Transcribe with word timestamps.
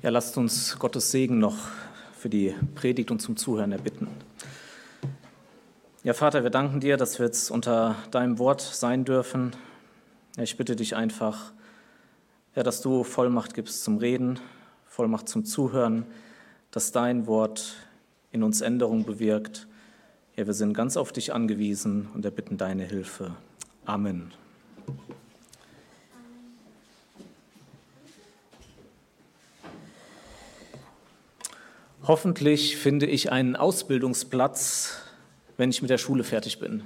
Ja, 0.00 0.10
lasst 0.10 0.38
uns 0.38 0.78
Gottes 0.78 1.10
Segen 1.10 1.40
noch 1.40 1.56
für 2.16 2.28
die 2.28 2.54
Predigt 2.76 3.10
und 3.10 3.20
zum 3.20 3.36
Zuhören 3.36 3.72
erbitten. 3.72 4.06
Ja, 6.04 6.14
Vater, 6.14 6.44
wir 6.44 6.50
danken 6.50 6.78
dir, 6.78 6.96
dass 6.96 7.18
wir 7.18 7.26
jetzt 7.26 7.50
unter 7.50 7.96
deinem 8.12 8.38
Wort 8.38 8.60
sein 8.60 9.04
dürfen. 9.04 9.56
Ja, 10.36 10.44
ich 10.44 10.56
bitte 10.56 10.76
dich 10.76 10.94
einfach, 10.94 11.52
ja, 12.54 12.62
dass 12.62 12.80
du 12.80 13.02
Vollmacht 13.02 13.54
gibst 13.54 13.82
zum 13.82 13.98
Reden, 13.98 14.38
Vollmacht 14.86 15.28
zum 15.28 15.44
Zuhören, 15.44 16.06
dass 16.70 16.92
dein 16.92 17.26
Wort 17.26 17.74
in 18.30 18.44
uns 18.44 18.60
Änderung 18.60 19.04
bewirkt. 19.04 19.66
Ja, 20.36 20.46
wir 20.46 20.54
sind 20.54 20.74
ganz 20.74 20.96
auf 20.96 21.10
dich 21.10 21.32
angewiesen 21.32 22.08
und 22.14 22.24
erbitten 22.24 22.56
deine 22.56 22.84
Hilfe. 22.84 23.34
Amen. 23.84 24.32
Hoffentlich 32.08 32.78
finde 32.78 33.04
ich 33.04 33.32
einen 33.32 33.54
Ausbildungsplatz, 33.54 34.96
wenn 35.58 35.68
ich 35.68 35.82
mit 35.82 35.90
der 35.90 35.98
Schule 35.98 36.24
fertig 36.24 36.58
bin. 36.58 36.82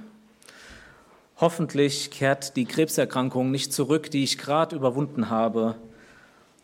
Hoffentlich 1.37 2.11
kehrt 2.11 2.57
die 2.57 2.65
Krebserkrankung 2.65 3.49
nicht 3.49 3.71
zurück, 3.71 4.11
die 4.11 4.25
ich 4.25 4.37
gerade 4.37 4.75
überwunden 4.75 5.29
habe. 5.29 5.75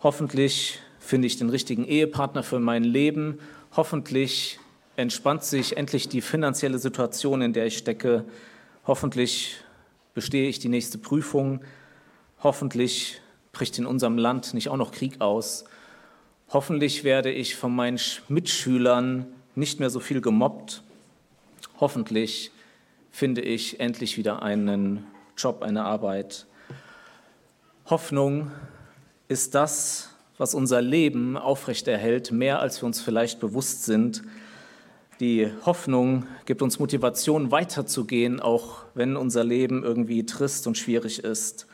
Hoffentlich 0.04 0.80
finde 1.00 1.28
ich 1.28 1.38
den 1.38 1.50
richtigen 1.50 1.86
Ehepartner 1.86 2.44
für 2.44 2.60
mein 2.60 2.84
Leben. 2.84 3.40
Hoffentlich 3.78 4.60
entspannt 4.98 5.46
sich 5.46 5.78
endlich 5.78 6.10
die 6.10 6.20
finanzielle 6.20 6.80
Situation, 6.80 7.42
in 7.42 7.54
der 7.54 7.66
ich 7.66 7.78
stecke. 7.78 8.26
Hoffentlich 8.86 9.56
bestehe 10.14 10.50
ich 10.50 10.60
die 10.60 10.68
nächste 10.68 10.98
Prüfung. 10.98 11.62
Hoffentlich 12.44 13.22
bricht 13.54 13.78
in 13.78 13.86
unserem 13.86 14.18
Land 14.18 14.54
nicht 14.54 14.68
auch 14.68 14.76
noch 14.76 14.92
Krieg 14.92 15.22
aus. 15.22 15.64
Hoffentlich 16.52 17.04
werde 17.04 17.32
ich 17.32 17.56
von 17.56 17.76
meinen 17.76 18.00
Mitschülern 18.28 19.28
nicht 19.54 19.80
mehr 19.80 19.92
so 19.92 20.00
viel 20.00 20.20
gemobbt. 20.20 20.82
Hoffentlich 21.80 22.50
finde 23.12 23.42
ich 23.42 23.80
endlich 23.80 24.18
wieder 24.18 24.42
einen 24.42 25.06
Job, 25.38 25.62
eine 25.62 25.84
Arbeit. 25.86 26.48
Hoffnung 27.86 28.50
ist 29.28 29.54
das, 29.54 30.10
was 30.40 30.56
unser 30.56 30.82
Leben 30.82 31.38
aufrechterhält, 31.38 32.32
mehr 32.32 32.60
als 32.62 32.82
wir 32.82 32.88
uns 32.88 33.00
vielleicht 33.00 33.40
bewusst 33.40 33.84
sind. 33.84 34.24
Die 35.20 35.52
Hoffnung 35.68 36.26
gibt 36.46 36.64
uns 36.64 36.80
Motivation, 36.80 37.52
weiterzugehen, 37.52 38.40
auch 38.40 38.86
wenn 38.96 39.18
unser 39.18 39.44
Leben 39.44 39.84
irgendwie 39.84 40.26
trist 40.26 40.66
und 40.66 40.80
schwierig 40.80 41.24
ist. 41.24 41.68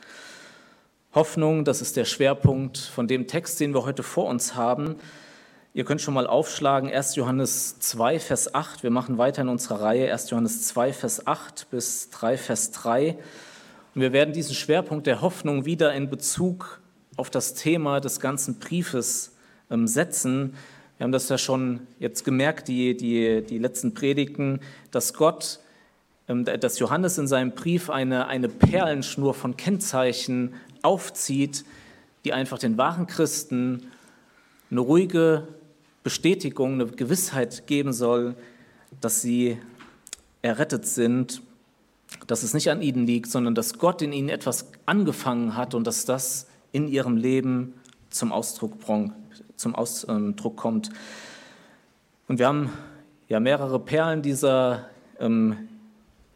Hoffnung, 1.16 1.64
das 1.64 1.80
ist 1.80 1.96
der 1.96 2.04
Schwerpunkt 2.04 2.76
von 2.76 3.08
dem 3.08 3.26
Text, 3.26 3.58
den 3.58 3.72
wir 3.72 3.86
heute 3.86 4.02
vor 4.02 4.26
uns 4.26 4.54
haben. 4.54 4.96
Ihr 5.72 5.86
könnt 5.86 6.02
schon 6.02 6.12
mal 6.12 6.26
aufschlagen, 6.26 6.92
1. 6.92 7.16
Johannes 7.16 7.78
2, 7.78 8.20
Vers 8.20 8.54
8. 8.54 8.82
Wir 8.82 8.90
machen 8.90 9.16
weiter 9.16 9.40
in 9.40 9.48
unserer 9.48 9.80
Reihe 9.80 10.12
1. 10.12 10.28
Johannes 10.28 10.66
2, 10.66 10.92
Vers 10.92 11.26
8 11.26 11.70
bis 11.70 12.10
3, 12.10 12.36
Vers 12.36 12.70
3. 12.72 13.16
Und 13.94 14.00
wir 14.02 14.12
werden 14.12 14.34
diesen 14.34 14.54
Schwerpunkt 14.54 15.06
der 15.06 15.22
Hoffnung 15.22 15.64
wieder 15.64 15.94
in 15.94 16.10
Bezug 16.10 16.82
auf 17.16 17.30
das 17.30 17.54
Thema 17.54 18.00
des 18.00 18.20
ganzen 18.20 18.58
Briefes 18.58 19.34
ähm, 19.70 19.86
setzen. 19.86 20.52
Wir 20.98 21.04
haben 21.04 21.12
das 21.12 21.30
ja 21.30 21.38
schon 21.38 21.86
jetzt 21.98 22.26
gemerkt, 22.26 22.68
die, 22.68 22.94
die, 22.94 23.40
die 23.40 23.56
letzten 23.56 23.94
Predigten, 23.94 24.60
dass 24.90 25.14
Gott 25.14 25.60
ähm, 26.28 26.44
dass 26.44 26.78
Johannes 26.78 27.18
in 27.18 27.26
seinem 27.26 27.52
Brief 27.52 27.88
eine, 27.88 28.26
eine 28.26 28.48
Perlenschnur 28.48 29.32
von 29.32 29.56
Kennzeichen 29.56 30.54
aufzieht, 30.86 31.64
die 32.24 32.32
einfach 32.32 32.58
den 32.58 32.78
wahren 32.78 33.06
Christen 33.06 33.90
eine 34.70 34.80
ruhige 34.80 35.46
Bestätigung, 36.02 36.74
eine 36.74 36.86
Gewissheit 36.86 37.66
geben 37.66 37.92
soll, 37.92 38.36
dass 39.00 39.20
sie 39.20 39.58
errettet 40.42 40.86
sind, 40.86 41.42
dass 42.26 42.42
es 42.42 42.54
nicht 42.54 42.70
an 42.70 42.82
ihnen 42.82 43.06
liegt, 43.06 43.30
sondern 43.30 43.54
dass 43.54 43.78
Gott 43.78 44.02
in 44.02 44.12
ihnen 44.12 44.28
etwas 44.28 44.70
angefangen 44.86 45.56
hat 45.56 45.74
und 45.74 45.86
dass 45.86 46.04
das 46.04 46.46
in 46.72 46.88
ihrem 46.88 47.16
Leben 47.16 47.74
zum 48.10 48.32
Ausdruck, 48.32 48.74
zum 49.56 49.74
Ausdruck 49.74 50.56
kommt. 50.56 50.90
Und 52.28 52.38
wir 52.38 52.46
haben 52.46 52.70
ja 53.28 53.40
mehrere 53.40 53.80
Perlen 53.80 54.22
dieser 54.22 54.88
ähm, 55.18 55.68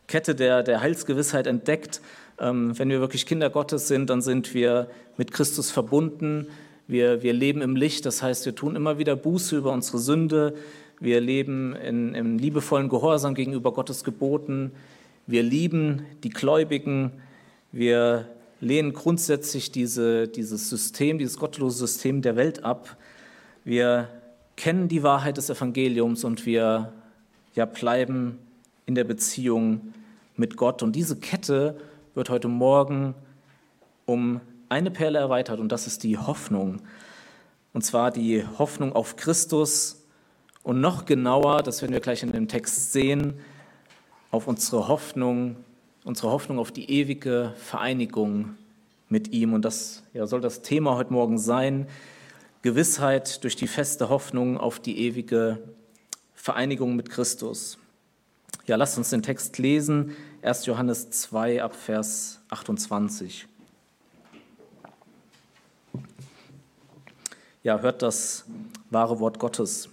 Kette 0.06 0.34
der, 0.34 0.62
der 0.62 0.80
Heilsgewissheit 0.80 1.46
entdeckt. 1.46 2.00
Ähm, 2.40 2.78
wenn 2.78 2.88
wir 2.88 3.00
wirklich 3.00 3.26
Kinder 3.26 3.50
Gottes 3.50 3.86
sind, 3.86 4.08
dann 4.08 4.22
sind 4.22 4.54
wir 4.54 4.88
mit 5.16 5.30
Christus 5.30 5.70
verbunden. 5.70 6.46
Wir, 6.88 7.22
wir 7.22 7.32
leben 7.32 7.60
im 7.60 7.76
Licht, 7.76 8.06
das 8.06 8.22
heißt, 8.22 8.46
wir 8.46 8.54
tun 8.54 8.74
immer 8.74 8.98
wieder 8.98 9.14
Buße 9.14 9.56
über 9.56 9.72
unsere 9.72 9.98
Sünde. 9.98 10.54
Wir 10.98 11.20
leben 11.20 11.76
in, 11.76 12.14
im 12.14 12.38
liebevollen 12.38 12.88
Gehorsam 12.88 13.34
gegenüber 13.34 13.72
Gottes 13.72 14.04
Geboten. 14.04 14.72
Wir 15.26 15.42
lieben 15.42 16.04
die 16.24 16.30
Gläubigen. 16.30 17.12
Wir 17.72 18.26
lehnen 18.60 18.92
grundsätzlich 18.92 19.70
diese, 19.70 20.28
dieses 20.28 20.68
System, 20.68 21.18
dieses 21.18 21.38
gottlose 21.38 21.86
System 21.86 22.22
der 22.22 22.36
Welt 22.36 22.64
ab. 22.64 22.96
Wir 23.64 24.08
kennen 24.56 24.88
die 24.88 25.02
Wahrheit 25.02 25.36
des 25.36 25.48
Evangeliums 25.48 26.24
und 26.24 26.44
wir 26.44 26.92
ja, 27.54 27.64
bleiben 27.64 28.38
in 28.86 28.94
der 28.94 29.04
Beziehung 29.04 29.94
mit 30.36 30.56
Gott. 30.56 30.82
Und 30.82 30.96
diese 30.96 31.16
Kette 31.16 31.76
wird 32.20 32.28
heute 32.28 32.48
Morgen 32.48 33.14
um 34.04 34.42
eine 34.68 34.90
Perle 34.90 35.18
erweitert 35.18 35.58
und 35.58 35.72
das 35.72 35.86
ist 35.86 36.02
die 36.02 36.18
Hoffnung. 36.18 36.82
Und 37.72 37.80
zwar 37.80 38.10
die 38.10 38.44
Hoffnung 38.58 38.92
auf 38.92 39.16
Christus 39.16 40.04
und 40.62 40.82
noch 40.82 41.06
genauer, 41.06 41.62
das 41.62 41.80
werden 41.80 41.94
wir 41.94 42.00
gleich 42.00 42.22
in 42.22 42.32
dem 42.32 42.46
Text 42.46 42.92
sehen, 42.92 43.40
auf 44.30 44.48
unsere 44.48 44.86
Hoffnung, 44.86 45.56
unsere 46.04 46.30
Hoffnung 46.30 46.58
auf 46.58 46.70
die 46.70 46.90
ewige 46.90 47.54
Vereinigung 47.56 48.54
mit 49.08 49.32
ihm. 49.32 49.54
Und 49.54 49.64
das 49.64 50.02
ja, 50.12 50.26
soll 50.26 50.42
das 50.42 50.60
Thema 50.60 50.96
heute 50.96 51.14
Morgen 51.14 51.38
sein. 51.38 51.86
Gewissheit 52.60 53.42
durch 53.44 53.56
die 53.56 53.66
feste 53.66 54.10
Hoffnung 54.10 54.58
auf 54.58 54.78
die 54.78 54.98
ewige 55.06 55.58
Vereinigung 56.34 56.96
mit 56.96 57.08
Christus. 57.08 57.78
Ja, 58.70 58.76
lasst 58.76 58.96
uns 58.98 59.10
den 59.10 59.24
Text 59.24 59.58
lesen. 59.58 60.14
1. 60.42 60.66
Johannes 60.66 61.10
2 61.10 61.60
ab 61.60 61.74
Vers 61.74 62.40
28. 62.50 63.48
Ja, 67.64 67.80
hört 67.80 68.02
das 68.02 68.44
wahre 68.90 69.18
Wort 69.18 69.40
Gottes. 69.40 69.88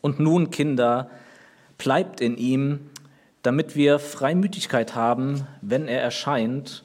Und 0.00 0.20
nun, 0.20 0.48
Kinder, 0.48 1.10
bleibt 1.76 2.22
in 2.22 2.38
ihm, 2.38 2.80
damit 3.42 3.76
wir 3.76 3.98
Freimütigkeit 3.98 4.94
haben, 4.94 5.46
wenn 5.60 5.86
er 5.86 6.00
erscheint 6.00 6.84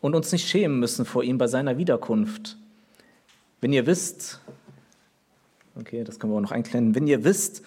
und 0.00 0.16
uns 0.16 0.32
nicht 0.32 0.48
schämen 0.48 0.80
müssen 0.80 1.04
vor 1.04 1.22
ihm 1.22 1.38
bei 1.38 1.46
seiner 1.46 1.78
Wiederkunft. 1.78 2.56
Wenn 3.60 3.72
ihr 3.72 3.86
wisst, 3.86 4.40
okay, 5.76 6.02
das 6.02 6.18
können 6.18 6.32
wir 6.32 6.38
auch 6.38 6.42
noch 6.42 6.50
einklemmen, 6.50 6.96
wenn 6.96 7.06
ihr 7.06 7.22
wisst, 7.22 7.62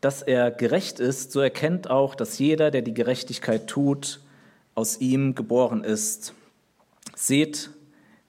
dass 0.00 0.22
er 0.22 0.50
gerecht 0.50 1.00
ist, 1.00 1.32
so 1.32 1.40
erkennt 1.40 1.90
auch, 1.90 2.14
dass 2.14 2.38
jeder, 2.38 2.70
der 2.70 2.82
die 2.82 2.94
Gerechtigkeit 2.94 3.66
tut, 3.66 4.20
aus 4.74 5.00
ihm 5.00 5.34
geboren 5.34 5.82
ist. 5.82 6.34
Seht, 7.16 7.70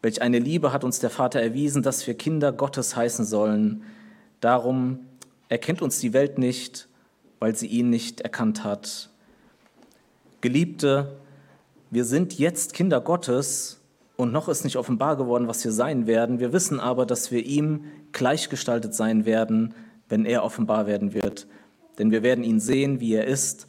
welch 0.01 0.21
eine 0.21 0.39
Liebe 0.39 0.73
hat 0.73 0.83
uns 0.83 0.99
der 0.99 1.11
Vater 1.11 1.41
erwiesen, 1.41 1.83
dass 1.83 2.07
wir 2.07 2.15
Kinder 2.15 2.51
Gottes 2.51 2.95
heißen 2.95 3.25
sollen. 3.25 3.83
Darum 4.41 4.99
erkennt 5.47 5.81
uns 5.81 5.99
die 5.99 6.13
Welt 6.13 6.39
nicht, 6.39 6.87
weil 7.37 7.55
sie 7.55 7.67
ihn 7.67 7.89
nicht 7.89 8.21
erkannt 8.21 8.63
hat. 8.63 9.09
Geliebte, 10.41 11.17
wir 11.91 12.05
sind 12.05 12.39
jetzt 12.39 12.73
Kinder 12.73 13.01
Gottes 13.01 13.79
und 14.15 14.31
noch 14.31 14.49
ist 14.49 14.63
nicht 14.63 14.77
offenbar 14.77 15.17
geworden, 15.17 15.47
was 15.47 15.63
wir 15.63 15.71
sein 15.71 16.07
werden. 16.07 16.39
Wir 16.39 16.51
wissen 16.51 16.79
aber, 16.79 17.05
dass 17.05 17.29
wir 17.29 17.45
ihm 17.45 17.85
gleichgestaltet 18.11 18.95
sein 18.95 19.25
werden, 19.25 19.75
wenn 20.07 20.25
er 20.25 20.43
offenbar 20.43 20.87
werden 20.87 21.13
wird 21.13 21.45
denn 21.99 22.11
wir 22.11 22.23
werden 22.23 22.43
ihn 22.43 22.59
sehen, 22.59 22.99
wie 22.99 23.13
er 23.13 23.25
ist, 23.25 23.67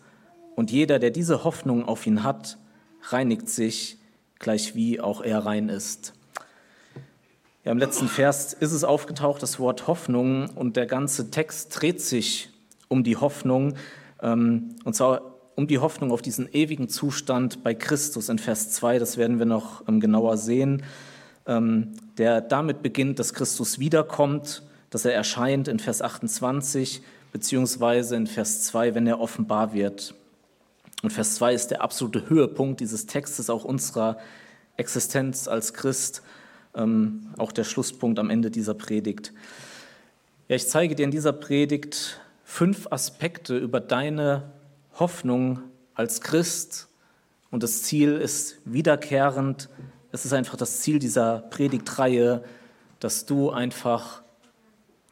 und 0.56 0.70
jeder, 0.70 0.98
der 0.98 1.10
diese 1.10 1.44
Hoffnung 1.44 1.86
auf 1.86 2.06
ihn 2.06 2.22
hat, 2.22 2.58
reinigt 3.02 3.48
sich, 3.48 3.98
gleich 4.38 4.74
wie 4.74 5.00
auch 5.00 5.22
er 5.22 5.46
rein 5.46 5.68
ist. 5.68 6.12
Ja, 7.64 7.72
Im 7.72 7.78
letzten 7.78 8.08
Vers 8.08 8.52
ist 8.52 8.72
es 8.72 8.84
aufgetaucht, 8.84 9.42
das 9.42 9.58
Wort 9.58 9.86
Hoffnung, 9.86 10.50
und 10.50 10.76
der 10.76 10.86
ganze 10.86 11.30
Text 11.30 11.80
dreht 11.80 12.00
sich 12.00 12.50
um 12.88 13.04
die 13.04 13.16
Hoffnung, 13.16 13.74
ähm, 14.22 14.76
und 14.84 14.94
zwar 14.94 15.22
um 15.56 15.66
die 15.66 15.78
Hoffnung 15.78 16.10
auf 16.10 16.22
diesen 16.22 16.48
ewigen 16.52 16.88
Zustand 16.88 17.62
bei 17.62 17.74
Christus 17.74 18.28
in 18.28 18.38
Vers 18.38 18.70
2, 18.72 18.98
das 18.98 19.16
werden 19.16 19.38
wir 19.38 19.46
noch 19.46 19.86
ähm, 19.88 20.00
genauer 20.00 20.36
sehen, 20.36 20.82
ähm, 21.46 21.92
der 22.16 22.40
damit 22.40 22.82
beginnt, 22.82 23.18
dass 23.18 23.34
Christus 23.34 23.78
wiederkommt, 23.78 24.62
dass 24.88 25.04
er 25.04 25.14
erscheint 25.14 25.68
in 25.68 25.78
Vers 25.78 26.02
28 26.02 27.02
beziehungsweise 27.32 28.16
in 28.16 28.26
Vers 28.26 28.62
2, 28.64 28.94
wenn 28.94 29.06
er 29.06 29.20
offenbar 29.20 29.72
wird. 29.72 30.14
Und 31.02 31.12
Vers 31.12 31.36
2 31.36 31.54
ist 31.54 31.68
der 31.68 31.82
absolute 31.82 32.28
Höhepunkt 32.28 32.80
dieses 32.80 33.06
Textes, 33.06 33.48
auch 33.50 33.64
unserer 33.64 34.18
Existenz 34.76 35.48
als 35.48 35.72
Christ, 35.72 36.22
ähm, 36.74 37.28
auch 37.38 37.52
der 37.52 37.64
Schlusspunkt 37.64 38.18
am 38.18 38.30
Ende 38.30 38.50
dieser 38.50 38.74
Predigt. 38.74 39.32
Ja, 40.48 40.56
ich 40.56 40.68
zeige 40.68 40.94
dir 40.94 41.04
in 41.04 41.10
dieser 41.10 41.32
Predigt 41.32 42.20
fünf 42.44 42.88
Aspekte 42.90 43.56
über 43.56 43.80
deine 43.80 44.50
Hoffnung 44.98 45.60
als 45.94 46.20
Christ 46.20 46.88
und 47.50 47.62
das 47.62 47.82
Ziel 47.82 48.16
ist 48.16 48.58
wiederkehrend. 48.64 49.68
Es 50.12 50.24
ist 50.24 50.32
einfach 50.32 50.56
das 50.56 50.80
Ziel 50.80 50.98
dieser 50.98 51.38
Predigtreihe, 51.50 52.44
dass 52.98 53.26
du 53.26 53.50
einfach 53.50 54.19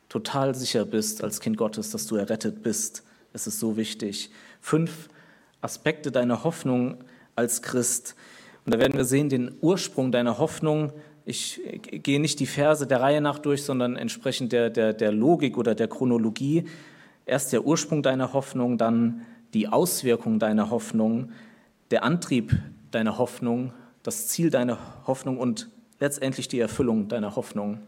total 0.09 0.55
sicher 0.55 0.85
bist 0.85 1.23
als 1.23 1.41
Kind 1.41 1.57
Gottes, 1.57 1.91
dass 1.91 2.07
du 2.07 2.17
errettet 2.17 2.63
bist. 2.63 3.05
Es 3.33 3.47
ist 3.47 3.59
so 3.59 3.77
wichtig. 3.77 4.31
Fünf 4.61 5.09
Aspekte 5.61 6.11
deiner 6.11 6.45
Hoffnung 6.45 7.05
als 7.35 7.63
Christ. 7.63 8.15
Und 8.65 8.75
da 8.75 8.79
werden 8.79 8.97
wir 8.97 9.05
sehen, 9.05 9.29
den 9.29 9.55
Ursprung 9.61 10.13
deiner 10.13 10.39
Hoffnung. 10.39 10.93
Ich 11.25 11.61
gehe 11.91 12.21
nicht 12.21 12.41
die 12.41 12.47
Verse 12.47 12.87
der 12.87 13.01
Reihe 13.01 13.21
nach 13.21 13.39
durch, 13.39 13.63
sondern 13.65 13.97
entsprechend 13.97 14.53
der, 14.53 14.71
der, 14.71 14.93
der 14.93 15.13
Logik 15.13 15.59
oder 15.59 15.75
der 15.75 15.89
Chronologie. 15.89 16.65
Erst 17.27 17.53
der 17.53 17.65
Ursprung 17.65 18.03
deiner 18.03 18.33
Hoffnung, 18.33 18.79
dann 18.79 19.27
die 19.55 19.69
Auswirkung 19.69 20.39
deiner 20.39 20.71
Hoffnung, 20.71 21.33
der 21.91 22.05
Antrieb 22.05 22.57
deiner 22.91 23.19
Hoffnung, 23.19 23.73
das 24.03 24.29
Ziel 24.29 24.51
deiner 24.51 24.79
Hoffnung 25.07 25.39
und 25.39 25.69
letztendlich 26.01 26.49
die 26.49 26.61
Erfüllung 26.61 27.09
deiner 27.09 27.37
Hoffnung. 27.37 27.81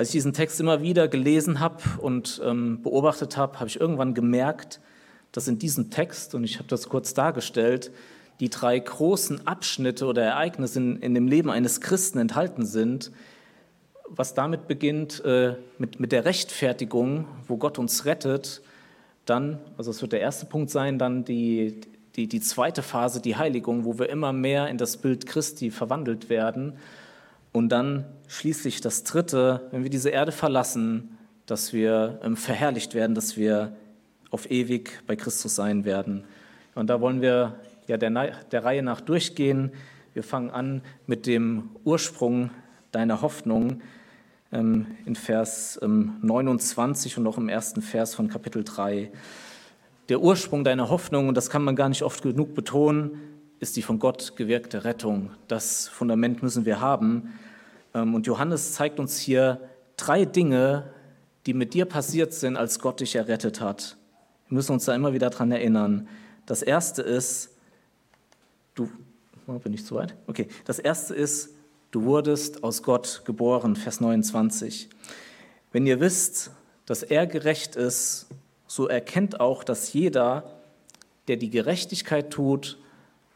Als 0.00 0.08
ich 0.08 0.12
diesen 0.12 0.32
Text 0.32 0.58
immer 0.60 0.80
wieder 0.80 1.08
gelesen 1.08 1.60
habe 1.60 1.82
und 1.98 2.40
ähm, 2.42 2.80
beobachtet 2.80 3.36
habe, 3.36 3.60
habe 3.60 3.68
ich 3.68 3.78
irgendwann 3.78 4.14
gemerkt, 4.14 4.80
dass 5.30 5.46
in 5.46 5.58
diesem 5.58 5.90
Text, 5.90 6.34
und 6.34 6.42
ich 6.42 6.56
habe 6.56 6.68
das 6.68 6.88
kurz 6.88 7.12
dargestellt, 7.12 7.90
die 8.40 8.48
drei 8.48 8.78
großen 8.78 9.46
Abschnitte 9.46 10.06
oder 10.06 10.22
Ereignisse 10.22 10.78
in, 10.78 10.96
in 11.00 11.12
dem 11.12 11.28
Leben 11.28 11.50
eines 11.50 11.82
Christen 11.82 12.16
enthalten 12.16 12.64
sind, 12.64 13.12
was 14.06 14.32
damit 14.32 14.68
beginnt 14.68 15.22
äh, 15.26 15.56
mit, 15.76 16.00
mit 16.00 16.12
der 16.12 16.24
Rechtfertigung, 16.24 17.26
wo 17.46 17.58
Gott 17.58 17.78
uns 17.78 18.06
rettet, 18.06 18.62
dann, 19.26 19.58
also 19.76 19.90
es 19.90 20.00
wird 20.00 20.12
der 20.12 20.20
erste 20.20 20.46
Punkt 20.46 20.70
sein, 20.70 20.98
dann 20.98 21.26
die, 21.26 21.78
die, 22.16 22.26
die 22.26 22.40
zweite 22.40 22.80
Phase, 22.80 23.20
die 23.20 23.36
Heiligung, 23.36 23.84
wo 23.84 23.98
wir 23.98 24.08
immer 24.08 24.32
mehr 24.32 24.68
in 24.68 24.78
das 24.78 24.96
Bild 24.96 25.26
Christi 25.26 25.70
verwandelt 25.70 26.30
werden. 26.30 26.78
Und 27.52 27.68
dann 27.68 28.06
schließlich 28.30 28.80
das 28.80 29.02
dritte, 29.02 29.68
wenn 29.72 29.82
wir 29.82 29.90
diese 29.90 30.10
Erde 30.10 30.30
verlassen, 30.30 31.18
dass 31.46 31.72
wir 31.72 32.20
ähm, 32.22 32.36
verherrlicht 32.36 32.94
werden, 32.94 33.14
dass 33.14 33.36
wir 33.36 33.76
auf 34.30 34.48
ewig 34.50 35.02
bei 35.08 35.16
Christus 35.16 35.56
sein 35.56 35.84
werden. 35.84 36.24
Und 36.76 36.88
da 36.88 37.00
wollen 37.00 37.20
wir 37.22 37.56
ja 37.88 37.96
der, 37.96 38.10
der 38.10 38.64
Reihe 38.64 38.84
nach 38.84 39.00
durchgehen. 39.00 39.72
Wir 40.14 40.22
fangen 40.22 40.50
an 40.50 40.82
mit 41.08 41.26
dem 41.26 41.70
Ursprung 41.82 42.50
deiner 42.92 43.20
Hoffnung 43.20 43.82
ähm, 44.52 44.86
in 45.06 45.16
Vers 45.16 45.80
29 45.82 47.16
ähm, 47.16 47.22
und 47.22 47.26
auch 47.26 47.36
im 47.36 47.48
ersten 47.48 47.82
Vers 47.82 48.14
von 48.14 48.28
Kapitel 48.28 48.62
3. 48.62 49.10
Der 50.08 50.20
Ursprung 50.20 50.62
deiner 50.62 50.88
Hoffnung, 50.88 51.26
und 51.26 51.36
das 51.36 51.50
kann 51.50 51.64
man 51.64 51.74
gar 51.74 51.88
nicht 51.88 52.04
oft 52.04 52.22
genug 52.22 52.54
betonen, 52.54 53.20
ist 53.58 53.76
die 53.76 53.82
von 53.82 53.98
Gott 53.98 54.36
gewirkte 54.36 54.84
Rettung. 54.84 55.30
Das 55.48 55.88
Fundament 55.88 56.44
müssen 56.44 56.64
wir 56.64 56.80
haben. 56.80 57.32
Ähm, 57.94 58.14
und 58.14 58.26
Johannes 58.26 58.72
zeigt 58.72 58.98
uns 58.98 59.18
hier 59.18 59.60
drei 59.96 60.24
Dinge, 60.24 60.92
die 61.46 61.54
mit 61.54 61.74
dir 61.74 61.84
passiert 61.84 62.32
sind, 62.32 62.56
als 62.56 62.78
Gott 62.78 63.00
dich 63.00 63.16
errettet 63.16 63.60
hat. 63.60 63.96
Wir 64.48 64.56
müssen 64.56 64.72
uns 64.72 64.84
da 64.84 64.94
immer 64.94 65.12
wieder 65.12 65.30
dran 65.30 65.52
erinnern. 65.52 66.08
Das 66.46 66.62
erste 66.62 67.02
ist, 67.02 67.50
du, 68.74 68.90
oh, 69.46 69.58
bin 69.58 69.72
ich 69.72 69.84
zu 69.84 69.94
weit? 69.94 70.14
Okay. 70.26 70.48
Das 70.64 70.78
erste 70.78 71.14
ist, 71.14 71.50
du 71.90 72.04
wurdest 72.04 72.62
aus 72.64 72.82
Gott 72.82 73.22
geboren, 73.24 73.76
Vers 73.76 74.00
29. 74.00 74.88
Wenn 75.72 75.86
ihr 75.86 76.00
wisst, 76.00 76.50
dass 76.86 77.02
er 77.02 77.26
gerecht 77.26 77.76
ist, 77.76 78.26
so 78.66 78.88
erkennt 78.88 79.40
auch, 79.40 79.64
dass 79.64 79.92
jeder, 79.92 80.60
der 81.28 81.36
die 81.36 81.50
Gerechtigkeit 81.50 82.30
tut, 82.30 82.78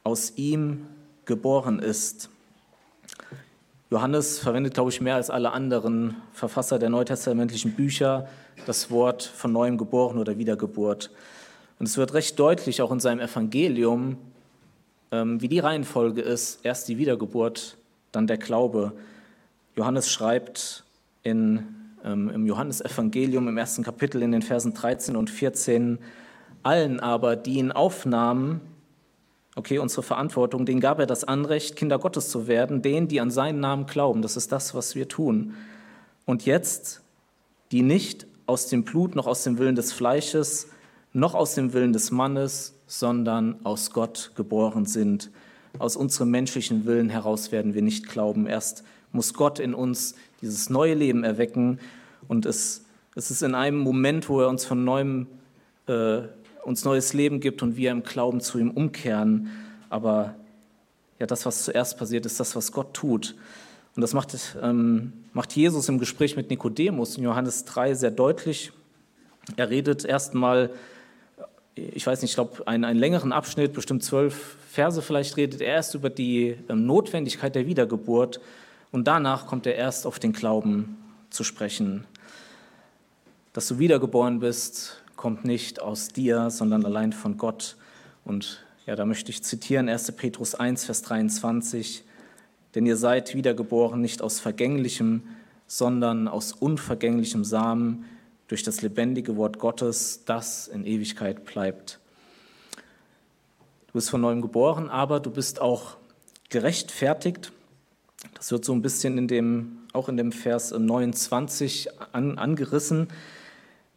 aus 0.02 0.32
ihm 0.36 0.86
geboren 1.24 1.78
ist. 1.78 2.30
Johannes 3.94 4.40
verwendet, 4.40 4.74
glaube 4.74 4.90
ich, 4.90 5.00
mehr 5.00 5.14
als 5.14 5.30
alle 5.30 5.52
anderen 5.52 6.16
Verfasser 6.32 6.80
der 6.80 6.88
neutestamentlichen 6.88 7.74
Bücher 7.74 8.26
das 8.66 8.90
Wort 8.90 9.22
von 9.22 9.52
neuem 9.52 9.78
geboren 9.78 10.18
oder 10.18 10.36
Wiedergeburt. 10.36 11.12
Und 11.78 11.86
es 11.86 11.96
wird 11.96 12.12
recht 12.12 12.36
deutlich 12.36 12.82
auch 12.82 12.90
in 12.90 12.98
seinem 12.98 13.20
Evangelium, 13.20 14.16
ähm, 15.12 15.40
wie 15.40 15.46
die 15.46 15.60
Reihenfolge 15.60 16.22
ist. 16.22 16.64
Erst 16.64 16.88
die 16.88 16.98
Wiedergeburt, 16.98 17.76
dann 18.10 18.26
der 18.26 18.36
Glaube. 18.36 18.94
Johannes 19.76 20.10
schreibt 20.10 20.82
in, 21.22 21.64
ähm, 22.04 22.30
im 22.30 22.48
Johannesevangelium 22.48 23.46
im 23.46 23.56
ersten 23.56 23.84
Kapitel 23.84 24.22
in 24.22 24.32
den 24.32 24.42
Versen 24.42 24.74
13 24.74 25.14
und 25.14 25.30
14, 25.30 26.00
allen 26.64 26.98
aber, 26.98 27.36
die 27.36 27.58
ihn 27.58 27.70
aufnahmen, 27.70 28.60
okay, 29.56 29.78
unsere 29.78 30.02
Verantwortung, 30.02 30.66
denen 30.66 30.80
gab 30.80 30.98
er 30.98 31.06
das 31.06 31.24
Anrecht, 31.24 31.76
Kinder 31.76 31.98
Gottes 31.98 32.28
zu 32.30 32.46
werden, 32.46 32.82
denen, 32.82 33.08
die 33.08 33.20
an 33.20 33.30
seinen 33.30 33.60
Namen 33.60 33.86
glauben. 33.86 34.22
Das 34.22 34.36
ist 34.36 34.52
das, 34.52 34.74
was 34.74 34.94
wir 34.94 35.08
tun. 35.08 35.54
Und 36.26 36.44
jetzt, 36.44 37.02
die 37.70 37.82
nicht 37.82 38.26
aus 38.46 38.66
dem 38.66 38.84
Blut, 38.84 39.14
noch 39.14 39.26
aus 39.26 39.44
dem 39.44 39.58
Willen 39.58 39.74
des 39.74 39.92
Fleisches, 39.92 40.68
noch 41.12 41.34
aus 41.34 41.54
dem 41.54 41.72
Willen 41.72 41.92
des 41.92 42.10
Mannes, 42.10 42.74
sondern 42.86 43.56
aus 43.64 43.92
Gott 43.92 44.32
geboren 44.34 44.86
sind. 44.86 45.30
Aus 45.78 45.96
unserem 45.96 46.30
menschlichen 46.30 46.86
Willen 46.86 47.08
heraus 47.08 47.52
werden 47.52 47.74
wir 47.74 47.82
nicht 47.82 48.08
glauben. 48.08 48.46
Erst 48.46 48.84
muss 49.12 49.34
Gott 49.34 49.58
in 49.58 49.74
uns 49.74 50.14
dieses 50.42 50.70
neue 50.70 50.94
Leben 50.94 51.24
erwecken. 51.24 51.78
Und 52.28 52.46
es, 52.46 52.84
es 53.14 53.30
ist 53.30 53.42
in 53.42 53.54
einem 53.54 53.78
Moment, 53.78 54.28
wo 54.28 54.40
er 54.40 54.48
uns 54.48 54.64
von 54.64 54.84
neuem 54.84 55.26
äh, 55.86 56.22
uns 56.64 56.84
neues 56.84 57.12
Leben 57.12 57.40
gibt 57.40 57.62
und 57.62 57.76
wir 57.76 57.90
im 57.90 58.02
Glauben 58.02 58.40
zu 58.40 58.58
ihm 58.58 58.70
umkehren. 58.70 59.50
Aber 59.90 60.34
ja, 61.18 61.26
das, 61.26 61.46
was 61.46 61.64
zuerst 61.64 61.98
passiert, 61.98 62.26
ist 62.26 62.40
das, 62.40 62.56
was 62.56 62.72
Gott 62.72 62.94
tut. 62.94 63.34
Und 63.94 64.00
das 64.00 64.12
macht, 64.12 64.36
ähm, 64.62 65.12
macht 65.32 65.54
Jesus 65.54 65.88
im 65.88 65.98
Gespräch 65.98 66.36
mit 66.36 66.50
Nikodemus 66.50 67.16
in 67.16 67.24
Johannes 67.24 67.64
3 67.64 67.94
sehr 67.94 68.10
deutlich. 68.10 68.72
Er 69.56 69.70
redet 69.70 70.04
erstmal 70.04 70.70
ich 71.76 72.06
weiß 72.06 72.22
nicht, 72.22 72.32
ich 72.32 72.36
glaube, 72.36 72.66
einen, 72.66 72.84
einen 72.84 72.98
längeren 72.98 73.32
Abschnitt, 73.32 73.72
bestimmt 73.72 74.04
zwölf 74.04 74.56
Verse 74.70 75.00
vielleicht, 75.02 75.36
redet 75.36 75.60
er 75.60 75.74
erst 75.74 75.94
über 75.94 76.10
die 76.10 76.56
ähm, 76.68 76.86
Notwendigkeit 76.86 77.54
der 77.54 77.66
Wiedergeburt 77.66 78.40
und 78.92 79.04
danach 79.06 79.46
kommt 79.46 79.66
er 79.66 79.74
erst 79.74 80.06
auf 80.06 80.18
den 80.18 80.32
Glauben 80.32 80.96
zu 81.30 81.42
sprechen. 81.42 82.04
Dass 83.52 83.68
du 83.68 83.78
wiedergeboren 83.78 84.40
bist, 84.40 85.02
kommt 85.24 85.46
nicht 85.46 85.80
aus 85.80 86.08
dir, 86.08 86.50
sondern 86.50 86.84
allein 86.84 87.14
von 87.14 87.38
Gott. 87.38 87.78
Und 88.26 88.62
ja, 88.84 88.94
da 88.94 89.06
möchte 89.06 89.30
ich 89.30 89.42
zitieren 89.42 89.88
1. 89.88 90.12
Petrus 90.12 90.54
1, 90.54 90.84
Vers 90.84 91.00
23. 91.00 92.04
Denn 92.74 92.84
ihr 92.84 92.98
seid 92.98 93.34
wiedergeboren 93.34 94.02
nicht 94.02 94.20
aus 94.20 94.38
vergänglichem, 94.38 95.22
sondern 95.66 96.28
aus 96.28 96.52
unvergänglichem 96.52 97.42
Samen 97.42 98.04
durch 98.48 98.64
das 98.64 98.82
lebendige 98.82 99.38
Wort 99.38 99.58
Gottes, 99.58 100.26
das 100.26 100.68
in 100.68 100.84
Ewigkeit 100.84 101.46
bleibt. 101.46 102.00
Du 103.86 103.94
bist 103.94 104.10
von 104.10 104.20
neuem 104.20 104.42
geboren, 104.42 104.90
aber 104.90 105.20
du 105.20 105.30
bist 105.30 105.58
auch 105.58 105.96
gerechtfertigt. 106.50 107.50
Das 108.34 108.50
wird 108.50 108.66
so 108.66 108.74
ein 108.74 108.82
bisschen 108.82 109.16
in 109.16 109.26
dem, 109.26 109.78
auch 109.94 110.10
in 110.10 110.18
dem 110.18 110.32
Vers 110.32 110.70
29 110.70 111.88
an, 112.12 112.36
angerissen. 112.36 113.08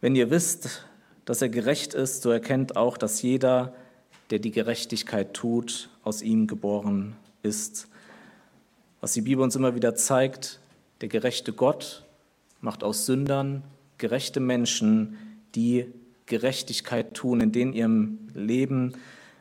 Wenn 0.00 0.16
ihr 0.16 0.30
wisst, 0.30 0.87
dass 1.28 1.42
er 1.42 1.50
gerecht 1.50 1.92
ist, 1.92 2.22
so 2.22 2.30
erkennt 2.30 2.78
auch, 2.78 2.96
dass 2.96 3.20
jeder, 3.20 3.74
der 4.30 4.38
die 4.38 4.50
Gerechtigkeit 4.50 5.34
tut, 5.34 5.90
aus 6.02 6.22
ihm 6.22 6.46
geboren 6.46 7.16
ist. 7.42 7.86
Was 9.02 9.12
die 9.12 9.20
Bibel 9.20 9.44
uns 9.44 9.54
immer 9.54 9.74
wieder 9.74 9.94
zeigt, 9.94 10.58
der 11.02 11.10
gerechte 11.10 11.52
Gott 11.52 12.06
macht 12.62 12.82
aus 12.82 13.04
Sündern 13.04 13.62
gerechte 13.98 14.40
Menschen, 14.40 15.18
die 15.54 15.92
Gerechtigkeit 16.24 17.12
tun, 17.12 17.42
in 17.42 17.52
denen 17.52 17.74
ihrem 17.74 18.20
Leben 18.32 18.94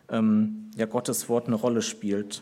ähm, 0.09 0.71
ja 0.75 0.87
Gottes 0.87 1.29
Wort 1.29 1.47
eine 1.47 1.55
Rolle 1.55 1.81
spielt. 1.81 2.41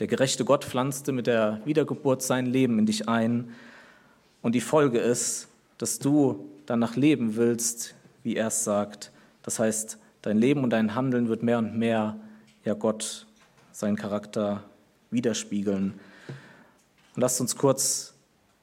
Der 0.00 0.06
gerechte 0.06 0.44
Gott 0.44 0.66
pflanzte 0.66 1.12
mit 1.12 1.26
der 1.26 1.62
Wiedergeburt 1.64 2.20
sein 2.20 2.44
Leben 2.44 2.78
in 2.78 2.84
dich 2.84 3.08
ein 3.08 3.54
und 4.42 4.54
die 4.54 4.60
Folge 4.60 4.98
ist, 4.98 5.48
dass 5.78 5.98
du 5.98 6.44
danach 6.66 6.94
leben 6.94 7.36
willst, 7.36 7.94
wie 8.24 8.34
er 8.34 8.48
es 8.48 8.64
sagt. 8.64 9.12
Das 9.42 9.60
heißt, 9.60 9.98
dein 10.22 10.38
Leben 10.38 10.64
und 10.64 10.70
dein 10.70 10.96
Handeln 10.96 11.28
wird 11.28 11.44
mehr 11.44 11.58
und 11.58 11.78
mehr 11.78 12.16
ja 12.64 12.74
Gott 12.74 13.26
seinen 13.70 13.96
Charakter 13.96 14.64
widerspiegeln. 15.10 15.94
Und 17.14 17.20
lasst 17.20 17.40
uns 17.40 17.54
kurz 17.54 18.14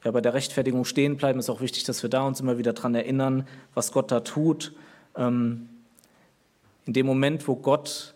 ja, 0.04 0.12
bei 0.12 0.22
der 0.22 0.34
Rechtfertigung 0.34 0.84
stehen 0.84 1.16
bleiben, 1.16 1.40
ist 1.40 1.50
auch 1.50 1.62
wichtig, 1.62 1.84
dass 1.84 2.02
wir 2.04 2.10
da 2.10 2.24
uns 2.24 2.40
immer 2.40 2.58
wieder 2.58 2.74
daran 2.74 2.96
erinnern, 2.96 3.48
was 3.74 3.92
Gott 3.92 4.12
da 4.12 4.22
tut. 4.22 4.74
Ähm, 5.16 5.70
in 6.86 6.94
dem 6.94 7.06
Moment, 7.06 7.48
wo 7.48 7.56
Gott 7.56 8.16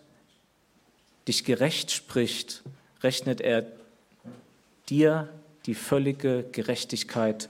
dich 1.28 1.44
gerecht 1.44 1.92
spricht, 1.92 2.64
rechnet 3.02 3.40
er 3.40 3.66
dir 4.88 5.28
die 5.66 5.74
völlige 5.74 6.44
Gerechtigkeit 6.52 7.48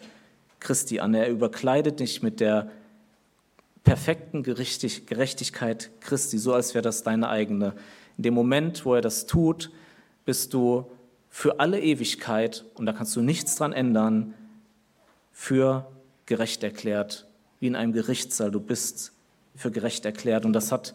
Christi 0.61 1.00
an. 1.00 1.15
Er 1.15 1.29
überkleidet 1.29 2.00
dich 2.00 2.23
mit 2.23 2.41
der 2.41 2.71
perfekten 3.87 4.43
Gerechtigkeit 4.43 5.90
Christi, 6.00 6.38
so 6.38 6.52
als 6.52 6.75
wäre 6.75 6.83
das 6.83 7.05
deine 7.05 7.28
eigene. 7.28 7.73
In 8.16 8.25
dem 8.25 8.35
Moment, 8.35 8.85
wo 8.85 8.95
er 8.95 9.00
das 9.00 9.26
tut, 9.26 9.71
bist 10.25 10.52
du 10.52 10.90
für 11.31 11.61
alle 11.61 11.81
Ewigkeit, 11.81 12.64
und 12.75 12.87
da 12.87 12.93
kannst 12.93 13.14
du 13.14 13.23
nichts 13.23 13.55
dran 13.55 13.73
ändern, 13.73 14.35
für 15.33 15.87
gerecht 16.26 16.64
erklärt, 16.64 17.26
wie 17.61 17.69
in 17.69 17.76
einem 17.76 17.93
Gerichtssaal. 17.93 18.50
Du 18.50 18.59
bist 18.59 19.12
für 19.55 19.71
gerecht 19.71 20.05
erklärt. 20.05 20.45
Und 20.45 20.52
das 20.52 20.73
hat 20.73 20.95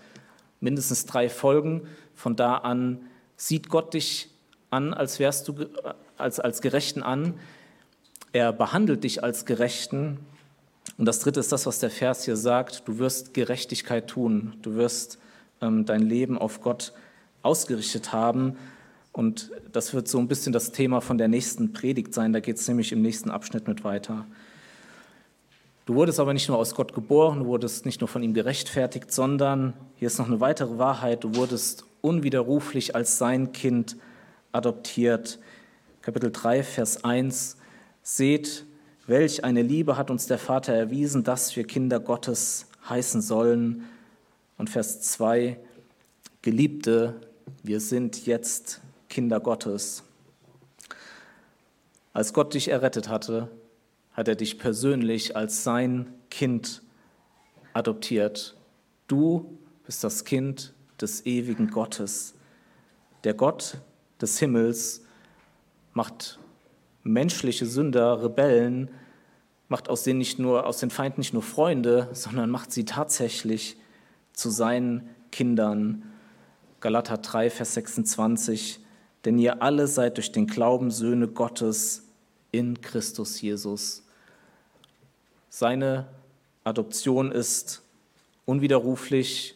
mindestens 0.59 1.05
drei 1.05 1.29
Folgen. 1.29 1.87
Von 2.13 2.35
da 2.35 2.57
an 2.57 2.99
sieht 3.37 3.69
Gott 3.69 3.93
dich 3.93 4.29
an, 4.69 4.93
als 4.93 5.17
wärst 5.19 5.47
du 5.47 5.55
als, 6.17 6.41
als 6.41 6.61
Gerechten 6.61 7.03
an. 7.03 7.35
Er 8.33 8.51
behandelt 8.51 9.05
dich 9.05 9.23
als 9.23 9.45
Gerechten. 9.45 10.19
Und 11.01 11.07
das 11.07 11.17
dritte 11.17 11.39
ist 11.39 11.51
das, 11.51 11.65
was 11.65 11.79
der 11.79 11.89
Vers 11.89 12.25
hier 12.25 12.37
sagt. 12.37 12.87
Du 12.87 12.99
wirst 12.99 13.33
Gerechtigkeit 13.33 14.07
tun. 14.07 14.53
Du 14.61 14.75
wirst 14.75 15.17
ähm, 15.59 15.83
dein 15.83 16.03
Leben 16.03 16.37
auf 16.37 16.61
Gott 16.61 16.93
ausgerichtet 17.41 18.13
haben. 18.13 18.55
Und 19.11 19.49
das 19.71 19.95
wird 19.95 20.07
so 20.07 20.19
ein 20.19 20.27
bisschen 20.27 20.53
das 20.53 20.73
Thema 20.73 21.01
von 21.01 21.17
der 21.17 21.27
nächsten 21.27 21.73
Predigt 21.73 22.13
sein. 22.13 22.33
Da 22.33 22.39
geht 22.39 22.57
es 22.57 22.67
nämlich 22.67 22.91
im 22.91 23.01
nächsten 23.01 23.31
Abschnitt 23.31 23.67
mit 23.67 23.83
weiter. 23.83 24.27
Du 25.87 25.95
wurdest 25.95 26.19
aber 26.19 26.33
nicht 26.33 26.47
nur 26.47 26.59
aus 26.59 26.75
Gott 26.75 26.93
geboren, 26.93 27.39
du 27.39 27.45
wurdest 27.47 27.87
nicht 27.87 28.01
nur 28.01 28.07
von 28.07 28.21
ihm 28.21 28.35
gerechtfertigt, 28.35 29.11
sondern 29.11 29.73
hier 29.95 30.05
ist 30.05 30.19
noch 30.19 30.27
eine 30.27 30.39
weitere 30.39 30.77
Wahrheit, 30.77 31.23
du 31.23 31.35
wurdest 31.35 31.83
unwiderruflich 32.01 32.95
als 32.95 33.17
sein 33.17 33.53
Kind 33.53 33.97
adoptiert. 34.51 35.39
Kapitel 36.03 36.31
3, 36.31 36.61
Vers 36.61 37.03
1. 37.03 37.57
Seht, 38.03 38.67
welch 39.11 39.43
eine 39.43 39.61
Liebe 39.61 39.97
hat 39.97 40.09
uns 40.09 40.25
der 40.25 40.37
Vater 40.37 40.73
erwiesen, 40.73 41.25
dass 41.25 41.53
wir 41.57 41.67
Kinder 41.67 41.99
Gottes 41.99 42.67
heißen 42.87 43.21
sollen. 43.21 43.83
Und 44.57 44.69
Vers 44.69 45.01
2. 45.01 45.59
Geliebte, 46.41 47.19
wir 47.61 47.81
sind 47.81 48.25
jetzt 48.25 48.79
Kinder 49.09 49.41
Gottes. 49.41 50.03
Als 52.13 52.33
Gott 52.33 52.53
dich 52.53 52.69
errettet 52.69 53.09
hatte, 53.09 53.49
hat 54.13 54.29
er 54.29 54.35
dich 54.35 54.57
persönlich 54.57 55.35
als 55.35 55.65
sein 55.65 56.13
Kind 56.29 56.81
adoptiert. 57.73 58.55
Du 59.07 59.57
bist 59.85 60.05
das 60.05 60.23
Kind 60.23 60.73
des 61.01 61.25
ewigen 61.25 61.69
Gottes. 61.69 62.33
Der 63.25 63.33
Gott 63.33 63.77
des 64.21 64.39
Himmels 64.39 65.01
macht 65.93 66.39
menschliche 67.03 67.65
Sünder, 67.65 68.23
Rebellen, 68.23 68.89
macht 69.71 69.87
aus, 69.87 70.03
denen 70.03 70.19
nicht 70.19 70.37
nur, 70.37 70.67
aus 70.67 70.79
den 70.79 70.89
Feinden 70.89 71.21
nicht 71.21 71.33
nur 71.33 71.41
Freunde, 71.41 72.09
sondern 72.11 72.49
macht 72.49 72.73
sie 72.73 72.83
tatsächlich 72.83 73.77
zu 74.33 74.49
seinen 74.49 75.09
Kindern. 75.31 76.03
Galater 76.81 77.17
3, 77.17 77.49
Vers 77.49 77.75
26. 77.75 78.81
Denn 79.23 79.39
ihr 79.39 79.61
alle 79.61 79.87
seid 79.87 80.17
durch 80.17 80.33
den 80.33 80.45
Glauben 80.45 80.91
Söhne 80.91 81.29
Gottes 81.29 82.03
in 82.51 82.81
Christus 82.81 83.39
Jesus. 83.39 84.03
Seine 85.47 86.07
Adoption 86.65 87.31
ist 87.31 87.81
unwiderruflich. 88.43 89.55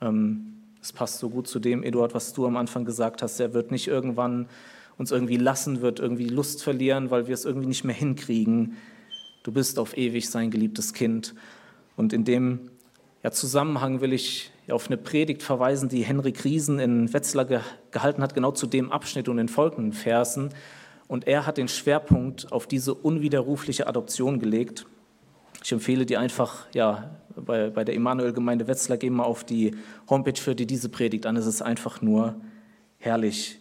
Ähm, 0.00 0.54
es 0.80 0.90
passt 0.90 1.18
so 1.18 1.28
gut 1.28 1.48
zu 1.48 1.58
dem, 1.58 1.82
Eduard, 1.82 2.14
was 2.14 2.32
du 2.32 2.46
am 2.46 2.56
Anfang 2.56 2.86
gesagt 2.86 3.20
hast. 3.20 3.38
Er 3.40 3.52
wird 3.52 3.72
nicht 3.72 3.88
irgendwann 3.88 4.48
uns 4.96 5.10
irgendwie 5.10 5.36
lassen, 5.36 5.82
wird 5.82 6.00
irgendwie 6.00 6.28
Lust 6.28 6.62
verlieren, 6.62 7.10
weil 7.10 7.26
wir 7.26 7.34
es 7.34 7.44
irgendwie 7.44 7.68
nicht 7.68 7.84
mehr 7.84 7.94
hinkriegen. 7.94 8.78
Du 9.42 9.52
bist 9.52 9.78
auf 9.78 9.96
ewig 9.96 10.28
sein 10.28 10.50
geliebtes 10.50 10.92
Kind. 10.92 11.34
Und 11.96 12.12
in 12.12 12.24
dem 12.24 12.70
ja, 13.22 13.30
Zusammenhang 13.30 14.00
will 14.00 14.12
ich 14.12 14.50
auf 14.70 14.86
eine 14.86 14.96
Predigt 14.96 15.42
verweisen, 15.42 15.88
die 15.88 16.02
Henrik 16.02 16.44
Riesen 16.44 16.78
in 16.78 17.12
Wetzlar 17.12 17.44
ge 17.44 17.60
gehalten 17.90 18.22
hat, 18.22 18.34
genau 18.34 18.52
zu 18.52 18.66
dem 18.66 18.92
Abschnitt 18.92 19.28
und 19.28 19.38
den 19.38 19.48
folgenden 19.48 19.92
Versen. 19.92 20.50
Und 21.08 21.26
er 21.26 21.44
hat 21.46 21.56
den 21.56 21.68
Schwerpunkt 21.68 22.52
auf 22.52 22.66
diese 22.66 22.94
unwiderrufliche 22.94 23.86
Adoption 23.88 24.38
gelegt. 24.38 24.86
Ich 25.64 25.72
empfehle 25.72 26.06
dir 26.06 26.20
einfach, 26.20 26.66
ja, 26.72 27.10
bei, 27.34 27.70
bei 27.70 27.84
der 27.84 27.94
Emanuel-Gemeinde 27.94 28.68
Wetzlar, 28.68 28.96
geh 28.96 29.10
mal 29.10 29.24
auf 29.24 29.44
die 29.44 29.74
Homepage, 30.08 30.40
für 30.40 30.54
dir 30.54 30.66
diese 30.66 30.88
Predigt 30.88 31.26
an. 31.26 31.36
Es 31.36 31.46
ist 31.46 31.62
einfach 31.62 32.00
nur 32.00 32.36
herrlich. 32.98 33.58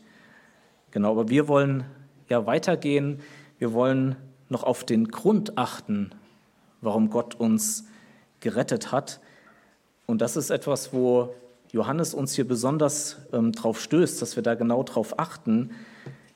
Genau, 0.91 1.11
aber 1.11 1.29
wir 1.29 1.47
wollen 1.47 1.85
ja 2.29 2.45
weitergehen. 2.45 3.19
Wir 3.57 3.73
wollen 3.73 4.15
noch 4.49 4.63
auf 4.63 4.83
den 4.83 5.07
Grund 5.09 5.57
achten, 5.57 6.11
warum 6.81 7.09
Gott 7.09 7.35
uns 7.35 7.85
gerettet 8.39 8.91
hat. 8.91 9.19
Und 10.05 10.21
das 10.21 10.35
ist 10.35 10.49
etwas, 10.49 10.91
wo 10.91 11.33
Johannes 11.71 12.13
uns 12.13 12.33
hier 12.33 12.47
besonders 12.47 13.17
ähm, 13.31 13.51
drauf 13.51 13.79
stößt, 13.79 14.21
dass 14.21 14.35
wir 14.35 14.43
da 14.43 14.55
genau 14.55 14.83
drauf 14.83 15.19
achten. 15.19 15.71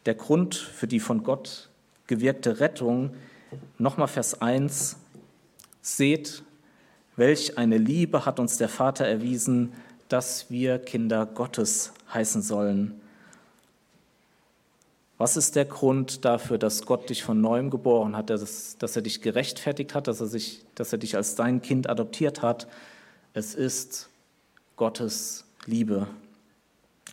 Der 0.05 0.13
Grund 0.13 0.55
für 0.55 0.88
die 0.88 1.00
von 1.00 1.24
Gott 1.24 1.70
gewirkte 2.08 2.60
Rettung, 2.60 3.15
nochmal 3.77 4.08
Vers 4.08 4.41
1, 4.41 4.98
seht, 5.82 6.43
welch 7.15 7.58
eine 7.58 7.77
Liebe 7.77 8.25
hat 8.25 8.39
uns 8.39 8.58
der 8.58 8.70
Vater 8.70 9.05
erwiesen, 9.05 9.74
dass 10.10 10.51
wir 10.51 10.77
Kinder 10.79 11.25
Gottes 11.25 11.93
heißen 12.13 12.41
sollen. 12.41 13.01
Was 15.24 15.38
ist 15.38 15.56
der 15.56 15.63
Grund 15.63 16.25
dafür, 16.25 16.58
dass 16.58 16.86
Gott 16.86 17.10
dich 17.10 17.24
von 17.24 17.39
neuem 17.39 17.70
geboren 17.70 18.18
hat, 18.18 18.30
dass, 18.30 18.77
dass 18.77 18.98
er 18.98 19.01
dich 19.01 19.22
gerechtfertigt 19.22 19.96
hat, 19.96 20.10
dass 20.10 20.20
er, 20.20 20.27
sich, 20.27 20.65
dass 20.75 20.92
er 20.92 20.98
dich 20.98 21.15
als 21.15 21.36
dein 21.36 21.62
Kind 21.62 21.88
adoptiert 21.88 22.42
hat? 22.42 22.68
Es 23.34 23.56
ist 23.56 24.10
Gottes 24.75 25.46
Liebe. 25.65 26.08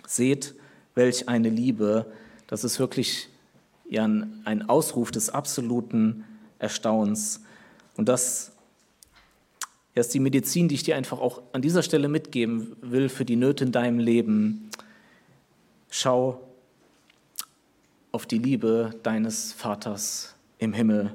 Seht, 0.09 0.57
welch 0.97 1.29
eine 1.29 1.51
Liebe. 1.51 2.05
Das 2.49 2.65
ist 2.65 2.81
wirklich 2.81 3.29
ein 3.93 4.69
Ausruf 4.69 5.13
des 5.13 5.31
absoluten 5.31 6.25
Erstaunens. 6.59 7.45
Und 7.97 8.09
das 8.09 8.51
ist 9.95 10.15
die 10.15 10.19
Medizin, 10.19 10.67
die 10.67 10.75
ich 10.75 10.83
dir 10.83 10.97
einfach 10.97 11.21
auch 11.21 11.43
an 11.53 11.63
dieser 11.63 11.85
Stelle 11.85 12.09
mitgeben 12.09 12.77
will 12.81 13.09
für 13.09 13.25
die 13.25 13.37
Nöte 13.37 13.63
in 13.63 13.71
deinem 13.71 14.01
Leben. 14.01 14.69
Schau 15.91 16.50
auf 18.13 18.27
die 18.27 18.39
Liebe 18.39 18.91
deines 19.03 19.53
Vaters 19.53 20.35
im 20.59 20.73
Himmel 20.73 21.15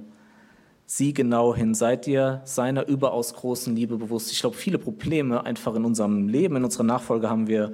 sieh 0.86 1.14
genau 1.14 1.56
hin, 1.56 1.74
seid 1.74 2.08
ihr 2.08 2.42
seiner 2.46 2.88
überaus 2.88 3.34
großen 3.34 3.76
Liebe 3.76 3.98
bewusst. 3.98 4.32
Ich 4.32 4.40
glaube, 4.40 4.56
viele 4.56 4.78
Probleme 4.78 5.44
einfach 5.44 5.76
in 5.76 5.86
unserem 5.86 6.28
Leben, 6.28 6.56
in 6.56 6.64
unserer 6.64 6.84
Nachfolge 6.84 7.30
haben 7.30 7.48
wir, 7.48 7.74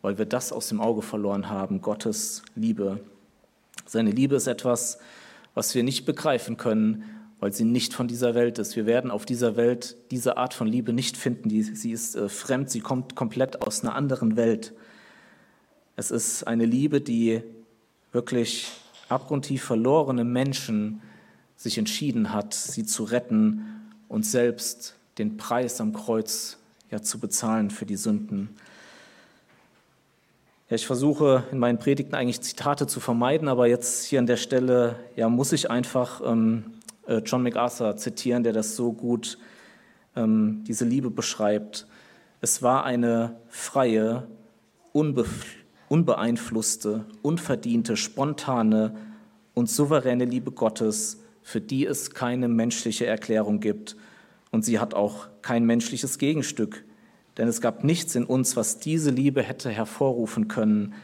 weil 0.00 0.18
wir 0.18 0.26
das 0.26 0.52
aus 0.52 0.68
dem 0.68 0.80
Auge 0.80 1.02
verloren 1.02 1.48
haben, 1.48 1.80
Gottes 1.80 2.42
Liebe. 2.54 3.00
Seine 3.84 4.10
Liebe 4.10 4.36
ist 4.36 4.46
etwas, 4.46 4.98
was 5.54 5.74
wir 5.74 5.82
nicht 5.82 6.04
begreifen 6.04 6.56
können, 6.56 7.04
weil 7.40 7.52
sie 7.52 7.64
nicht 7.64 7.94
von 7.94 8.06
dieser 8.06 8.34
Welt 8.36 8.60
ist. 8.60 8.76
Wir 8.76 8.86
werden 8.86 9.10
auf 9.10 9.26
dieser 9.26 9.56
Welt 9.56 9.96
diese 10.12 10.36
Art 10.36 10.54
von 10.54 10.68
Liebe 10.68 10.92
nicht 10.92 11.16
finden. 11.16 11.50
Sie 11.50 11.90
ist 11.90 12.14
äh, 12.14 12.28
fremd, 12.28 12.70
sie 12.70 12.80
kommt 12.80 13.16
komplett 13.16 13.62
aus 13.62 13.82
einer 13.82 13.96
anderen 13.96 14.36
Welt. 14.36 14.72
Es 15.96 16.12
ist 16.12 16.44
eine 16.44 16.64
Liebe, 16.64 17.00
die 17.00 17.42
wirklich 18.12 18.70
abgrundtief 19.08 19.64
verlorene 19.64 20.24
Menschen 20.24 21.02
sich 21.56 21.78
entschieden 21.78 22.32
hat, 22.32 22.54
sie 22.54 22.84
zu 22.84 23.04
retten 23.04 23.64
und 24.08 24.26
selbst 24.26 24.94
den 25.18 25.36
Preis 25.36 25.80
am 25.80 25.92
Kreuz 25.92 26.58
ja, 26.90 27.02
zu 27.02 27.18
bezahlen 27.18 27.70
für 27.70 27.86
die 27.86 27.96
Sünden. 27.96 28.56
Ja, 30.68 30.76
ich 30.76 30.86
versuche 30.86 31.44
in 31.52 31.58
meinen 31.58 31.78
Predigten 31.78 32.14
eigentlich 32.14 32.40
Zitate 32.40 32.86
zu 32.86 33.00
vermeiden, 33.00 33.48
aber 33.48 33.66
jetzt 33.66 34.04
hier 34.04 34.18
an 34.18 34.26
der 34.26 34.36
Stelle 34.36 34.96
ja, 35.16 35.28
muss 35.28 35.52
ich 35.52 35.70
einfach 35.70 36.20
ähm, 36.24 36.64
äh, 37.06 37.18
John 37.18 37.42
MacArthur 37.42 37.96
zitieren, 37.96 38.42
der 38.42 38.52
das 38.52 38.76
so 38.76 38.92
gut, 38.92 39.38
ähm, 40.16 40.64
diese 40.66 40.84
Liebe 40.84 41.10
beschreibt. 41.10 41.86
Es 42.40 42.62
war 42.62 42.84
eine 42.84 43.36
freie, 43.48 44.26
unbe 44.92 45.26
unbeeinflusste, 45.92 47.04
unverdiente, 47.20 47.98
spontane 47.98 48.96
und 49.52 49.68
souveräne 49.68 50.24
Liebe 50.24 50.50
Gottes, 50.50 51.20
für 51.42 51.60
die 51.60 51.84
es 51.84 52.12
keine 52.12 52.48
menschliche 52.48 53.04
Erklärung 53.04 53.60
gibt. 53.60 53.94
Und 54.50 54.64
sie 54.64 54.78
hat 54.78 54.94
auch 54.94 55.28
kein 55.42 55.66
menschliches 55.66 56.16
Gegenstück, 56.16 56.82
denn 57.36 57.46
es 57.46 57.60
gab 57.60 57.84
nichts 57.84 58.14
in 58.14 58.24
uns, 58.24 58.56
was 58.56 58.78
diese 58.78 59.10
Liebe 59.10 59.42
hätte 59.42 59.68
hervorrufen 59.68 60.48
können. 60.48 60.94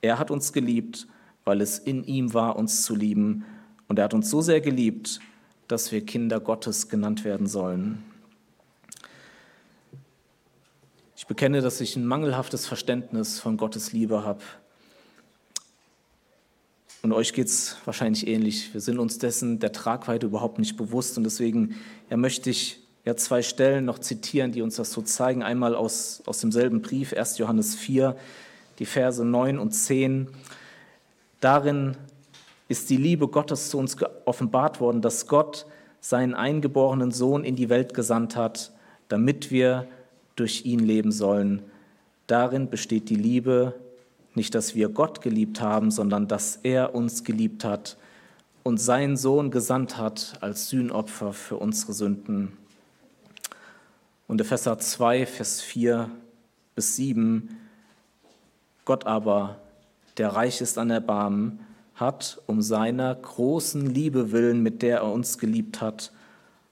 Er 0.00 0.18
hat 0.18 0.30
uns 0.30 0.54
geliebt, 0.54 1.06
weil 1.44 1.60
es 1.60 1.78
in 1.78 2.02
ihm 2.04 2.32
war, 2.32 2.56
uns 2.56 2.82
zu 2.82 2.96
lieben. 2.96 3.44
Und 3.88 3.98
er 3.98 4.06
hat 4.06 4.14
uns 4.14 4.30
so 4.30 4.40
sehr 4.40 4.62
geliebt, 4.62 5.20
dass 5.68 5.92
wir 5.92 6.06
Kinder 6.06 6.40
Gottes 6.40 6.88
genannt 6.88 7.24
werden 7.24 7.46
sollen. 7.46 8.02
Ich 11.14 11.19
bekenne, 11.30 11.60
dass 11.60 11.80
ich 11.80 11.94
ein 11.94 12.06
mangelhaftes 12.06 12.66
Verständnis 12.66 13.38
von 13.38 13.56
Gottes 13.56 13.92
Liebe 13.92 14.24
habe. 14.24 14.40
Und 17.02 17.12
euch 17.12 17.32
geht 17.32 17.46
es 17.46 17.76
wahrscheinlich 17.84 18.26
ähnlich. 18.26 18.74
Wir 18.74 18.80
sind 18.80 18.98
uns 18.98 19.18
dessen 19.18 19.60
der 19.60 19.70
Tragweite 19.70 20.26
überhaupt 20.26 20.58
nicht 20.58 20.76
bewusst. 20.76 21.16
Und 21.16 21.22
deswegen 21.22 21.76
ja, 22.10 22.16
möchte 22.16 22.50
ich 22.50 22.80
ja, 23.04 23.14
zwei 23.14 23.42
Stellen 23.42 23.84
noch 23.84 24.00
zitieren, 24.00 24.50
die 24.50 24.60
uns 24.60 24.74
das 24.74 24.90
so 24.90 25.02
zeigen. 25.02 25.44
Einmal 25.44 25.76
aus, 25.76 26.20
aus 26.26 26.40
demselben 26.40 26.82
Brief, 26.82 27.12
1. 27.12 27.38
Johannes 27.38 27.76
4, 27.76 28.16
die 28.80 28.86
Verse 28.86 29.24
9 29.24 29.60
und 29.60 29.70
10. 29.70 30.26
Darin 31.38 31.96
ist 32.66 32.90
die 32.90 32.96
Liebe 32.96 33.28
Gottes 33.28 33.70
zu 33.70 33.78
uns 33.78 33.96
offenbart 34.24 34.80
worden, 34.80 35.00
dass 35.00 35.28
Gott 35.28 35.66
seinen 36.00 36.34
eingeborenen 36.34 37.12
Sohn 37.12 37.44
in 37.44 37.54
die 37.54 37.68
Welt 37.68 37.94
gesandt 37.94 38.34
hat, 38.34 38.72
damit 39.06 39.52
wir 39.52 39.86
durch 40.40 40.64
ihn 40.64 40.80
leben 40.80 41.12
sollen. 41.12 41.62
Darin 42.26 42.70
besteht 42.70 43.10
die 43.10 43.16
Liebe, 43.16 43.74
nicht, 44.34 44.54
dass 44.54 44.74
wir 44.74 44.88
Gott 44.88 45.20
geliebt 45.20 45.60
haben, 45.60 45.90
sondern 45.90 46.28
dass 46.28 46.56
er 46.62 46.94
uns 46.94 47.24
geliebt 47.24 47.64
hat 47.64 47.96
und 48.62 48.78
seinen 48.78 49.16
Sohn 49.16 49.50
gesandt 49.50 49.98
hat 49.98 50.38
als 50.40 50.68
Sühnopfer 50.68 51.32
für 51.32 51.56
unsere 51.56 51.92
Sünden. 51.92 52.56
Und 54.28 54.40
Epheser 54.40 54.78
2, 54.78 55.26
Vers 55.26 55.60
4 55.60 56.10
bis 56.74 56.96
7, 56.96 57.56
Gott 58.84 59.06
aber, 59.06 59.58
der 60.16 60.28
reich 60.28 60.60
ist 60.60 60.78
an 60.78 60.90
Erbarmen, 60.90 61.60
hat 61.96 62.40
um 62.46 62.62
seiner 62.62 63.14
großen 63.14 63.92
Liebe 63.92 64.32
willen, 64.32 64.62
mit 64.62 64.80
der 64.80 64.98
er 64.98 65.12
uns 65.12 65.36
geliebt 65.36 65.80
hat, 65.80 66.12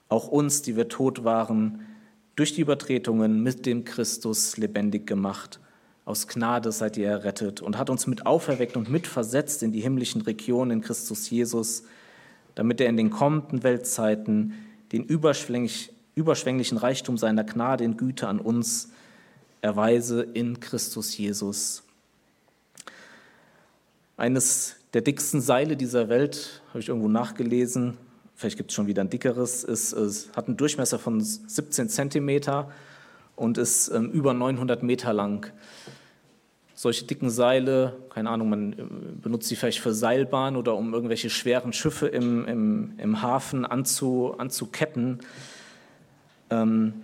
auch 0.08 0.28
uns, 0.28 0.62
die 0.62 0.76
wir 0.76 0.88
tot 0.88 1.24
waren, 1.24 1.84
durch 2.38 2.54
die 2.54 2.60
Übertretungen 2.60 3.42
mit 3.42 3.66
dem 3.66 3.84
Christus 3.84 4.56
lebendig 4.56 5.06
gemacht 5.08 5.58
aus 6.04 6.26
Gnade 6.26 6.72
seid 6.72 6.96
ihr 6.96 7.08
errettet 7.08 7.60
und 7.60 7.76
hat 7.76 7.90
uns 7.90 8.06
mit 8.06 8.24
auferweckt 8.24 8.78
und 8.78 8.88
mitversetzt 8.88 9.62
in 9.62 9.72
die 9.72 9.80
himmlischen 9.80 10.22
Regionen 10.22 10.70
in 10.70 10.80
Christus 10.80 11.28
Jesus, 11.28 11.82
damit 12.54 12.80
er 12.80 12.88
in 12.88 12.96
den 12.96 13.10
kommenden 13.10 13.62
Weltzeiten 13.62 14.54
den 14.92 15.04
überschwänglich, 15.04 15.92
überschwänglichen 16.14 16.78
Reichtum 16.78 17.18
seiner 17.18 17.44
Gnade 17.44 17.84
in 17.84 17.98
Güte 17.98 18.26
an 18.26 18.40
uns 18.40 18.90
erweise 19.60 20.22
in 20.22 20.60
Christus 20.60 21.18
Jesus. 21.18 21.82
Eines 24.16 24.76
der 24.94 25.02
dicksten 25.02 25.40
Seile 25.40 25.76
dieser 25.76 26.08
Welt, 26.08 26.62
habe 26.68 26.78
ich 26.78 26.88
irgendwo 26.88 27.08
nachgelesen, 27.08 27.98
vielleicht 28.38 28.56
gibt 28.56 28.70
es 28.70 28.76
schon 28.76 28.86
wieder 28.86 29.02
ein 29.02 29.10
dickeres, 29.10 29.64
ist, 29.64 29.92
es 29.92 30.30
hat 30.34 30.46
einen 30.46 30.56
Durchmesser 30.56 30.98
von 30.98 31.20
17 31.20 31.88
Zentimeter 31.88 32.70
und 33.34 33.58
ist 33.58 33.88
ähm, 33.88 34.10
über 34.12 34.32
900 34.32 34.82
Meter 34.82 35.12
lang 35.12 35.52
solche 36.78 37.04
dicken 37.04 37.28
Seile, 37.28 37.96
keine 38.10 38.30
Ahnung, 38.30 38.50
man 38.50 38.72
äh, 38.72 38.76
benutzt 39.20 39.48
sie 39.48 39.56
vielleicht 39.56 39.80
für 39.80 39.92
Seilbahn 39.92 40.54
oder 40.54 40.76
um 40.76 40.94
irgendwelche 40.94 41.28
schweren 41.28 41.72
Schiffe 41.72 42.06
im, 42.06 42.46
im, 42.46 42.92
im 42.98 43.20
Hafen 43.20 43.66
anzu, 43.66 44.36
anzuketten. 44.38 45.18
Ähm, 46.50 47.02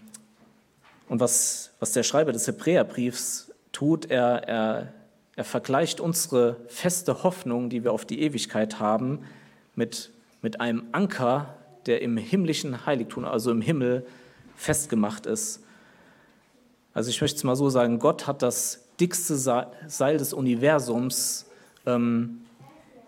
und 1.08 1.18
was, 1.18 1.72
was 1.80 1.90
der 1.90 2.04
Schreiber 2.04 2.30
des 2.30 2.46
Hebräerbriefs 2.46 3.52
tut, 3.72 4.08
er, 4.08 4.48
er, 4.48 4.92
er 5.34 5.44
vergleicht 5.44 5.98
unsere 5.98 6.60
feste 6.68 7.24
Hoffnung, 7.24 7.68
die 7.68 7.82
wir 7.82 7.92
auf 7.92 8.04
die 8.04 8.22
Ewigkeit 8.22 8.78
haben, 8.78 9.24
mit, 9.74 10.12
mit 10.44 10.60
einem 10.60 10.84
Anker, 10.92 11.54
der 11.86 12.02
im 12.02 12.18
himmlischen 12.18 12.84
Heiligtum, 12.84 13.24
also 13.24 13.50
im 13.50 13.62
Himmel, 13.62 14.06
festgemacht 14.56 15.24
ist. 15.24 15.64
Also 16.92 17.08
ich 17.08 17.18
möchte 17.22 17.38
es 17.38 17.44
mal 17.44 17.56
so 17.56 17.70
sagen, 17.70 17.98
Gott 17.98 18.26
hat 18.26 18.42
das 18.42 18.84
dickste 19.00 19.36
Seil 19.36 20.18
des 20.18 20.34
Universums 20.34 21.46
ähm, 21.86 22.42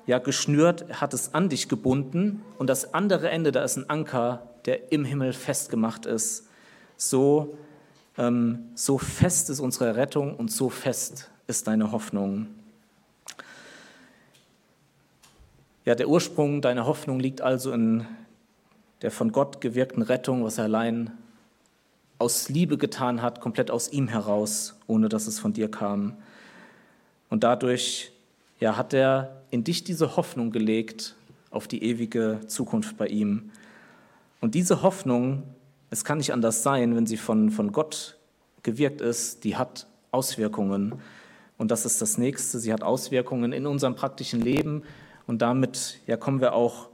ja, 0.06 0.18
geschnürt, 0.18 0.86
hat 0.98 1.12
es 1.12 1.34
an 1.34 1.50
dich 1.50 1.68
gebunden 1.68 2.40
und 2.56 2.70
das 2.70 2.94
andere 2.94 3.28
Ende, 3.28 3.52
da 3.52 3.62
ist 3.64 3.76
ein 3.76 3.90
Anker, 3.90 4.48
der 4.64 4.90
im 4.90 5.04
Himmel 5.04 5.34
festgemacht 5.34 6.06
ist. 6.06 6.48
So, 6.96 7.58
ähm, 8.16 8.70
so 8.74 8.96
fest 8.96 9.50
ist 9.50 9.60
unsere 9.60 9.94
Rettung 9.94 10.36
und 10.36 10.50
so 10.50 10.70
fest 10.70 11.30
ist 11.46 11.66
deine 11.66 11.92
Hoffnung. 11.92 12.46
Ja, 15.86 15.94
der 15.94 16.08
Ursprung 16.08 16.62
deiner 16.62 16.84
Hoffnung 16.84 17.20
liegt 17.20 17.40
also 17.40 17.70
in 17.70 18.08
der 19.02 19.12
von 19.12 19.30
Gott 19.30 19.60
gewirkten 19.60 20.02
Rettung, 20.02 20.42
was 20.42 20.58
er 20.58 20.64
allein 20.64 21.12
aus 22.18 22.48
Liebe 22.48 22.76
getan 22.76 23.22
hat, 23.22 23.40
komplett 23.40 23.70
aus 23.70 23.92
ihm 23.92 24.08
heraus, 24.08 24.74
ohne 24.88 25.08
dass 25.08 25.28
es 25.28 25.38
von 25.38 25.52
dir 25.52 25.70
kam. 25.70 26.16
Und 27.30 27.44
dadurch 27.44 28.10
ja, 28.58 28.76
hat 28.76 28.94
er 28.94 29.42
in 29.50 29.62
dich 29.62 29.84
diese 29.84 30.16
Hoffnung 30.16 30.50
gelegt 30.50 31.14
auf 31.52 31.68
die 31.68 31.84
ewige 31.84 32.40
Zukunft 32.48 32.96
bei 32.96 33.06
ihm. 33.06 33.52
Und 34.40 34.56
diese 34.56 34.82
Hoffnung, 34.82 35.44
es 35.90 36.04
kann 36.04 36.18
nicht 36.18 36.32
anders 36.32 36.64
sein, 36.64 36.96
wenn 36.96 37.06
sie 37.06 37.16
von, 37.16 37.52
von 37.52 37.70
Gott 37.70 38.16
gewirkt 38.64 39.00
ist, 39.00 39.44
die 39.44 39.54
hat 39.54 39.86
Auswirkungen. 40.10 40.96
Und 41.58 41.70
das 41.70 41.86
ist 41.86 42.02
das 42.02 42.18
Nächste, 42.18 42.58
sie 42.58 42.72
hat 42.72 42.82
Auswirkungen 42.82 43.52
in 43.52 43.68
unserem 43.68 43.94
praktischen 43.94 44.40
Leben. 44.40 44.82
Und 45.26 45.42
damit 45.42 46.00
ja, 46.06 46.16
kommen 46.16 46.40
wir 46.40 46.52
auch 46.52 46.88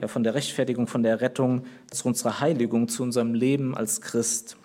ja, 0.00 0.08
von 0.08 0.22
der 0.22 0.34
Rechtfertigung, 0.34 0.86
von 0.86 1.02
der 1.02 1.20
Rettung 1.20 1.64
zu 1.90 2.08
unserer 2.08 2.40
Heiligung, 2.40 2.88
zu 2.88 3.02
unserem 3.02 3.34
Leben 3.34 3.76
als 3.76 4.00
Christ. 4.00 4.56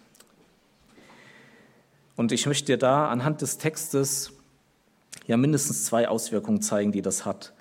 Und 2.16 2.32
ich 2.32 2.46
möchte 2.46 2.66
dir 2.66 2.78
da 2.78 3.10
anhand 3.10 3.42
des 3.42 3.58
Textes 3.58 4.34
ja 5.26 5.38
mindestens 5.38 5.86
zwei 5.86 6.08
Auswirkungen 6.08 6.62
zeigen, 6.62 6.92
die 6.92 7.02
das 7.02 7.26
hat. 7.26 7.54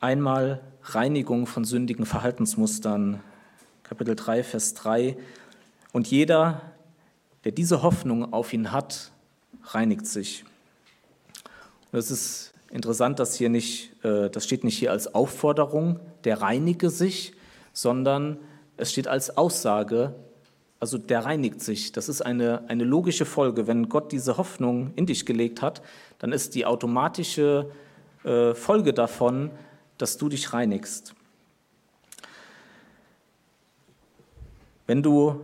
Einmal 0.00 0.60
Reinigung 0.82 1.46
von 1.46 1.64
sündigen 1.64 2.06
Verhaltensmustern, 2.06 3.20
Kapitel 3.82 4.16
3, 4.16 4.44
Vers 4.44 4.74
3. 4.74 5.16
Und 5.92 6.06
jeder, 6.08 6.62
der 7.44 7.52
diese 7.52 7.82
Hoffnung 7.82 8.32
auf 8.32 8.52
ihn 8.52 8.72
hat, 8.72 9.10
reinigt 9.64 10.06
sich. 10.06 10.44
Und 11.92 11.98
es 11.98 12.10
ist 12.10 12.54
interessant, 12.70 13.18
dass 13.18 13.34
hier 13.34 13.48
nicht, 13.48 14.04
äh, 14.04 14.30
das 14.30 14.44
steht 14.44 14.64
nicht 14.64 14.78
hier 14.78 14.92
als 14.92 15.14
Aufforderung, 15.14 16.00
der 16.24 16.40
reinige 16.40 16.90
sich, 16.90 17.34
sondern 17.72 18.38
es 18.76 18.90
steht 18.90 19.08
als 19.08 19.36
Aussage, 19.36 20.14
also 20.78 20.96
der 20.96 21.24
reinigt 21.26 21.60
sich. 21.60 21.92
Das 21.92 22.08
ist 22.08 22.22
eine, 22.22 22.68
eine 22.68 22.84
logische 22.84 23.26
Folge. 23.26 23.66
Wenn 23.66 23.88
Gott 23.88 24.12
diese 24.12 24.38
Hoffnung 24.38 24.92
in 24.96 25.06
dich 25.06 25.26
gelegt 25.26 25.60
hat, 25.60 25.82
dann 26.18 26.32
ist 26.32 26.54
die 26.54 26.64
automatische 26.64 27.70
äh, 28.24 28.54
Folge 28.54 28.94
davon, 28.94 29.50
dass 29.98 30.16
du 30.16 30.30
dich 30.30 30.52
reinigst. 30.54 31.14
Wenn 34.86 35.02
du 35.02 35.40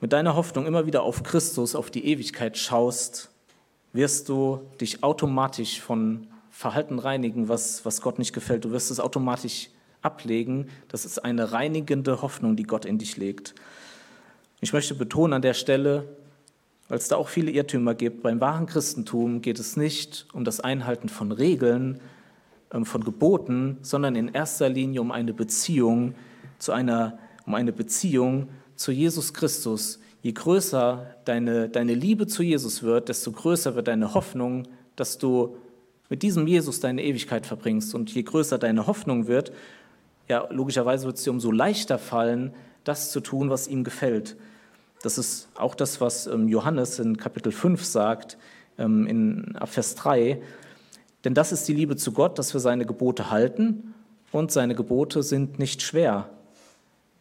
mit 0.00 0.12
deiner 0.12 0.34
Hoffnung 0.34 0.66
immer 0.66 0.86
wieder 0.86 1.02
auf 1.04 1.22
Christus, 1.22 1.74
auf 1.74 1.90
die 1.90 2.04
Ewigkeit 2.06 2.58
schaust, 2.58 3.30
wirst 3.94 4.28
du 4.28 4.60
dich 4.80 5.02
automatisch 5.02 5.80
von 5.80 6.26
Verhalten 6.50 6.98
reinigen, 6.98 7.48
was, 7.48 7.84
was 7.86 8.02
Gott 8.02 8.18
nicht 8.18 8.34
gefällt. 8.34 8.64
Du 8.64 8.72
wirst 8.72 8.90
es 8.90 9.00
automatisch 9.00 9.70
ablegen. 10.02 10.68
Das 10.88 11.04
ist 11.04 11.24
eine 11.24 11.52
reinigende 11.52 12.20
Hoffnung, 12.20 12.56
die 12.56 12.64
Gott 12.64 12.84
in 12.84 12.98
dich 12.98 13.16
legt. 13.16 13.54
Ich 14.60 14.72
möchte 14.72 14.94
betonen 14.94 15.32
an 15.32 15.42
der 15.42 15.54
Stelle, 15.54 16.16
weil 16.88 16.98
es 16.98 17.08
da 17.08 17.16
auch 17.16 17.28
viele 17.28 17.50
Irrtümer 17.50 17.94
gibt, 17.94 18.22
beim 18.22 18.40
wahren 18.40 18.66
Christentum 18.66 19.40
geht 19.40 19.58
es 19.58 19.76
nicht 19.76 20.26
um 20.32 20.44
das 20.44 20.60
Einhalten 20.60 21.08
von 21.08 21.32
Regeln, 21.32 22.00
ähm, 22.72 22.84
von 22.84 23.04
Geboten, 23.04 23.78
sondern 23.82 24.16
in 24.16 24.28
erster 24.28 24.68
Linie 24.68 25.00
um 25.00 25.12
eine 25.12 25.32
Beziehung 25.32 26.14
zu 26.58 26.72
einer, 26.72 27.18
um 27.46 27.54
eine 27.54 27.72
Beziehung 27.72 28.48
zu 28.76 28.92
Jesus 28.92 29.32
Christus. 29.32 30.00
Je 30.24 30.32
größer 30.32 31.16
deine, 31.26 31.68
deine 31.68 31.92
Liebe 31.92 32.26
zu 32.26 32.42
Jesus 32.42 32.82
wird, 32.82 33.10
desto 33.10 33.30
größer 33.30 33.74
wird 33.74 33.88
deine 33.88 34.14
Hoffnung, 34.14 34.66
dass 34.96 35.18
du 35.18 35.58
mit 36.08 36.22
diesem 36.22 36.46
Jesus 36.46 36.80
deine 36.80 37.04
Ewigkeit 37.04 37.44
verbringst. 37.44 37.94
Und 37.94 38.14
je 38.14 38.22
größer 38.22 38.56
deine 38.56 38.86
Hoffnung 38.86 39.26
wird, 39.26 39.52
ja, 40.26 40.48
logischerweise 40.50 41.04
wird 41.04 41.18
es 41.18 41.24
dir 41.24 41.30
umso 41.30 41.50
leichter 41.50 41.98
fallen, 41.98 42.54
das 42.84 43.12
zu 43.12 43.20
tun, 43.20 43.50
was 43.50 43.68
ihm 43.68 43.84
gefällt. 43.84 44.36
Das 45.02 45.18
ist 45.18 45.50
auch 45.56 45.74
das, 45.74 46.00
was 46.00 46.26
ähm, 46.26 46.48
Johannes 46.48 46.98
in 46.98 47.18
Kapitel 47.18 47.52
5 47.52 47.84
sagt, 47.84 48.38
ähm, 48.78 49.06
in 49.06 49.58
Vers 49.66 49.94
3. 49.94 50.40
Denn 51.26 51.34
das 51.34 51.52
ist 51.52 51.68
die 51.68 51.74
Liebe 51.74 51.96
zu 51.96 52.12
Gott, 52.12 52.38
dass 52.38 52.54
wir 52.54 52.60
seine 52.62 52.86
Gebote 52.86 53.30
halten 53.30 53.92
und 54.32 54.52
seine 54.52 54.74
Gebote 54.74 55.22
sind 55.22 55.58
nicht 55.58 55.82
schwer. 55.82 56.30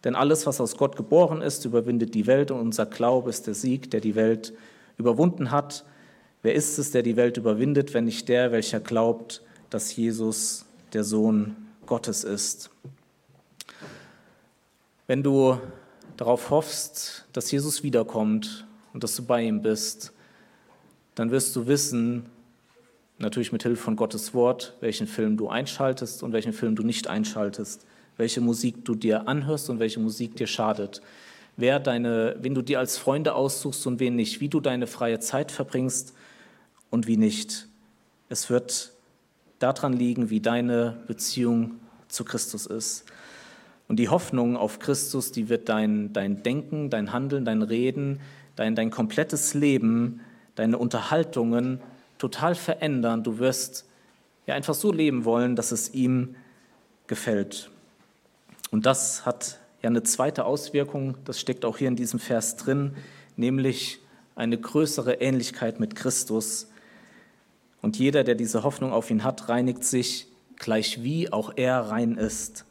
Denn 0.04 0.16
alles, 0.16 0.46
was 0.46 0.60
aus 0.60 0.78
Gott 0.78 0.96
geboren 0.96 1.42
ist, 1.42 1.66
überwindet 1.66 2.14
die 2.14 2.28
Welt 2.28 2.52
und 2.52 2.60
unser 2.60 2.86
Glaube 2.86 3.30
ist 3.30 3.48
der 3.48 3.54
Sieg, 3.54 3.90
der 3.92 4.02
die 4.02 4.16
Welt 4.16 4.54
überwunden 4.98 5.52
hat. 5.52 5.86
Wer 6.42 6.56
ist 6.56 6.78
es, 6.78 6.92
der 6.92 7.04
die 7.04 7.16
Welt 7.16 7.38
überwindet, 7.38 7.94
wenn 7.94 8.06
nicht 8.06 8.28
der, 8.28 8.52
welcher 8.52 8.82
glaubt, 8.82 9.42
dass 9.70 9.96
Jesus 9.96 10.66
der 10.92 11.04
Sohn 11.04 11.56
Gottes 11.86 12.24
ist? 12.26 12.70
Wenn 15.08 15.24
du 15.24 15.58
darauf 16.18 16.50
hoffst, 16.50 17.26
dass 17.34 17.50
Jesus 17.52 17.84
wiederkommt 17.84 18.68
und 18.94 19.04
dass 19.04 19.16
du 19.16 19.24
bei 19.24 19.42
ihm 19.44 19.62
bist, 19.62 20.12
dann 21.16 21.32
wirst 21.32 21.56
du 21.56 21.68
wissen, 21.68 22.26
natürlich 23.20 23.52
mit 23.52 23.64
Hilfe 23.64 23.82
von 23.82 23.96
Gottes 23.96 24.34
Wort, 24.34 24.76
welchen 24.82 25.08
Film 25.08 25.38
du 25.38 25.48
einschaltest 25.50 26.24
und 26.24 26.34
welchen 26.34 26.54
Film 26.54 26.76
du 26.76 26.84
nicht 26.84 27.08
einschaltest, 27.08 27.86
welche 28.24 28.40
Musik 28.40 28.86
du 28.86 28.96
dir 28.96 29.28
anhörst 29.28 29.70
und 29.70 29.80
welche 29.80 30.00
Musik 30.00 30.38
dir 30.38 30.48
schadet, 30.48 31.02
wer 31.58 31.78
deine, 31.82 32.38
wen 32.40 32.56
du 32.56 32.62
dir 32.62 32.80
als 32.80 32.98
Freunde 32.98 33.36
aussuchst 33.36 33.86
und 33.86 34.00
wen 34.00 34.16
nicht, 34.16 34.40
wie 34.40 34.48
du 34.48 34.62
deine 34.62 34.88
freie 34.88 35.20
Zeit 35.20 35.52
verbringst 35.52 36.14
und 36.90 37.06
wie 37.06 37.18
nicht. 37.18 37.68
Es 38.30 38.50
wird 38.50 38.94
daran 39.60 39.92
liegen, 39.92 40.30
wie 40.30 40.40
deine 40.40 41.04
Beziehung 41.06 41.72
zu 42.08 42.24
Christus 42.24 42.66
ist. 42.66 43.04
Und 43.90 43.98
die 43.98 44.08
Hoffnung 44.08 44.56
auf 44.56 44.80
Christus, 44.80 45.34
die 45.34 45.50
wird 45.50 45.68
dein, 45.68 46.14
dein 46.14 46.44
Denken, 46.44 46.90
dein 46.90 47.12
Handeln, 47.12 47.44
dein 47.44 47.62
Reden, 47.62 48.22
dein, 48.56 48.74
dein 48.74 48.90
komplettes 48.90 49.54
Leben, 49.54 50.22
deine 50.56 50.78
Unterhaltungen 50.78 51.82
total 52.20 52.56
verändern. 52.56 53.22
Du 53.22 53.40
wirst 53.40 53.86
ja 54.48 54.56
einfach 54.56 54.76
so 54.76 54.94
leben 54.94 55.26
wollen, 55.26 55.58
dass 55.58 55.74
es 55.74 55.94
ihm 55.94 56.36
gefällt. 57.08 57.70
Und 58.74 58.88
das 58.88 59.24
hat 59.24 59.60
ja 59.84 59.90
eine 59.92 60.02
zweite 60.02 60.46
Auswirkung, 60.46 61.16
das 61.26 61.40
steckt 61.40 61.64
auch 61.64 61.78
hier 61.78 61.90
in 61.90 61.96
diesem 61.96 62.18
Vers 62.18 62.56
drin, 62.56 62.96
nämlich 63.36 64.00
eine 64.34 64.60
größere 64.60 65.22
Ähnlichkeit 65.22 65.80
mit 65.80 65.94
Christus. 65.96 66.72
Und 67.84 68.00
jeder, 68.00 68.24
der 68.24 68.34
diese 68.34 68.64
Hoffnung 68.64 68.92
auf 68.92 69.12
ihn 69.12 69.24
hat, 69.24 69.48
reinigt 69.48 69.84
sich, 69.84 70.26
gleich 70.56 71.04
wie 71.04 71.32
auch 71.32 71.54
er 71.56 71.82
rein 71.82 72.18
ist. 72.18 72.66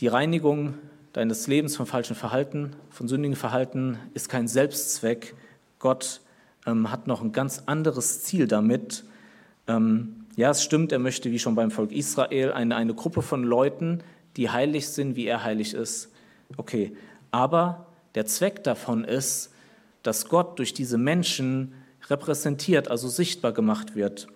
Die 0.00 0.08
Reinigung 0.08 0.74
deines 1.12 1.46
Lebens 1.46 1.76
von 1.76 1.86
falschem 1.86 2.16
Verhalten, 2.16 2.74
von 2.90 3.06
sündigen 3.06 3.36
Verhalten 3.36 4.00
ist 4.14 4.28
kein 4.28 4.48
Selbstzweck. 4.48 5.36
Gott 5.78 6.22
ähm, 6.66 6.90
hat 6.90 7.06
noch 7.06 7.22
ein 7.22 7.30
ganz 7.30 7.62
anderes 7.66 8.24
Ziel 8.24 8.48
damit. 8.48 9.04
Ähm, 9.68 10.15
ja, 10.36 10.50
es 10.50 10.62
stimmt, 10.62 10.92
er 10.92 10.98
möchte, 10.98 11.30
wie 11.32 11.38
schon 11.38 11.54
beim 11.54 11.70
Volk 11.70 11.92
Israel, 11.92 12.52
eine, 12.52 12.76
eine 12.76 12.94
Gruppe 12.94 13.22
von 13.22 13.42
Leuten, 13.42 14.02
die 14.36 14.50
heilig 14.50 14.88
sind, 14.88 15.16
wie 15.16 15.26
er 15.26 15.42
heilig 15.42 15.72
ist. 15.72 16.12
Okay, 16.56 16.94
aber 17.30 17.86
der 18.14 18.26
Zweck 18.26 18.62
davon 18.62 19.04
ist, 19.04 19.52
dass 20.02 20.28
Gott 20.28 20.58
durch 20.58 20.74
diese 20.74 20.98
Menschen 20.98 21.72
repräsentiert, 22.08 22.88
also 22.88 23.08
sichtbar 23.08 23.52
gemacht 23.52 23.96
wird. 23.96 24.28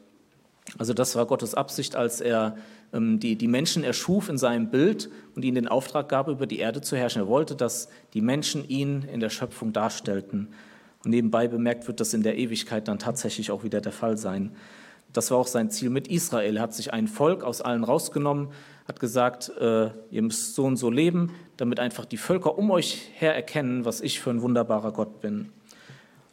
Also 0.79 0.95
das 0.95 1.17
war 1.17 1.27
Gottes 1.27 1.55
Absicht, 1.55 1.97
als 1.97 2.21
er 2.21 2.57
ähm, 2.93 3.21
die, 3.21 3.37
die 3.37 3.49
Menschen 3.49 3.85
erschuf 3.85 4.29
in 4.29 4.39
seinem 4.39 4.71
Bild 4.71 5.11
und 5.35 5.45
ihnen 5.45 5.57
den 5.57 5.69
Auftrag 5.69 6.09
gab, 6.09 6.29
über 6.29 6.47
die 6.47 6.59
Erde 6.59 6.81
zu 6.81 6.97
herrschen. 6.97 7.23
Er 7.23 7.29
wollte, 7.29 7.57
dass 7.57 7.89
die 8.15 8.21
Menschen 8.21 8.67
ihn 8.69 9.03
in 9.03 9.21
der 9.21 9.31
Schöpfung 9.31 9.73
darstellten. 9.73 10.49
Und 11.05 11.11
nebenbei 11.11 11.49
bemerkt 11.49 11.87
wird 11.89 12.01
das 12.01 12.15
in 12.15 12.23
der 12.23 12.37
Ewigkeit 12.37 12.89
dann 12.89 12.99
tatsächlich 12.99 13.51
auch 13.51 13.65
wieder 13.65 13.81
der 13.81 13.93
Fall 13.93 14.17
sein. 14.17 14.53
Das 15.13 15.31
war 15.31 15.39
auch 15.39 15.47
sein 15.47 15.71
Ziel 15.71 15.91
mit 15.91 16.09
Israel. 16.09 16.57
Er 16.57 16.63
hat 16.63 16.75
sich 16.75 16.93
ein 16.93 17.09
Volk 17.09 17.43
aus 17.43 17.61
allen 17.61 17.85
rausgenommen, 17.85 18.49
hat 18.87 19.01
gesagt, 19.01 19.51
äh, 19.61 19.91
ihr 20.11 20.23
müsst 20.23 20.55
so 20.55 20.65
und 20.65 20.77
so 20.77 20.91
leben, 20.91 21.33
damit 21.57 21.81
einfach 21.81 22.05
die 22.05 22.17
Völker 22.17 22.57
um 22.59 22.71
euch 22.71 23.11
her 23.15 23.35
erkennen, 23.35 23.85
was 23.85 24.01
ich 24.01 24.21
für 24.21 24.31
ein 24.31 24.43
wunderbarer 24.43 24.93
Gott 24.93 25.21
bin. 25.21 25.51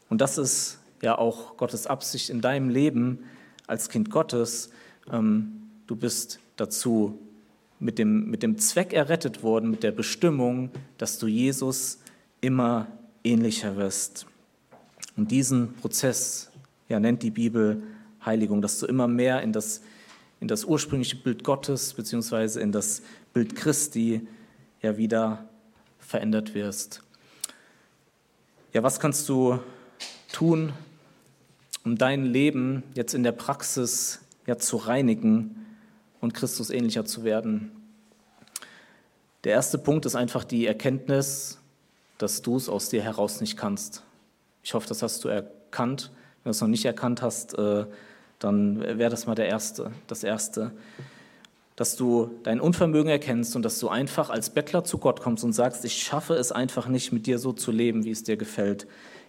Und 0.10 0.22
das 0.22 0.38
ist 0.38 0.80
ja 1.02 1.18
auch 1.18 1.58
Gottes 1.58 1.88
Absicht 1.88 2.30
in 2.30 2.42
deinem 2.42 2.70
Leben 2.70 3.20
als 3.68 3.90
Kind 3.90 4.10
Gottes. 4.10 4.72
Ähm, 5.12 5.70
du 5.88 5.96
bist 5.96 6.40
dazu 6.56 7.20
mit 7.80 8.00
dem, 8.00 8.30
mit 8.30 8.44
dem 8.44 8.58
Zweck 8.58 8.94
errettet 8.94 9.44
worden, 9.44 9.72
mit 9.72 9.84
der 9.84 9.92
Bestimmung, 9.92 10.72
dass 10.98 11.20
du 11.20 11.28
Jesus 11.28 12.00
immer 12.42 12.88
ähnlicher 13.24 13.76
wirst. 13.78 14.26
Und 15.16 15.32
diesen 15.32 15.74
Prozess 15.74 16.52
ja, 16.90 17.00
nennt 17.00 17.24
die 17.24 17.32
Bibel 17.32 17.84
Heiligung, 18.28 18.62
dass 18.62 18.78
du 18.80 18.86
immer 18.86 19.08
mehr 19.08 19.42
in 19.42 19.52
das, 19.52 19.82
in 20.40 20.48
das 20.48 20.66
ursprüngliche 20.66 21.16
Bild 21.16 21.44
Gottes 21.44 21.96
beziehungsweise 21.96 22.62
in 22.62 22.72
das 22.72 23.02
Bild 23.34 23.56
Christi 23.56 24.28
ja 24.82 24.98
wieder 24.98 25.50
verändert 25.98 26.54
wirst. 26.54 27.02
Ja, 28.74 28.84
was 28.84 29.00
kannst 29.00 29.28
du 29.28 29.60
tun, 30.32 30.74
um 31.84 31.98
dein 31.98 32.26
Leben 32.26 32.84
jetzt 32.94 33.16
in 33.16 33.24
der 33.24 33.32
Praxis 33.32 34.20
ja 34.46 34.58
zu 34.58 34.78
reinigen 34.78 35.66
und 36.22 36.34
Christus 36.34 36.70
ähnlicher 36.70 37.06
zu 37.06 37.24
werden? 37.24 37.72
Der 39.44 39.54
erste 39.54 39.78
Punkt 39.78 40.06
ist 40.06 40.16
einfach 40.16 40.44
die 40.44 40.68
Erkenntnis, 40.68 41.60
dass 42.18 42.42
du 42.42 42.58
es 42.58 42.70
aus 42.70 42.90
dir 42.90 43.02
heraus 43.02 43.42
nicht 43.42 43.58
kannst. 43.58 44.04
Ich 44.64 44.74
hoffe, 44.74 44.88
das 44.88 45.02
hast 45.02 45.24
du 45.24 45.30
erkannt. 45.30 46.12
Wenn 46.44 46.50
du 46.50 46.52
es 46.52 46.62
noch 46.62 46.68
nicht 46.68 46.86
erkannt 46.86 47.22
hast, 47.22 47.58
äh, 47.58 47.86
dann 48.40 48.80
wäre 48.82 49.10
das 49.10 49.26
mal 49.26 49.36
der 49.36 49.48
erste, 49.48 49.92
das 50.08 50.24
Erste. 50.24 50.72
Dass 51.76 51.96
du 51.96 52.32
dein 52.44 52.60
Unvermögen 52.60 53.10
erkennst 53.10 53.56
und 53.56 53.64
dass 53.64 53.80
du 53.80 53.90
einfach 53.90 54.30
als 54.30 54.50
Bettler 54.50 54.84
zu 54.84 54.98
Gott 54.98 55.22
kommst 55.22 55.44
und 55.44 55.54
sagst, 55.54 55.86
ich 55.86 56.02
schaffe 56.02 56.34
es 56.34 56.52
einfach 56.52 56.88
nicht, 56.88 57.12
mit 57.12 57.28
dir 57.28 57.38
so 57.38 57.54
zu 57.54 57.72
leben, 57.72 58.04
wie 58.04 58.12
es 58.12 58.24
dir 58.24 58.38
gefällt. 58.38 58.88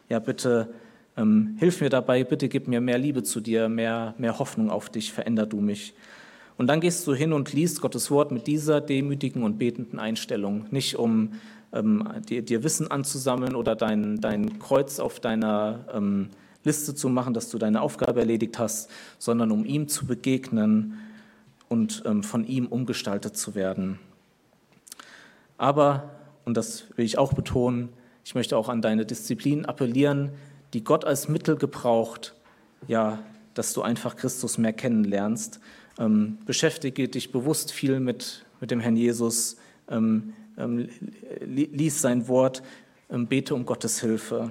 Ja, 0.08 0.18
bitte 0.18 0.72
ähm, 1.18 1.56
hilf 1.58 1.80
mir 1.80 1.90
dabei, 1.90 2.24
bitte 2.24 2.48
gib 2.48 2.68
mir 2.68 2.80
mehr 2.80 2.96
Liebe 2.96 3.22
zu 3.22 3.40
dir, 3.40 3.68
mehr, 3.68 4.14
mehr 4.18 4.38
Hoffnung 4.38 4.70
auf 4.70 4.88
dich, 4.88 5.12
veränder 5.12 5.46
du 5.46 5.60
mich. 5.60 5.94
Und 6.56 6.66
dann 6.68 6.80
gehst 6.80 7.06
du 7.06 7.14
hin 7.14 7.32
und 7.32 7.52
liest 7.52 7.80
Gottes 7.80 8.10
Wort 8.10 8.32
mit 8.32 8.46
dieser 8.46 8.80
demütigen 8.80 9.42
und 9.42 9.58
betenden 9.58 9.98
Einstellung, 9.98 10.66
nicht 10.70 10.96
um 10.96 11.34
ähm, 11.72 12.08
dir, 12.28 12.42
dir, 12.42 12.64
Wissen 12.64 12.90
anzusammeln 12.90 13.54
oder 13.54 13.76
dein, 13.76 14.20
dein 14.20 14.58
Kreuz 14.58 14.98
auf 15.00 15.20
deiner 15.20 15.84
ähm, 15.92 16.30
Liste 16.68 16.94
zu 16.94 17.08
machen, 17.08 17.34
dass 17.34 17.48
du 17.48 17.58
deine 17.58 17.80
Aufgabe 17.80 18.20
erledigt 18.20 18.58
hast, 18.58 18.90
sondern 19.18 19.50
um 19.50 19.64
ihm 19.64 19.88
zu 19.88 20.06
begegnen 20.06 20.98
und 21.68 22.02
ähm, 22.06 22.22
von 22.22 22.44
ihm 22.44 22.66
umgestaltet 22.66 23.36
zu 23.36 23.54
werden. 23.54 23.98
Aber, 25.56 26.10
und 26.44 26.56
das 26.56 26.84
will 26.96 27.04
ich 27.04 27.18
auch 27.18 27.32
betonen, 27.32 27.88
ich 28.24 28.34
möchte 28.34 28.56
auch 28.58 28.68
an 28.68 28.82
deine 28.82 29.06
Disziplin 29.06 29.64
appellieren, 29.64 30.30
die 30.74 30.84
Gott 30.84 31.06
als 31.06 31.28
Mittel 31.28 31.56
gebraucht, 31.56 32.34
ja, 32.86 33.18
dass 33.54 33.72
du 33.72 33.80
einfach 33.80 34.16
Christus 34.16 34.58
mehr 34.58 34.74
kennenlernst. 34.74 35.60
Ähm, 35.98 36.36
beschäftige 36.44 37.08
dich 37.08 37.32
bewusst 37.32 37.72
viel 37.72 37.98
mit, 37.98 38.44
mit 38.60 38.70
dem 38.70 38.80
Herrn 38.80 38.96
Jesus, 38.96 39.56
ähm, 39.90 40.34
ähm, 40.58 40.88
lies 41.40 42.02
sein 42.02 42.28
Wort, 42.28 42.62
ähm, 43.10 43.26
bete 43.26 43.54
um 43.54 43.64
Gottes 43.64 44.00
Hilfe 44.00 44.50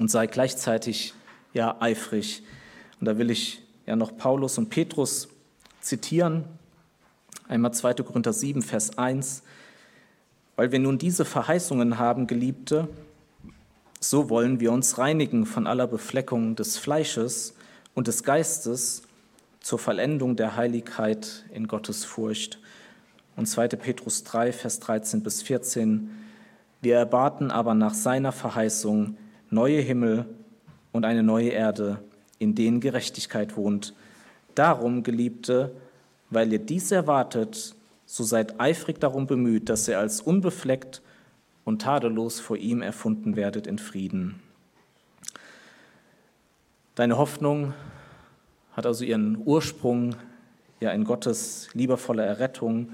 und 0.00 0.10
sei 0.10 0.26
gleichzeitig 0.26 1.12
ja 1.52 1.76
eifrig. 1.78 2.42
Und 2.98 3.04
da 3.04 3.18
will 3.18 3.30
ich 3.30 3.62
ja 3.84 3.96
noch 3.96 4.16
Paulus 4.16 4.56
und 4.56 4.70
Petrus 4.70 5.28
zitieren. 5.82 6.44
Einmal 7.48 7.74
2. 7.74 7.94
Korinther 7.94 8.32
7, 8.32 8.62
Vers 8.62 8.96
1. 8.96 9.42
Weil 10.56 10.72
wir 10.72 10.78
nun 10.78 10.96
diese 10.96 11.26
Verheißungen 11.26 11.98
haben, 11.98 12.26
Geliebte, 12.26 12.88
so 14.00 14.30
wollen 14.30 14.58
wir 14.58 14.72
uns 14.72 14.96
reinigen 14.96 15.44
von 15.44 15.66
aller 15.66 15.86
Befleckung 15.86 16.56
des 16.56 16.78
Fleisches 16.78 17.52
und 17.94 18.08
des 18.08 18.24
Geistes 18.24 19.02
zur 19.60 19.78
Vollendung 19.78 20.34
der 20.34 20.56
Heiligkeit 20.56 21.44
in 21.52 21.68
Gottes 21.68 22.06
Furcht. 22.06 22.58
Und 23.36 23.44
2. 23.44 23.68
Petrus 23.68 24.24
3, 24.24 24.54
Vers 24.54 24.80
13 24.80 25.22
bis 25.22 25.42
14. 25.42 26.08
Wir 26.80 26.96
erbaten 26.96 27.50
aber 27.50 27.74
nach 27.74 27.92
seiner 27.92 28.32
Verheißung 28.32 29.18
neue 29.50 29.80
Himmel 29.80 30.26
und 30.92 31.04
eine 31.04 31.22
neue 31.22 31.50
Erde, 31.50 31.98
in 32.38 32.54
denen 32.54 32.80
Gerechtigkeit 32.80 33.56
wohnt. 33.56 33.94
Darum, 34.54 35.02
Geliebte, 35.02 35.72
weil 36.30 36.52
ihr 36.52 36.58
dies 36.58 36.90
erwartet, 36.90 37.74
so 38.06 38.24
seid 38.24 38.60
eifrig 38.60 38.98
darum 39.00 39.26
bemüht, 39.26 39.68
dass 39.68 39.86
ihr 39.88 39.98
als 39.98 40.20
unbefleckt 40.20 41.02
und 41.64 41.82
tadellos 41.82 42.40
vor 42.40 42.56
ihm 42.56 42.82
erfunden 42.82 43.36
werdet 43.36 43.66
in 43.66 43.78
Frieden. 43.78 44.40
Deine 46.94 47.18
Hoffnung 47.18 47.74
hat 48.72 48.86
also 48.86 49.04
ihren 49.04 49.40
Ursprung 49.44 50.16
ja 50.80 50.90
in 50.90 51.04
Gottes 51.04 51.68
liebevoller 51.74 52.24
Errettung 52.24 52.90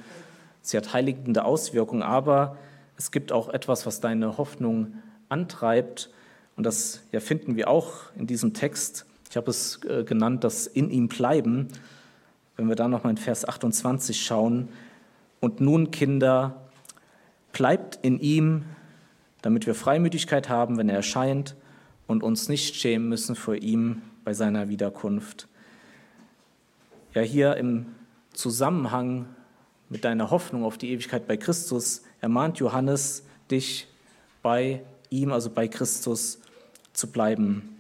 Sie 0.66 0.76
hat 0.76 0.92
heiligende 0.92 1.44
Auswirkungen, 1.44 2.02
aber 2.02 2.56
es 2.96 3.12
gibt 3.12 3.30
auch 3.30 3.50
etwas, 3.50 3.86
was 3.86 4.00
deine 4.00 4.36
Hoffnung 4.36 4.94
antreibt. 5.28 6.10
Und 6.56 6.64
das 6.64 7.02
ja, 7.12 7.20
finden 7.20 7.56
wir 7.56 7.68
auch 7.68 8.12
in 8.16 8.26
diesem 8.26 8.54
Text. 8.54 9.06
Ich 9.30 9.36
habe 9.36 9.50
es 9.50 9.80
äh, 9.84 10.04
genannt, 10.04 10.44
das 10.44 10.66
in 10.66 10.90
ihm 10.90 11.08
bleiben. 11.08 11.68
Wenn 12.56 12.68
wir 12.68 12.76
da 12.76 12.88
nochmal 12.88 13.10
in 13.10 13.18
Vers 13.18 13.46
28 13.46 14.24
schauen. 14.24 14.68
Und 15.40 15.60
nun, 15.60 15.90
Kinder, 15.90 16.62
bleibt 17.52 17.98
in 18.02 18.18
ihm, 18.18 18.64
damit 19.42 19.66
wir 19.66 19.74
Freimütigkeit 19.74 20.48
haben, 20.48 20.78
wenn 20.78 20.88
er 20.88 20.96
erscheint 20.96 21.54
und 22.06 22.22
uns 22.22 22.48
nicht 22.48 22.76
schämen 22.76 23.08
müssen 23.08 23.36
vor 23.36 23.54
ihm 23.54 24.02
bei 24.24 24.32
seiner 24.32 24.68
Wiederkunft. 24.68 25.48
Ja, 27.14 27.22
hier 27.22 27.56
im 27.56 27.86
Zusammenhang 28.32 29.26
mit 29.88 30.04
deiner 30.04 30.30
Hoffnung 30.30 30.64
auf 30.64 30.78
die 30.78 30.90
Ewigkeit 30.90 31.26
bei 31.26 31.36
Christus 31.36 32.02
ermahnt 32.20 32.58
Johannes 32.58 33.24
dich 33.50 33.88
bei 34.42 34.82
ihm, 35.10 35.32
also 35.32 35.48
bei 35.50 35.68
Christus, 35.68 36.40
zu 36.96 37.10
bleiben. 37.10 37.72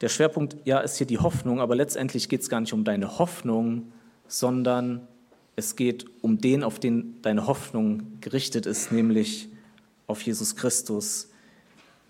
der 0.00 0.08
Schwerpunkt, 0.08 0.56
ja, 0.64 0.80
ist 0.80 0.96
hier 0.96 1.06
die 1.06 1.18
Hoffnung, 1.18 1.60
aber 1.60 1.76
letztendlich 1.76 2.28
geht 2.28 2.40
es 2.40 2.48
gar 2.48 2.60
nicht 2.60 2.72
um 2.72 2.82
deine 2.82 3.18
Hoffnung, 3.18 3.92
sondern 4.26 5.06
es 5.54 5.76
geht 5.76 6.06
um 6.22 6.38
den, 6.38 6.64
auf 6.64 6.80
den 6.80 7.22
deine 7.22 7.46
Hoffnung 7.46 8.20
gerichtet 8.20 8.66
ist, 8.66 8.90
nämlich 8.90 9.48
auf 10.08 10.20
Jesus 10.22 10.56
Christus. 10.56 11.30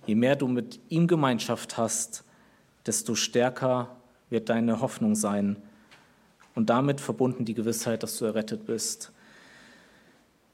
Je 0.06 0.14
mehr 0.14 0.36
du 0.36 0.48
mit 0.48 0.80
ihm 0.88 1.06
Gemeinschaft 1.06 1.76
hast, 1.76 2.24
desto 2.86 3.14
stärker 3.14 3.94
wird 4.30 4.48
deine 4.48 4.80
Hoffnung 4.80 5.14
sein 5.14 5.56
und 6.54 6.70
damit 6.70 7.00
verbunden 7.00 7.44
die 7.44 7.54
Gewissheit, 7.54 8.02
dass 8.02 8.16
du 8.18 8.24
errettet 8.24 8.64
bist. 8.64 9.12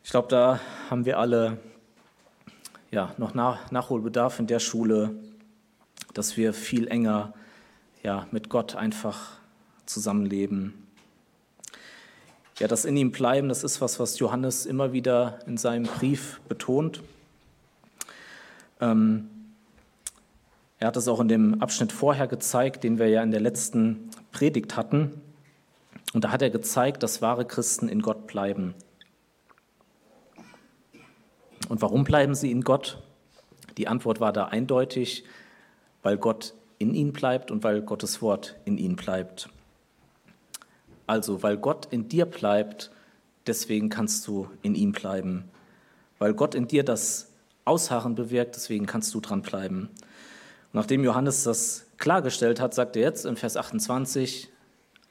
Ich 0.02 0.10
glaube, 0.10 0.28
da 0.28 0.60
haben 0.90 1.04
wir 1.04 1.18
alle 1.18 1.58
ja, 2.90 3.14
noch 3.18 3.34
Nach 3.34 3.70
Nachholbedarf 3.70 4.38
in 4.38 4.46
der 4.46 4.60
Schule, 4.60 5.14
dass 6.14 6.36
wir 6.36 6.54
viel 6.54 6.88
enger 6.88 7.34
ja, 8.02 8.26
mit 8.30 8.48
Gott 8.48 8.76
einfach 8.76 9.38
zusammenleben. 9.86 10.74
Ja, 12.58 12.66
das 12.66 12.84
in 12.84 12.96
ihm 12.96 13.12
bleiben, 13.12 13.48
das 13.48 13.62
ist 13.62 13.80
was, 13.80 14.00
was 14.00 14.18
Johannes 14.18 14.66
immer 14.66 14.92
wieder 14.92 15.38
in 15.46 15.56
seinem 15.56 15.84
Brief 15.84 16.40
betont. 16.48 17.02
Ähm, 18.80 19.28
er 20.78 20.88
hat 20.88 20.96
es 20.96 21.08
auch 21.08 21.20
in 21.20 21.28
dem 21.28 21.60
Abschnitt 21.60 21.92
vorher 21.92 22.26
gezeigt, 22.26 22.84
den 22.84 22.98
wir 22.98 23.08
ja 23.08 23.22
in 23.22 23.30
der 23.30 23.40
letzten 23.40 24.10
Predigt 24.32 24.76
hatten. 24.76 25.20
Und 26.14 26.24
da 26.24 26.30
hat 26.30 26.42
er 26.42 26.50
gezeigt, 26.50 27.02
dass 27.02 27.20
wahre 27.20 27.44
Christen 27.44 27.88
in 27.88 28.00
Gott 28.00 28.26
bleiben. 28.26 28.74
Und 31.68 31.82
warum 31.82 32.04
bleiben 32.04 32.34
sie 32.34 32.50
in 32.50 32.62
Gott? 32.62 32.98
Die 33.76 33.88
Antwort 33.88 34.20
war 34.20 34.32
da 34.32 34.46
eindeutig, 34.46 35.24
weil 36.02 36.16
Gott 36.16 36.54
in 36.78 36.94
ihnen 36.94 37.12
bleibt 37.12 37.50
und 37.50 37.62
weil 37.64 37.82
Gottes 37.82 38.22
Wort 38.22 38.56
in 38.64 38.78
ihnen 38.78 38.96
bleibt. 38.96 39.48
Also, 41.06 41.42
weil 41.42 41.56
Gott 41.56 41.86
in 41.90 42.08
dir 42.08 42.26
bleibt, 42.26 42.90
deswegen 43.46 43.88
kannst 43.88 44.26
du 44.26 44.48
in 44.62 44.74
ihm 44.74 44.92
bleiben. 44.92 45.44
Weil 46.18 46.34
Gott 46.34 46.54
in 46.54 46.68
dir 46.68 46.84
das 46.84 47.30
Ausharren 47.64 48.14
bewirkt, 48.14 48.56
deswegen 48.56 48.86
kannst 48.86 49.14
du 49.14 49.20
dran 49.20 49.42
bleiben. 49.42 49.88
Und 50.72 50.74
nachdem 50.74 51.04
Johannes 51.04 51.44
das 51.44 51.86
klargestellt 51.96 52.60
hat, 52.60 52.74
sagt 52.74 52.96
er 52.96 53.02
jetzt 53.02 53.24
im 53.26 53.36
Vers 53.36 53.56
28, 53.56 54.50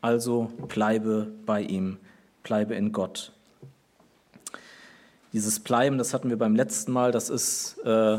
also 0.01 0.51
bleibe 0.67 1.31
bei 1.45 1.61
ihm, 1.61 1.97
bleibe 2.43 2.75
in 2.75 2.91
Gott. 2.91 3.33
Dieses 5.37 5.59
Bleiben, 5.59 5.99
das 5.99 6.15
hatten 6.15 6.31
wir 6.31 6.37
beim 6.39 6.55
letzten 6.55 6.91
Mal, 6.91 7.11
das 7.11 7.29
ist, 7.29 7.77
äh, 7.85 8.17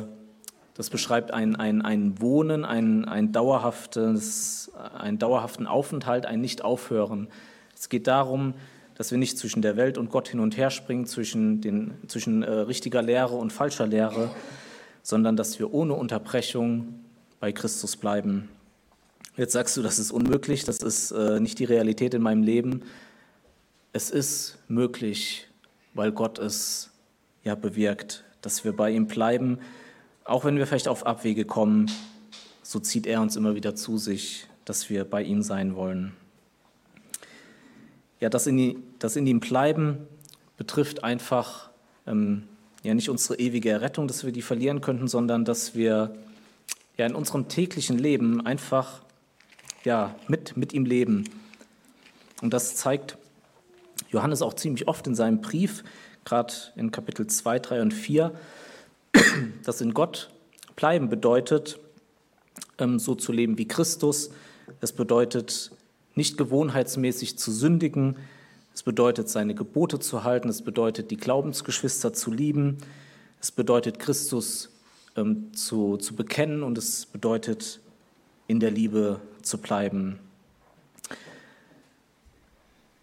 das 0.74 0.88
beschreibt 0.88 1.32
ein, 1.32 1.56
ein, 1.56 1.82
ein 1.82 2.20
Wohnen, 2.20 2.64
ein, 2.64 3.06
ein, 3.06 3.32
dauerhaftes, 3.32 4.70
einen 4.96 5.18
dauerhaften 5.18 5.66
Aufenthalt, 5.66 6.26
ein 6.26 6.40
Nicht-Aufhören. 6.40 7.26
Es 7.74 7.88
geht 7.88 8.06
darum, 8.06 8.54
dass 8.94 9.10
wir 9.10 9.18
nicht 9.18 9.36
zwischen 9.36 9.62
der 9.62 9.76
Welt 9.76 9.98
und 9.98 10.10
Gott 10.10 10.28
hin 10.28 10.38
und 10.38 10.56
her 10.56 10.70
springen, 10.70 11.06
zwischen, 11.06 11.60
den, 11.60 11.94
zwischen 12.06 12.44
äh, 12.44 12.52
richtiger 12.52 13.02
Lehre 13.02 13.34
und 13.34 13.52
falscher 13.52 13.88
Lehre, 13.88 14.30
sondern 15.02 15.34
dass 15.34 15.58
wir 15.58 15.74
ohne 15.74 15.94
Unterbrechung 15.94 17.00
bei 17.40 17.50
Christus 17.50 17.96
bleiben. 17.96 18.48
Jetzt 19.36 19.54
sagst 19.54 19.76
du, 19.76 19.82
das 19.82 19.98
ist 19.98 20.12
unmöglich, 20.12 20.62
das 20.62 20.78
ist 20.78 21.10
äh, 21.10 21.40
nicht 21.40 21.58
die 21.58 21.64
Realität 21.64 22.14
in 22.14 22.22
meinem 22.22 22.44
Leben. 22.44 22.84
Es 23.92 24.08
ist 24.08 24.58
möglich, 24.68 25.48
weil 25.94 26.12
Gott 26.12 26.38
es 26.38 26.92
ja 27.48 27.54
bewirkt, 27.54 28.24
dass 28.42 28.64
wir 28.64 28.72
bei 28.72 28.90
ihm 28.90 29.06
bleiben, 29.06 29.58
auch 30.24 30.44
wenn 30.44 30.58
wir 30.58 30.66
vielleicht 30.66 30.88
auf 30.88 31.06
Abwege 31.06 31.44
kommen, 31.44 31.90
so 32.62 32.78
zieht 32.78 33.06
er 33.06 33.22
uns 33.22 33.36
immer 33.36 33.54
wieder 33.54 33.74
zu 33.74 33.96
sich, 33.96 34.46
dass 34.66 34.90
wir 34.90 35.04
bei 35.04 35.22
ihm 35.22 35.42
sein 35.42 35.74
wollen. 35.74 36.12
Ja, 38.20 38.28
das 38.28 38.46
in, 38.46 38.82
das 38.98 39.16
in 39.16 39.26
ihm 39.26 39.40
bleiben 39.40 39.98
betrifft 40.58 41.02
einfach 41.04 41.70
ähm, 42.06 42.44
ja 42.82 42.92
nicht 42.92 43.08
unsere 43.08 43.38
ewige 43.38 43.70
Errettung, 43.70 44.06
dass 44.08 44.24
wir 44.24 44.32
die 44.32 44.42
verlieren 44.42 44.82
könnten, 44.82 45.08
sondern 45.08 45.46
dass 45.46 45.74
wir 45.74 46.14
ja 46.98 47.06
in 47.06 47.14
unserem 47.14 47.48
täglichen 47.48 47.96
Leben 47.96 48.44
einfach 48.44 49.00
ja 49.84 50.14
mit, 50.26 50.56
mit 50.56 50.74
ihm 50.74 50.84
leben. 50.84 51.24
Und 52.42 52.52
das 52.52 52.76
zeigt 52.76 53.16
Johannes 54.10 54.42
auch 54.42 54.52
ziemlich 54.52 54.86
oft 54.88 55.06
in 55.06 55.14
seinem 55.14 55.40
Brief, 55.40 55.84
gerade 56.28 56.52
in 56.76 56.90
Kapitel 56.90 57.26
2, 57.26 57.58
3 57.58 57.82
und 57.82 57.94
4, 57.94 58.32
dass 59.64 59.80
in 59.80 59.94
Gott 59.94 60.30
bleiben 60.76 61.08
bedeutet, 61.08 61.78
ähm, 62.78 62.98
so 62.98 63.14
zu 63.14 63.32
leben 63.32 63.56
wie 63.56 63.66
Christus. 63.66 64.30
Es 64.82 64.92
bedeutet, 64.92 65.70
nicht 66.14 66.36
gewohnheitsmäßig 66.36 67.38
zu 67.38 67.50
sündigen. 67.50 68.16
Es 68.74 68.82
bedeutet, 68.82 69.30
seine 69.30 69.54
Gebote 69.54 70.00
zu 70.00 70.22
halten. 70.22 70.50
Es 70.50 70.60
bedeutet, 70.60 71.10
die 71.10 71.16
Glaubensgeschwister 71.16 72.12
zu 72.12 72.30
lieben. 72.30 72.76
Es 73.40 73.50
bedeutet, 73.50 73.98
Christus 73.98 74.70
ähm, 75.16 75.54
zu, 75.54 75.96
zu 75.96 76.14
bekennen 76.14 76.62
und 76.62 76.76
es 76.76 77.06
bedeutet, 77.06 77.80
in 78.48 78.60
der 78.60 78.70
Liebe 78.70 79.20
zu 79.40 79.56
bleiben. 79.58 80.18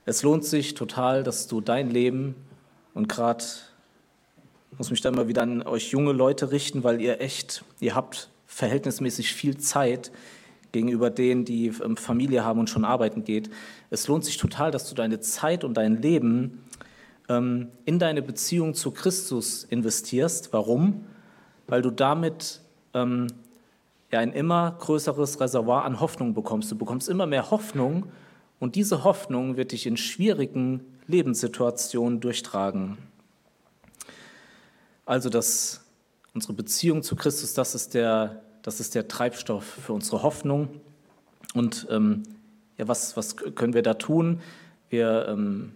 Es 0.06 0.22
lohnt 0.22 0.46
sich 0.46 0.76
total, 0.76 1.24
dass 1.24 1.48
du 1.48 1.62
dein 1.62 1.90
Leben 1.90 2.36
und 2.96 3.08
gerade 3.08 3.44
muss 4.80 4.90
mich 4.90 5.02
da 5.02 5.10
immer 5.10 5.28
wieder 5.28 5.44
an 5.44 5.62
euch 5.62 5.92
junge 5.92 6.12
Leute 6.12 6.52
richten, 6.52 6.84
weil 6.84 7.00
ihr 7.00 7.22
echt, 7.22 7.64
ihr 7.80 7.94
habt 7.94 8.30
verhältnismäßig 8.48 9.32
viel 9.32 9.58
Zeit 9.58 10.12
gegenüber 10.72 11.12
denen, 11.12 11.46
die 11.46 11.68
ähm, 11.68 11.96
Familie 11.96 12.44
haben 12.44 12.60
und 12.60 12.72
schon 12.72 12.84
arbeiten 12.84 13.24
geht. 13.24 13.52
Es 13.92 14.08
lohnt 14.08 14.26
sich 14.26 14.38
total, 14.38 14.72
dass 14.72 14.90
du 14.90 14.96
deine 14.96 15.20
Zeit 15.20 15.64
und 15.64 15.76
dein 15.76 16.02
Leben 16.02 16.64
ähm, 17.30 17.68
in 17.86 18.00
deine 18.00 18.24
Beziehung 18.24 18.74
zu 18.74 18.90
Christus 18.90 19.64
investierst. 19.64 20.52
Warum? 20.52 21.06
weil 21.68 21.82
du 21.82 21.92
damit 21.92 22.62
ähm, 22.94 23.28
ja, 24.12 24.20
ein 24.20 24.34
immer 24.34 24.76
größeres 24.80 25.40
Reservoir 25.40 25.84
an 25.86 26.00
Hoffnung 26.00 26.34
bekommst. 26.34 26.72
Du 26.72 26.78
bekommst 26.78 27.10
immer 27.10 27.26
mehr 27.26 27.52
Hoffnung 27.52 28.06
und 28.60 28.76
diese 28.76 29.04
Hoffnung 29.04 29.58
wird 29.58 29.72
dich 29.72 29.86
in 29.86 29.98
schwierigen 29.98 30.82
Lebenssituationen 31.08 32.20
durchtragen. 32.20 32.98
Also 35.06 35.30
das, 35.30 35.82
unsere 36.34 36.54
Beziehung 36.54 37.04
zu 37.04 37.16
Christus, 37.16 37.54
das 37.54 37.76
ist 37.76 37.94
der, 37.94 38.42
das 38.62 38.80
ist 38.80 38.96
der 38.96 39.08
Treibstoff 39.08 39.64
für 39.64 39.94
unsere 39.94 40.24
Hoffnung. 40.24 40.82
Und 41.54 41.88
ähm, 41.90 42.24
ja, 42.78 42.88
was, 42.88 43.16
was 43.16 43.38
können 43.38 43.74
wir 43.74 43.84
da 43.84 43.94
tun? 43.94 44.42
Wir 44.90 45.28
ähm, 45.30 45.74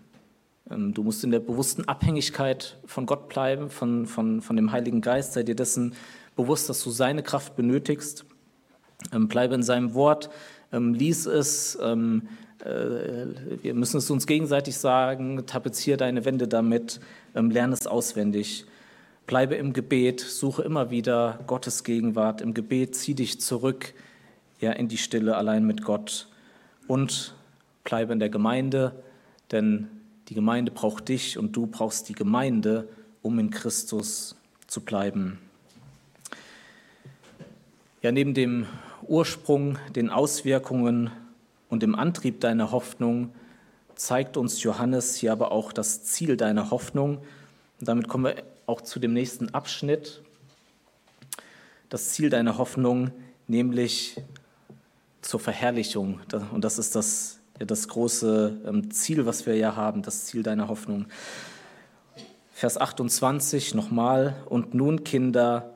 ähm, 0.69 0.93
du 0.93 1.03
musst 1.03 1.23
in 1.23 1.31
der 1.31 1.39
bewussten 1.39 1.87
Abhängigkeit 1.87 2.77
von 2.85 3.05
Gott 3.05 3.29
bleiben, 3.29 3.69
von, 3.69 4.05
von, 4.05 4.41
von 4.41 4.55
dem 4.55 4.71
Heiligen 4.71 5.01
Geist. 5.01 5.33
Sei 5.33 5.43
dir 5.43 5.55
dessen 5.55 5.95
bewusst, 6.35 6.69
dass 6.69 6.83
du 6.83 6.91
seine 6.91 7.23
Kraft 7.23 7.55
benötigst. 7.55 8.25
Ähm, 9.13 9.27
bleibe 9.27 9.55
in 9.55 9.63
seinem 9.63 9.93
Wort, 9.93 10.29
ähm, 10.71 10.93
lies 10.93 11.25
es. 11.25 11.77
Äh, 12.63 13.63
wir 13.63 13.73
müssen 13.73 13.97
es 13.97 14.09
uns 14.09 14.27
gegenseitig 14.27 14.77
sagen. 14.77 15.45
Tapeziere 15.45 15.97
deine 15.97 16.25
Wände 16.25 16.47
damit. 16.47 16.99
lerne 17.33 17.73
es 17.73 17.87
auswendig. 17.87 18.65
Bleibe 19.27 19.55
im 19.55 19.73
Gebet. 19.73 20.19
Suche 20.19 20.63
immer 20.63 20.91
wieder 20.91 21.39
Gottes 21.47 21.83
Gegenwart. 21.83 22.41
Im 22.41 22.53
Gebet 22.53 22.95
zieh 22.95 23.13
dich 23.13 23.39
zurück 23.39 23.93
ja, 24.59 24.71
in 24.71 24.87
die 24.87 24.97
Stille 24.97 25.37
allein 25.37 25.65
mit 25.65 25.83
Gott. 25.83 26.27
Und 26.87 27.35
bleibe 27.83 28.13
in 28.13 28.19
der 28.19 28.29
Gemeinde, 28.29 28.93
denn 29.51 29.87
die 30.27 30.33
Gemeinde 30.35 30.71
braucht 30.71 31.09
dich 31.09 31.37
und 31.37 31.55
du 31.55 31.65
brauchst 31.65 32.09
die 32.09 32.13
Gemeinde, 32.13 32.87
um 33.21 33.39
in 33.39 33.49
Christus 33.49 34.35
zu 34.67 34.81
bleiben. 34.81 35.39
Ja, 38.01 38.11
neben 38.11 38.33
dem 38.33 38.65
Ursprung, 39.01 39.77
den 39.95 40.09
Auswirkungen 40.09 41.09
und 41.69 41.83
dem 41.83 41.95
Antrieb 41.95 42.41
deiner 42.41 42.71
Hoffnung 42.71 43.33
zeigt 43.95 44.37
uns 44.37 44.63
Johannes 44.63 45.15
hier 45.15 45.31
aber 45.31 45.51
auch 45.51 45.71
das 45.71 46.03
Ziel 46.03 46.37
deiner 46.37 46.71
Hoffnung. 46.71 47.17
Und 47.79 47.87
damit 47.87 48.07
kommen 48.07 48.25
wir 48.25 48.43
auch 48.65 48.81
zu 48.81 48.99
dem 48.99 49.13
nächsten 49.13 49.53
Abschnitt. 49.53 50.21
Das 51.89 52.09
Ziel 52.09 52.29
deiner 52.29 52.57
Hoffnung, 52.57 53.11
nämlich 53.47 54.21
zur 55.21 55.39
Verherrlichung. 55.39 56.21
Und 56.51 56.63
das 56.63 56.79
ist 56.79 56.95
das 56.95 57.39
das 57.65 57.87
große 57.87 58.57
ähm, 58.65 58.91
Ziel, 58.91 59.25
was 59.25 59.45
wir 59.45 59.55
ja 59.55 59.75
haben, 59.75 60.01
das 60.01 60.25
Ziel 60.25 60.43
deiner 60.43 60.67
Hoffnung. 60.67 61.07
Vers 62.51 62.77
28 62.77 63.75
nochmal, 63.75 64.35
und 64.47 64.73
nun 64.73 65.03
Kinder, 65.03 65.73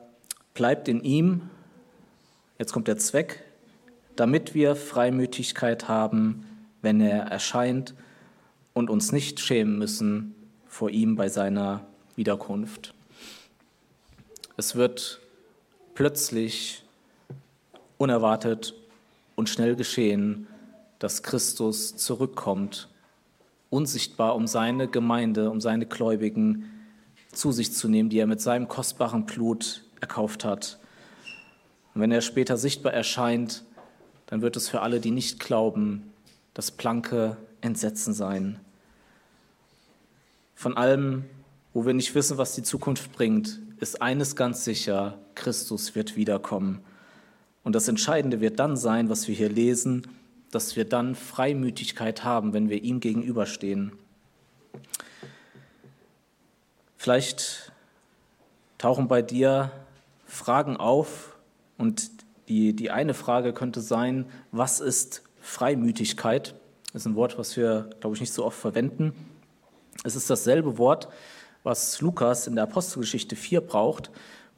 bleibt 0.54 0.88
in 0.88 1.02
ihm, 1.02 1.50
jetzt 2.58 2.72
kommt 2.72 2.88
der 2.88 2.98
Zweck, 2.98 3.43
damit 4.16 4.54
wir 4.54 4.76
Freimütigkeit 4.76 5.88
haben, 5.88 6.46
wenn 6.82 7.00
er 7.00 7.24
erscheint 7.24 7.94
und 8.72 8.90
uns 8.90 9.12
nicht 9.12 9.40
schämen 9.40 9.78
müssen 9.78 10.34
vor 10.68 10.90
ihm 10.90 11.16
bei 11.16 11.28
seiner 11.28 11.86
Wiederkunft. 12.16 12.94
Es 14.56 14.76
wird 14.76 15.20
plötzlich, 15.94 16.84
unerwartet 17.96 18.74
und 19.36 19.48
schnell 19.48 19.76
geschehen, 19.76 20.46
dass 20.98 21.22
Christus 21.22 21.96
zurückkommt, 21.96 22.88
unsichtbar, 23.70 24.36
um 24.36 24.46
seine 24.46 24.88
Gemeinde, 24.88 25.50
um 25.50 25.60
seine 25.60 25.86
Gläubigen 25.86 26.70
zu 27.32 27.50
sich 27.52 27.72
zu 27.72 27.88
nehmen, 27.88 28.10
die 28.10 28.18
er 28.18 28.26
mit 28.26 28.40
seinem 28.40 28.68
kostbaren 28.68 29.26
Blut 29.26 29.84
erkauft 30.00 30.44
hat. 30.44 30.78
Und 31.94 32.00
wenn 32.00 32.12
er 32.12 32.20
später 32.20 32.56
sichtbar 32.56 32.92
erscheint, 32.92 33.64
dann 34.26 34.42
wird 34.42 34.56
es 34.56 34.68
für 34.68 34.80
alle, 34.80 35.00
die 35.00 35.10
nicht 35.10 35.40
glauben, 35.40 36.12
das 36.54 36.70
blanke 36.70 37.36
Entsetzen 37.60 38.14
sein. 38.14 38.60
Von 40.54 40.76
allem, 40.76 41.24
wo 41.72 41.84
wir 41.84 41.94
nicht 41.94 42.14
wissen, 42.14 42.38
was 42.38 42.54
die 42.54 42.62
Zukunft 42.62 43.12
bringt, 43.12 43.60
ist 43.80 44.00
eines 44.00 44.36
ganz 44.36 44.64
sicher, 44.64 45.18
Christus 45.34 45.94
wird 45.94 46.16
wiederkommen. 46.16 46.80
Und 47.64 47.74
das 47.74 47.88
Entscheidende 47.88 48.40
wird 48.40 48.58
dann 48.58 48.76
sein, 48.76 49.08
was 49.08 49.26
wir 49.26 49.34
hier 49.34 49.48
lesen, 49.48 50.06
dass 50.50 50.76
wir 50.76 50.84
dann 50.84 51.14
Freimütigkeit 51.14 52.22
haben, 52.22 52.52
wenn 52.52 52.68
wir 52.68 52.82
ihm 52.82 53.00
gegenüberstehen. 53.00 53.92
Vielleicht 56.96 57.72
tauchen 58.78 59.08
bei 59.08 59.20
dir 59.20 59.72
Fragen 60.26 60.76
auf 60.76 61.36
und 61.76 62.10
die, 62.48 62.74
die 62.74 62.90
eine 62.90 63.14
Frage 63.14 63.52
könnte 63.52 63.80
sein, 63.80 64.26
was 64.52 64.80
ist 64.80 65.22
Freimütigkeit? 65.40 66.54
Das 66.92 67.02
ist 67.02 67.06
ein 67.06 67.16
Wort, 67.16 67.38
was 67.38 67.56
wir, 67.56 67.90
glaube 68.00 68.14
ich, 68.14 68.20
nicht 68.20 68.32
so 68.32 68.44
oft 68.44 68.58
verwenden. 68.58 69.12
Es 70.04 70.16
ist 70.16 70.28
dasselbe 70.28 70.78
Wort, 70.78 71.08
was 71.62 72.00
Lukas 72.00 72.46
in 72.46 72.54
der 72.54 72.64
Apostelgeschichte 72.64 73.36
4 73.36 73.60
braucht, 73.62 74.10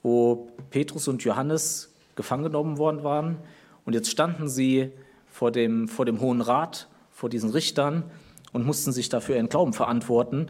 wo 0.02 0.48
Petrus 0.70 1.08
und 1.08 1.22
Johannes 1.24 1.94
gefangen 2.16 2.44
genommen 2.44 2.78
worden 2.78 3.04
waren. 3.04 3.36
Und 3.84 3.94
jetzt 3.94 4.10
standen 4.10 4.48
sie 4.48 4.90
vor 5.26 5.52
dem, 5.52 5.88
vor 5.88 6.04
dem 6.04 6.20
Hohen 6.20 6.40
Rat, 6.40 6.88
vor 7.10 7.30
diesen 7.30 7.50
Richtern 7.50 8.04
und 8.52 8.66
mussten 8.66 8.92
sich 8.92 9.08
dafür 9.08 9.36
ihren 9.36 9.48
Glauben 9.48 9.72
verantworten. 9.72 10.48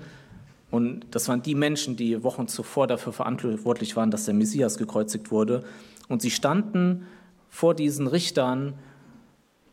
Und 0.71 1.07
das 1.11 1.29
waren 1.29 1.43
die 1.43 1.55
Menschen, 1.55 1.97
die 1.97 2.23
Wochen 2.25 2.49
zuvor 2.49 2.87
dafür 2.87 3.13
verantwortlich 3.13 3.97
waren, 3.97 4.11
dass 4.11 4.25
der 4.25 4.35
Messias 4.35 4.79
gekreuzigt 4.79 5.31
wurde. 5.31 5.65
Und 6.09 6.23
sie 6.23 6.31
standen 6.31 7.07
vor 7.57 7.73
diesen 7.73 8.07
Richtern 8.07 8.75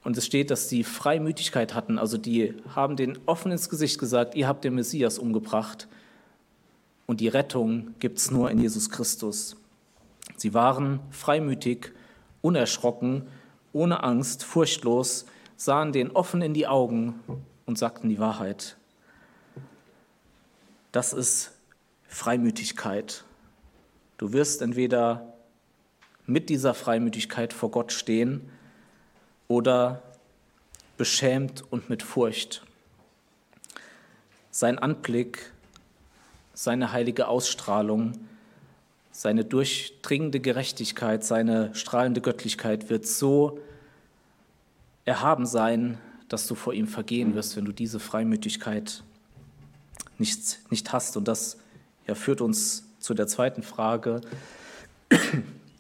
und 0.06 0.18
es 0.18 0.26
steht, 0.26 0.52
dass 0.52 0.70
sie 0.70 0.86
Freimütigkeit 0.86 1.74
hatten. 1.74 2.00
Also 2.00 2.18
die 2.18 2.56
haben 2.74 2.96
den 2.96 3.20
offen 3.26 3.52
ins 3.52 3.68
Gesicht 3.68 4.00
gesagt, 4.00 4.36
ihr 4.36 4.48
habt 4.48 4.64
den 4.64 4.76
Messias 4.76 5.20
umgebracht 5.20 5.90
und 7.08 7.20
die 7.20 7.28
Rettung 7.28 7.94
gibt 8.00 8.20
es 8.20 8.32
nur 8.32 8.50
in 8.50 8.60
Jesus 8.60 8.90
Christus. 8.90 9.58
Sie 10.38 10.54
waren 10.54 11.02
freimütig, 11.10 11.92
unerschrocken, 12.42 13.24
ohne 13.74 14.02
Angst, 14.02 14.46
furchtlos, 14.46 15.26
sahen 15.58 15.92
den 15.92 16.12
offen 16.12 16.42
in 16.42 16.54
die 16.54 16.68
Augen 16.68 17.20
und 17.66 17.78
sagten 17.78 18.08
die 18.08 18.20
Wahrheit. 18.20 18.78
Das 20.94 21.12
ist 21.12 21.52
Freimütigkeit. 22.08 23.26
Du 24.18 24.32
wirst 24.32 24.62
entweder 24.62 25.33
mit 26.26 26.50
dieser 26.50 26.74
Freimütigkeit 26.74 27.54
vor 27.54 27.72
Gott 27.72 27.92
stehen 27.92 28.50
oder 29.48 30.02
beschämt 30.98 31.64
und 31.72 31.90
mit 31.90 32.04
Furcht. 32.04 32.64
Sein 34.52 34.78
Anblick 34.78 35.54
seine 36.54 36.92
heilige 36.92 37.28
Ausstrahlung, 37.28 38.14
seine 39.12 39.44
durchdringende 39.44 40.40
Gerechtigkeit, 40.40 41.24
seine 41.24 41.74
strahlende 41.76 42.22
Göttlichkeit 42.22 42.90
wird 42.90 43.08
so 43.08 43.60
erhaben 45.06 45.46
sein, 45.46 45.98
dass 46.30 46.48
du 46.48 46.56
vor 46.56 46.74
ihm 46.74 46.88
vergehen 46.88 47.36
wirst, 47.36 47.58
wenn 47.58 47.66
du 47.66 47.72
diese 47.72 48.00
Freimütigkeit 48.00 49.04
nicht, 50.18 50.60
nicht 50.72 50.94
hast. 50.94 51.18
Und 51.18 51.28
das 51.28 51.58
ja, 52.08 52.16
führt 52.16 52.42
uns 52.42 52.86
zu 53.00 53.14
der 53.14 53.28
zweiten 53.28 53.64
Frage, 53.64 54.22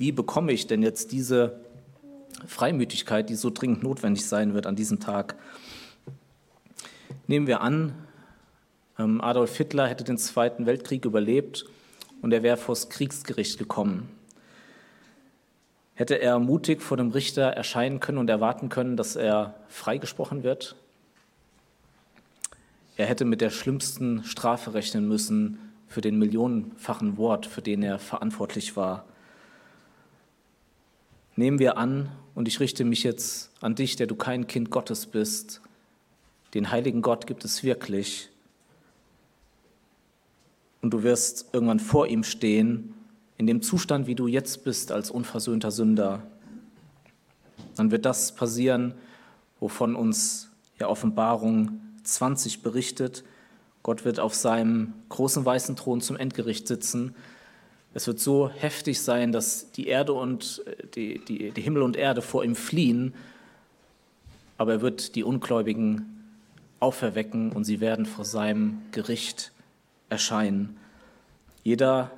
wie 0.03 0.11
bekomme 0.11 0.51
ich 0.51 0.67
denn 0.67 0.83
jetzt 0.83 1.13
diese 1.13 1.61
Freimütigkeit, 2.45 3.29
die 3.29 3.35
so 3.35 3.49
dringend 3.49 3.83
notwendig 3.83 4.25
sein 4.27 4.53
wird 4.53 4.67
an 4.67 4.75
diesem 4.75 4.99
Tag? 4.99 5.37
Nehmen 7.25 7.47
wir 7.47 7.61
an, 7.61 7.93
ähm, 8.99 9.21
Adolf 9.21 9.55
Hitler 9.55 9.87
hätte 9.87 10.03
den 10.03 10.17
Zweiten 10.17 10.65
Weltkrieg 10.65 11.05
überlebt 11.05 11.63
und 12.21 12.33
er 12.33 12.43
wäre 12.43 12.57
vors 12.57 12.89
Kriegsgericht 12.89 13.57
gekommen. 13.57 14.09
Hätte 15.93 16.15
er 16.15 16.37
mutig 16.37 16.81
vor 16.81 16.97
dem 16.97 17.11
Richter 17.11 17.43
erscheinen 17.43 18.01
können 18.01 18.17
und 18.17 18.29
erwarten 18.29 18.67
können, 18.67 18.97
dass 18.97 19.15
er 19.15 19.53
freigesprochen 19.69 20.43
wird? 20.43 20.75
Er 22.97 23.05
hätte 23.05 23.23
mit 23.23 23.39
der 23.39 23.51
schlimmsten 23.51 24.25
Strafe 24.25 24.73
rechnen 24.73 25.07
müssen 25.07 25.59
für 25.87 26.01
den 26.01 26.19
millionenfachen 26.19 27.15
Wort, 27.15 27.45
für 27.45 27.61
den 27.61 27.83
er 27.83 27.99
verantwortlich 27.99 28.75
war. 28.75 29.05
Nehmen 31.35 31.59
wir 31.59 31.77
an, 31.77 32.11
und 32.35 32.47
ich 32.47 32.59
richte 32.59 32.83
mich 32.83 33.03
jetzt 33.03 33.51
an 33.61 33.75
dich, 33.75 33.95
der 33.95 34.07
du 34.07 34.15
kein 34.15 34.47
Kind 34.47 34.71
Gottes 34.71 35.05
bist, 35.05 35.61
den 36.53 36.71
heiligen 36.71 37.01
Gott 37.01 37.27
gibt 37.27 37.45
es 37.45 37.63
wirklich 37.63 38.29
und 40.83 40.91
du 40.91 41.01
wirst 41.01 41.47
irgendwann 41.53 41.79
vor 41.79 42.07
ihm 42.07 42.23
stehen, 42.23 42.93
in 43.37 43.47
dem 43.47 43.61
Zustand, 43.61 44.05
wie 44.05 44.15
du 44.15 44.27
jetzt 44.27 44.65
bist, 44.65 44.91
als 44.91 45.09
unversöhnter 45.09 45.71
Sünder. 45.71 46.21
Dann 47.77 47.89
wird 47.89 48.05
das 48.05 48.35
passieren, 48.35 48.93
wovon 49.61 49.95
uns 49.95 50.49
ja 50.79 50.87
Offenbarung 50.87 51.79
20 52.03 52.61
berichtet. 52.61 53.23
Gott 53.81 54.03
wird 54.03 54.19
auf 54.19 54.35
seinem 54.35 54.93
großen 55.07 55.45
weißen 55.45 55.77
Thron 55.77 56.01
zum 56.01 56.17
Endgericht 56.17 56.67
sitzen. 56.67 57.15
Es 57.93 58.07
wird 58.07 58.19
so 58.19 58.49
heftig 58.49 59.01
sein, 59.01 59.31
dass 59.31 59.71
die 59.71 59.87
Erde 59.87 60.13
und 60.13 60.63
äh, 60.65 60.87
die, 60.95 61.19
die, 61.25 61.51
die 61.51 61.61
Himmel 61.61 61.83
und 61.83 61.95
Erde 61.95 62.21
vor 62.21 62.43
ihm 62.43 62.55
fliehen, 62.55 63.13
aber 64.57 64.73
er 64.73 64.81
wird 64.81 65.15
die 65.15 65.23
Ungläubigen 65.23 66.13
auferwecken 66.79 67.51
und 67.51 67.63
sie 67.63 67.79
werden 67.79 68.05
vor 68.05 68.25
seinem 68.25 68.81
Gericht 68.91 69.51
erscheinen. 70.09 70.77
Jeder, 71.63 72.11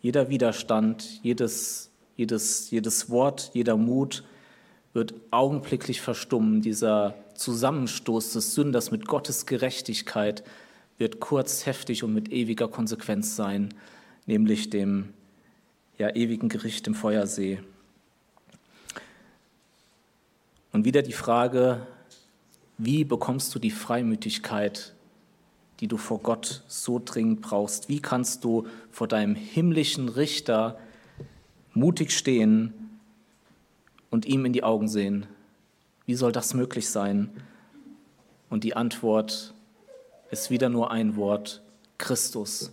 jeder 0.00 0.28
Widerstand, 0.30 1.20
jedes, 1.22 1.90
jedes, 2.16 2.70
jedes 2.70 3.10
Wort, 3.10 3.50
jeder 3.52 3.76
Mut 3.76 4.24
wird 4.94 5.14
augenblicklich 5.30 6.00
verstummen. 6.00 6.62
Dieser 6.62 7.14
Zusammenstoß 7.34 8.32
des 8.32 8.54
Sünders 8.54 8.90
mit 8.90 9.06
Gottes 9.06 9.44
Gerechtigkeit 9.44 10.42
wird 10.96 11.20
kurz, 11.20 11.66
heftig 11.66 12.02
und 12.02 12.14
mit 12.14 12.32
ewiger 12.32 12.68
Konsequenz 12.68 13.36
sein, 13.36 13.74
nämlich 14.26 14.70
dem 14.70 15.14
ja, 15.98 16.14
ewigen 16.14 16.48
Gericht 16.48 16.86
im 16.86 16.94
Feuersee. 16.94 17.60
Und 20.72 20.84
wieder 20.84 21.02
die 21.02 21.12
Frage, 21.12 21.86
wie 22.76 23.04
bekommst 23.04 23.54
du 23.54 23.58
die 23.58 23.70
Freimütigkeit 23.70 24.94
die 25.80 25.88
du 25.88 25.96
vor 25.96 26.20
Gott 26.20 26.62
so 26.68 27.00
dringend 27.04 27.42
brauchst? 27.42 27.88
Wie 27.88 28.00
kannst 28.00 28.44
du 28.44 28.66
vor 28.90 29.08
deinem 29.08 29.34
himmlischen 29.34 30.08
Richter 30.08 30.78
mutig 31.74 32.16
stehen 32.16 32.72
und 34.10 34.24
ihm 34.26 34.44
in 34.46 34.52
die 34.52 34.64
Augen 34.64 34.88
sehen? 34.88 35.26
Wie 36.06 36.14
soll 36.14 36.32
das 36.32 36.54
möglich 36.54 36.88
sein? 36.88 37.30
Und 38.48 38.64
die 38.64 38.76
Antwort 38.76 39.54
ist 40.30 40.50
wieder 40.50 40.68
nur 40.68 40.90
ein 40.90 41.16
Wort, 41.16 41.62
Christus. 41.98 42.72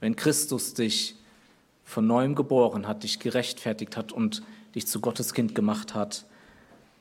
Wenn 0.00 0.16
Christus 0.16 0.74
dich 0.74 1.16
von 1.84 2.06
neuem 2.06 2.34
geboren 2.34 2.86
hat, 2.86 3.02
dich 3.02 3.18
gerechtfertigt 3.18 3.96
hat 3.96 4.12
und 4.12 4.42
dich 4.74 4.86
zu 4.86 5.00
Gottes 5.00 5.32
Kind 5.34 5.54
gemacht 5.54 5.94
hat, 5.94 6.24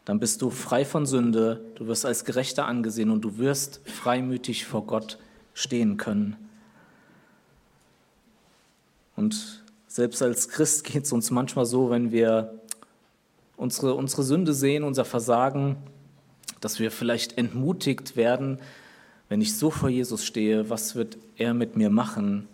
dann 0.05 0.19
bist 0.19 0.41
du 0.41 0.49
frei 0.49 0.85
von 0.85 1.05
Sünde, 1.05 1.61
du 1.75 1.87
wirst 1.87 2.05
als 2.05 2.23
Gerechter 2.23 2.65
angesehen 2.65 3.09
und 3.09 3.21
du 3.21 3.37
wirst 3.37 3.81
freimütig 3.83 4.65
vor 4.65 4.85
Gott 4.85 5.17
stehen 5.53 5.97
können. 5.97 6.37
Und 9.17 9.63
selbst 9.87 10.21
als 10.21 10.47
Christ 10.47 10.85
geht 10.85 11.03
es 11.03 11.11
uns 11.11 11.31
manchmal 11.31 11.65
so, 11.65 11.89
wenn 11.89 12.11
wir 12.11 12.61
unsere, 13.57 13.95
unsere 13.95 14.23
Sünde 14.23 14.53
sehen, 14.53 14.83
unser 14.83 15.03
Versagen, 15.03 15.75
dass 16.61 16.79
wir 16.79 16.91
vielleicht 16.91 17.37
entmutigt 17.37 18.15
werden, 18.15 18.59
wenn 19.27 19.41
ich 19.41 19.57
so 19.57 19.71
vor 19.71 19.89
Jesus 19.89 20.23
stehe, 20.23 20.69
was 20.69 20.95
wird 20.95 21.17
er 21.35 21.53
mit 21.53 21.75
mir 21.75 21.89
machen, 21.89 22.47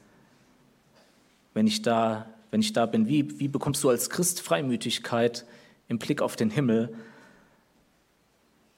wenn 1.54 1.68
ich 1.68 1.82
da, 1.82 2.30
wenn 2.52 2.62
ich 2.62 2.74
da 2.74 2.86
bin? 2.86 3.08
Wie, 3.08 3.40
wie 3.40 3.48
bekommst 3.48 3.84
du 3.84 3.90
als 3.90 4.10
Christ 4.10 4.42
Freimütigkeit 4.42 5.46
im 5.88 6.00
Blick 6.00 6.22
auf 6.22 6.36
den 6.36 6.50
Himmel? 6.50 6.94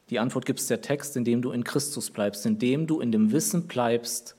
Die 0.10 0.20
Antwort 0.20 0.46
gibt 0.46 0.60
es 0.60 0.68
der 0.68 0.82
Text, 0.82 1.18
indem 1.18 1.42
du 1.42 1.52
in 1.52 1.64
Christus 1.64 2.12
bleibst, 2.12 2.46
indem 2.46 2.86
du 2.88 3.00
in 3.00 3.12
dem 3.12 3.32
Wissen 3.32 3.68
bleibst, 3.68 4.36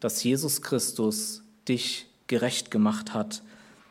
dass 0.00 0.22
Jesus 0.22 0.62
Christus 0.62 1.42
dich 1.68 2.06
gerecht 2.26 2.70
gemacht 2.70 3.12
hat, 3.12 3.42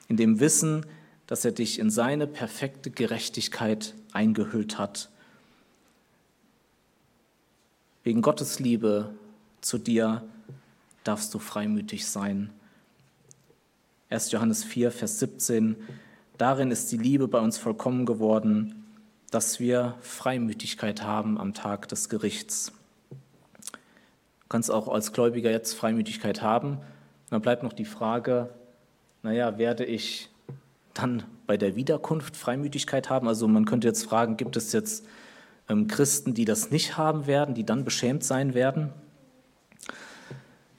in 0.07 0.17
dem 0.17 0.39
Wissen, 0.39 0.85
dass 1.27 1.43
er 1.43 1.51
dich 1.51 1.79
in 1.79 1.89
seine 1.89 2.25
perfekte 2.25 2.89
Gerechtigkeit 2.89 3.93
eingehüllt 4.13 4.77
hat. 4.77 5.09
Wegen 8.03 8.21
Gottes 8.21 8.59
Liebe 8.59 9.13
zu 9.59 9.77
dir 9.77 10.23
darfst 11.03 11.33
du 11.33 11.39
freimütig 11.39 12.07
sein. 12.07 12.51
1. 14.09 14.31
Johannes 14.31 14.63
4, 14.63 14.91
Vers 14.91 15.19
17. 15.19 15.75
Darin 16.37 16.71
ist 16.71 16.91
die 16.93 16.97
Liebe 16.97 17.27
bei 17.27 17.39
uns 17.39 17.57
vollkommen 17.57 18.05
geworden, 18.05 18.85
dass 19.31 19.59
wir 19.59 19.95
Freimütigkeit 19.99 21.03
haben 21.03 21.37
am 21.37 21.53
Tag 21.53 21.89
des 21.89 22.07
Gerichts. 22.07 22.71
Du 23.11 24.47
kannst 24.47 24.71
auch 24.71 24.87
als 24.87 25.11
Gläubiger 25.11 25.51
jetzt 25.51 25.73
Freimütigkeit 25.73 26.41
haben. 26.41 26.77
Dann 27.29 27.41
bleibt 27.41 27.63
noch 27.63 27.73
die 27.73 27.83
Frage, 27.83 28.49
naja, 29.23 29.57
werde 29.57 29.83
ich 29.83 30.29
dann 30.93 31.23
bei 31.45 31.57
der 31.57 31.75
Wiederkunft 31.75 32.37
Freimütigkeit 32.37 33.09
haben? 33.09 33.27
Also 33.27 33.45
man 33.49 33.65
könnte 33.65 33.89
jetzt 33.89 34.05
fragen, 34.05 34.37
gibt 34.37 34.55
es 34.55 34.71
jetzt 34.71 35.05
ähm, 35.67 35.87
Christen, 35.87 36.33
die 36.33 36.45
das 36.45 36.71
nicht 36.71 36.97
haben 36.97 37.27
werden, 37.27 37.55
die 37.55 37.65
dann 37.65 37.83
beschämt 37.83 38.23
sein 38.23 38.53
werden? 38.53 38.93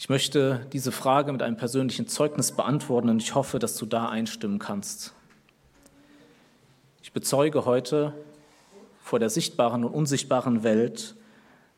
Ich 0.00 0.08
möchte 0.08 0.64
diese 0.72 0.92
Frage 0.92 1.32
mit 1.32 1.42
einem 1.42 1.56
persönlichen 1.56 2.06
Zeugnis 2.06 2.52
beantworten 2.52 3.08
und 3.08 3.20
ich 3.20 3.34
hoffe, 3.34 3.58
dass 3.58 3.76
du 3.76 3.84
da 3.84 4.08
einstimmen 4.08 4.60
kannst. 4.60 5.12
Ich 7.02 7.12
bezeuge 7.12 7.64
heute 7.64 8.14
vor 9.02 9.18
der 9.18 9.28
sichtbaren 9.28 9.84
und 9.84 9.92
unsichtbaren 9.92 10.62
Welt, 10.62 11.16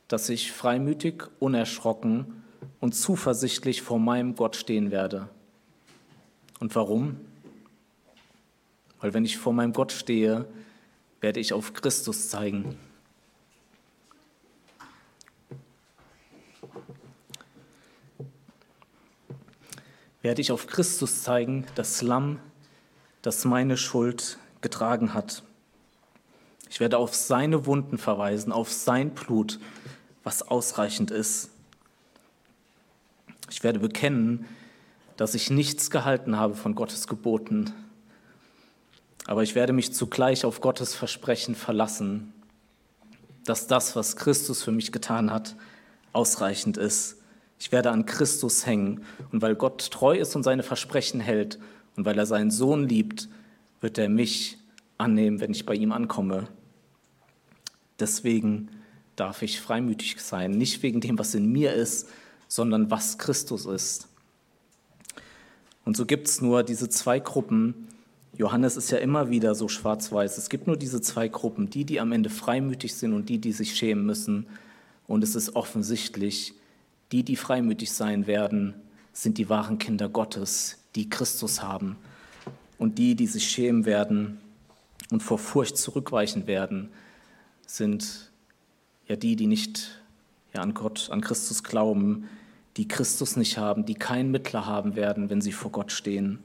dass 0.07 0.29
ich 0.29 0.53
freimütig, 0.53 1.25
unerschrocken 1.39 2.43
und 2.79 2.95
zuversichtlich 2.95 3.81
vor 3.81 3.99
meinem 3.99 4.35
Gott 4.35 4.55
stehen 4.55 4.91
werde. 4.91 5.31
Und 6.59 6.75
warum? 6.75 7.17
Weil 9.01 9.15
wenn 9.15 9.25
ich 9.25 9.39
vor 9.39 9.55
meinem 9.55 9.73
Gott 9.73 9.93
stehe, 9.93 10.45
werde 11.23 11.41
ich 11.41 11.55
auf 11.55 11.73
Christus 11.73 12.29
zeigen. 12.29 12.77
Werde 20.23 20.41
ich 20.41 20.53
auf 20.53 20.67
Christus 20.67 21.23
zeigen, 21.23 21.67
das 21.75 22.03
Lamm, 22.03 22.41
das 23.23 23.45
meine 23.45 23.77
Schuld 23.77 24.39
getragen 24.61 25.15
hat. 25.15 25.43
Ich 26.69 26.81
werde 26.81 26.99
auf 26.99 27.15
seine 27.15 27.67
Wunden 27.67 27.99
verweisen, 27.99 28.53
auf 28.53 28.73
sein 28.73 29.11
Blut, 29.11 29.59
was 30.23 30.43
ausreichend 30.43 31.11
ist. 31.11 31.51
Ich 33.51 33.65
werde 33.65 33.81
bekennen, 33.81 34.47
dass 35.17 35.35
ich 35.35 35.51
nichts 35.51 35.91
gehalten 35.91 36.37
habe 36.37 36.55
von 36.55 36.75
Gottes 36.75 37.07
Geboten, 37.07 37.73
aber 39.27 39.43
ich 39.43 39.55
werde 39.55 39.73
mich 39.73 39.93
zugleich 39.93 40.45
auf 40.45 40.61
Gottes 40.61 40.95
Versprechen 40.95 41.55
verlassen, 41.55 42.33
dass 43.45 43.67
das, 43.67 43.97
was 43.97 44.17
Christus 44.17 44.63
für 44.63 44.73
mich 44.73 44.93
getan 44.93 45.31
hat, 45.31 45.57
ausreichend 46.13 46.77
ist 46.77 47.20
ich 47.61 47.71
werde 47.71 47.91
an 47.91 48.07
Christus 48.07 48.67
hängen. 48.67 49.05
Und 49.31 49.43
weil 49.43 49.55
Gott 49.55 49.91
treu 49.91 50.17
ist 50.17 50.35
und 50.35 50.43
seine 50.43 50.63
Versprechen 50.63 51.21
hält 51.21 51.61
und 51.95 52.07
weil 52.07 52.19
er 52.19 52.27
seinen 52.27 52.51
Sohn 52.51 52.89
liebt, 52.89 53.29
wird 53.83 53.99
er 53.99 54.09
mich 54.09 54.59
annehmen, 54.99 55.41
wenn 55.41 55.53
ich 55.53 55.67
bei 55.67 55.75
ihm 55.75 55.93
ankomme. 55.93 56.49
Deswegen 58.01 58.71
darf 59.15 59.43
ich 59.43 59.61
freimütig 59.61 60.21
sein, 60.21 60.53
nicht 60.53 60.83
wegen 60.83 61.03
dem, 61.03 61.19
was 61.19 61.35
in 61.35 61.53
mir 61.53 61.75
ist, 61.75 62.09
sondern 62.49 62.91
was 62.91 63.19
Christus 63.19 63.67
ist. 63.67 64.09
Und 65.85 65.97
so 65.97 66.07
gibt 66.07 66.29
es 66.29 66.41
nur 66.41 66.63
diese 66.63 66.89
zwei 66.89 67.21
Gruppen. 67.21 67.89
Johannes 68.37 68.79
ist 68.79 68.91
ja 68.91 68.99
immer 68.99 69.29
wieder 69.29 69.55
so 69.55 69.69
schwarz-weiß. 69.69 70.39
Es 70.39 70.49
gibt 70.49 70.67
nur 70.67 70.79
diese 70.79 71.03
zwei 71.03 71.29
Gruppen, 71.29 71.69
die, 71.69 71.85
die 71.85 72.01
am 72.01 72.13
Ende 72.13 72.31
freimütig 72.31 72.95
sind 72.95 73.13
und 73.13 73.29
die, 73.29 73.39
die 73.39 73.53
sich 73.53 73.77
schämen 73.77 74.07
müssen. 74.07 74.47
Und 75.07 75.23
es 75.23 75.35
ist 75.35 75.57
offensichtlich, 75.57 76.55
die, 77.13 77.25
die 77.25 77.37
freimütig 77.37 77.93
sein 77.93 78.27
werden, 78.27 78.75
sind 79.13 79.39
die 79.39 79.49
wahren 79.49 79.79
Kinder 79.79 80.09
Gottes, 80.09 80.79
die 80.95 81.11
Christus 81.11 81.63
haben. 81.63 81.97
Und 82.79 82.99
die, 82.99 83.15
die 83.15 83.27
sich 83.27 83.49
schämen 83.51 83.85
werden 83.85 84.41
und 85.11 85.23
vor 85.23 85.39
Furcht 85.39 85.77
zurückweichen 85.77 86.47
werden, 86.47 86.91
sind 87.67 88.31
ja 89.07 89.17
die, 89.17 89.37
die 89.37 89.47
nicht 89.47 90.01
ja, 90.55 90.63
an 90.63 90.73
Gott, 90.73 91.09
an 91.11 91.21
Christus 91.21 91.63
glauben, 91.63 92.29
die 92.77 92.89
Christus 92.89 93.37
nicht 93.37 93.59
haben, 93.59 93.85
die 93.85 93.95
keinen 93.95 94.31
Mittler 94.31 94.67
haben 94.67 94.97
werden, 94.97 95.29
wenn 95.29 95.41
sie 95.41 95.53
vor 95.53 95.73
Gott 95.73 95.93
stehen. 95.93 96.39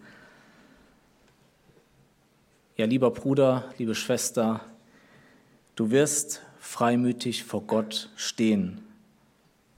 Ja, 2.76 2.86
lieber 2.86 3.12
Bruder, 3.12 3.72
liebe 3.78 3.96
Schwester, 3.96 4.62
du 5.76 5.92
wirst 5.92 6.42
freimütig 6.60 7.44
vor 7.44 7.62
Gott 7.62 8.10
stehen 8.16 8.85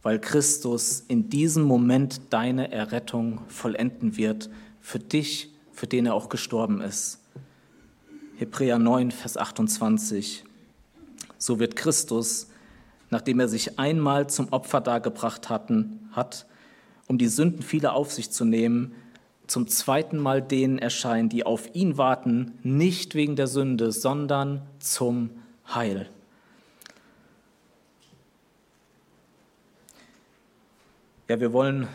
weil 0.04 0.20
Christus 0.20 1.04
in 1.08 1.30
diesem 1.30 1.64
Moment 1.64 2.22
deine 2.30 2.72
Errettung 2.72 3.42
vollenden 3.48 4.18
wird, 4.18 4.50
für 4.82 5.00
dich, 5.00 5.52
für 5.74 5.88
den 5.88 6.06
er 6.06 6.14
auch 6.14 6.30
gestorben 6.30 6.82
ist. 6.82 7.20
Hebräer 8.38 8.80
9, 8.80 9.12
Vers 9.12 9.36
28. 9.36 10.44
So 11.38 11.60
wird 11.60 11.76
Christus, 11.76 12.48
nachdem 13.10 13.40
er 13.40 13.48
sich 13.48 13.80
einmal 13.80 14.30
zum 14.30 14.50
Opfer 14.50 14.82
dargebracht 14.82 15.50
hatten, 15.50 16.10
hat, 16.12 16.46
um 17.08 17.18
die 17.18 17.28
Sünden 17.28 17.62
vieler 17.62 17.94
auf 17.94 18.12
sich 18.12 18.32
zu 18.32 18.46
nehmen, 18.46 18.94
zum 19.48 19.68
zweiten 19.68 20.18
Mal 20.18 20.42
denen 20.42 20.78
erscheinen, 20.78 21.30
die 21.30 21.46
auf 21.46 21.74
ihn 21.74 21.98
warten, 21.98 22.60
nicht 22.64 23.16
wegen 23.16 23.36
der 23.36 23.48
Sünde, 23.48 23.92
sondern 23.92 24.62
zum 24.80 25.30
Heil. 25.74 26.10
Ja, 31.30 31.42
wir 31.42 31.52
wollen 31.52 31.90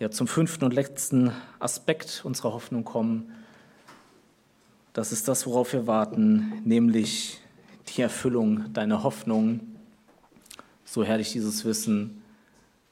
ja 0.00 0.10
zum 0.10 0.26
fünften 0.26 0.64
und 0.64 0.72
letzten 0.72 1.30
Aspekt 1.58 2.22
unserer 2.24 2.54
Hoffnung 2.54 2.84
kommen. 2.84 3.30
Das 4.94 5.12
ist 5.12 5.28
das, 5.28 5.46
worauf 5.46 5.74
wir 5.74 5.86
warten, 5.86 6.54
nämlich 6.64 7.38
die 7.88 8.00
Erfüllung 8.00 8.72
deiner 8.72 9.02
Hoffnung. 9.02 9.60
So 10.86 11.04
herrlich 11.04 11.32
dieses 11.32 11.66
Wissen, 11.66 12.22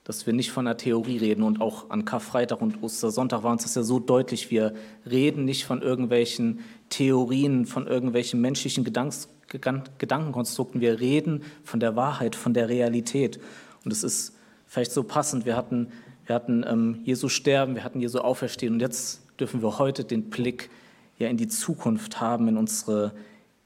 dass 0.05 0.26
wir 0.26 0.35
nicht 0.35 0.51
von 0.51 0.66
der 0.66 0.76
Theorie 0.76 1.16
reden 1.16 1.43
und 1.43 1.62
auch 1.62 1.89
an 1.89 2.05
Karfreitag 2.05 2.61
und 2.61 2.83
Ostersonntag 2.83 3.43
war 3.43 3.53
uns 3.53 3.62
das 3.62 3.74
ja 3.74 3.83
so 3.83 3.99
deutlich. 4.01 4.51
Wir 4.51 4.74
reden 5.11 5.47
nicht 5.47 5.64
von 5.64 5.81
irgendwelchen 5.81 6.61
Theorien, 6.91 7.64
von 7.64 7.87
irgendwelchen 7.87 8.39
menschlichen 8.43 8.85
Gedankenkonstrukten. 8.85 10.83
Wir 10.83 11.01
reden 11.01 11.43
von 11.64 11.81
der 11.81 11.97
Wahrheit, 11.97 12.37
von 12.37 12.53
der 12.53 12.68
Realität. 12.68 13.41
Und 13.83 13.95
es 13.95 14.05
ist 14.05 14.35
vielleicht 14.71 14.93
so 14.93 15.03
passend. 15.03 15.45
Wir 15.45 15.57
hatten, 15.57 15.89
wir 16.27 16.35
hatten 16.35 16.64
ähm, 16.66 17.01
Jesu 17.05 17.29
sterben, 17.29 17.75
wir 17.75 17.85
hatten 17.85 18.01
Jesu 18.01 18.21
auferstehen 18.21 18.75
und 18.75 18.81
jetzt 18.81 19.21
dürfen 19.39 19.62
wir 19.62 19.79
heute 19.79 20.05
den 20.05 20.31
Blick 20.31 20.71
ja 21.18 21.29
in 21.29 21.37
die 21.37 21.49
Zukunft 21.49 22.21
haben, 22.21 22.47
in 22.49 22.57
unsere 22.57 23.12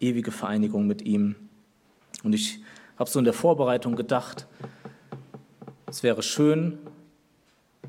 ewige 0.00 0.32
Vereinigung 0.32 0.86
mit 0.86 1.02
ihm. 1.02 1.36
Und 2.24 2.32
ich 2.32 2.60
habe 2.98 3.10
so 3.10 3.18
in 3.18 3.26
der 3.26 3.34
Vorbereitung 3.34 3.96
gedacht, 3.96 4.46
es 5.86 6.02
wäre 6.02 6.22
schön, 6.22 6.78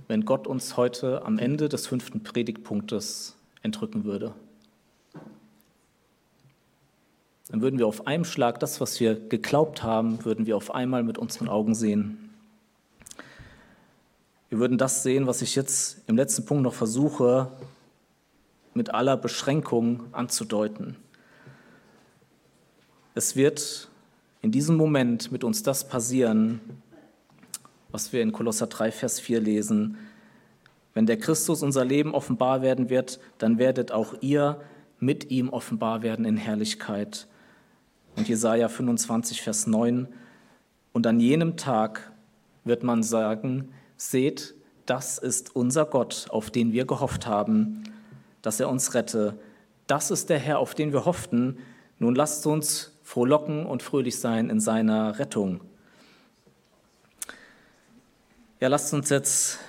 wenn 0.08 0.26
Gott 0.26 0.46
uns 0.46 0.76
heute 0.76 1.24
am 1.24 1.40
Ende 1.40 1.70
des 1.70 1.88
fünften 1.88 2.22
Predigtpunktes 2.22 3.38
entrücken 3.64 4.04
würde. 4.04 4.34
Dann 7.48 7.62
würden 7.62 7.80
wir 7.80 7.88
auf 7.88 8.08
einem 8.08 8.26
Schlag 8.26 8.60
das, 8.60 8.82
was 8.82 9.00
wir 9.00 9.16
geglaubt 9.16 9.84
haben, 9.84 10.26
würden 10.26 10.46
wir 10.46 10.58
auf 10.58 10.76
einmal 10.76 11.04
mit 11.04 11.18
unseren 11.18 11.48
Augen 11.48 11.76
sehen. 11.76 12.25
Wir 14.56 14.62
würden 14.62 14.78
das 14.78 15.04
sehen, 15.04 15.28
was 15.28 15.42
ich 15.42 15.54
jetzt 15.58 16.02
im 16.08 16.16
letzten 16.16 16.46
Punkt 16.46 16.64
noch 16.64 16.74
versuche, 16.74 17.52
mit 18.74 18.94
aller 18.94 19.18
Beschränkung 19.18 20.04
anzudeuten. 20.14 20.96
Es 23.16 23.36
wird 23.36 23.90
in 24.42 24.54
diesem 24.54 24.78
Moment 24.78 25.30
mit 25.30 25.44
uns 25.44 25.62
das 25.62 25.90
passieren, 25.90 26.62
was 27.92 28.14
wir 28.14 28.22
in 28.22 28.32
Kolosser 28.32 28.68
3, 28.68 28.94
Vers 28.94 29.20
4 29.20 29.42
lesen. 29.42 29.98
Wenn 30.94 31.06
der 31.06 31.18
Christus 31.18 31.62
unser 31.62 31.84
Leben 31.84 32.16
offenbar 32.16 32.62
werden 32.62 32.90
wird, 32.90 33.20
dann 33.40 33.58
werdet 33.58 33.92
auch 33.92 34.16
ihr 34.22 34.62
mit 35.02 35.32
ihm 35.32 35.50
offenbar 35.50 36.02
werden 36.02 36.24
in 36.24 36.38
Herrlichkeit. 36.38 37.28
Und 38.16 38.30
Jesaja 38.30 38.70
25, 38.70 39.42
Vers 39.42 39.68
9. 39.68 40.08
Und 40.94 41.08
an 41.08 41.20
jenem 41.20 41.58
Tag 41.58 42.14
wird 42.64 42.84
man 42.84 43.04
sagen, 43.04 43.74
Seht, 43.98 44.56
das 44.86 45.18
ist 45.18 45.56
unser 45.56 45.86
Gott, 45.86 46.28
auf 46.30 46.52
den 46.52 46.72
wir 46.72 46.86
gehofft 46.86 47.26
haben, 47.26 47.84
dass 48.42 48.60
er 48.60 48.70
uns 48.70 48.94
rette. 48.94 49.38
Das 49.88 50.12
ist 50.12 50.30
der 50.30 50.40
Herr, 50.40 50.60
auf 50.60 50.76
den 50.76 50.94
wir 50.94 51.06
hofften. 51.06 51.58
Nun 52.00 52.16
lasst 52.16 52.46
uns 52.46 52.92
frohlocken 53.04 53.66
und 53.66 53.84
fröhlich 53.84 54.20
sein 54.20 54.50
in 54.50 54.60
seiner 54.60 55.20
Rettung. 55.20 55.62
Ja, 58.60 58.68
lasst 58.68 58.94
uns 58.94 59.10
jetzt 59.10 59.60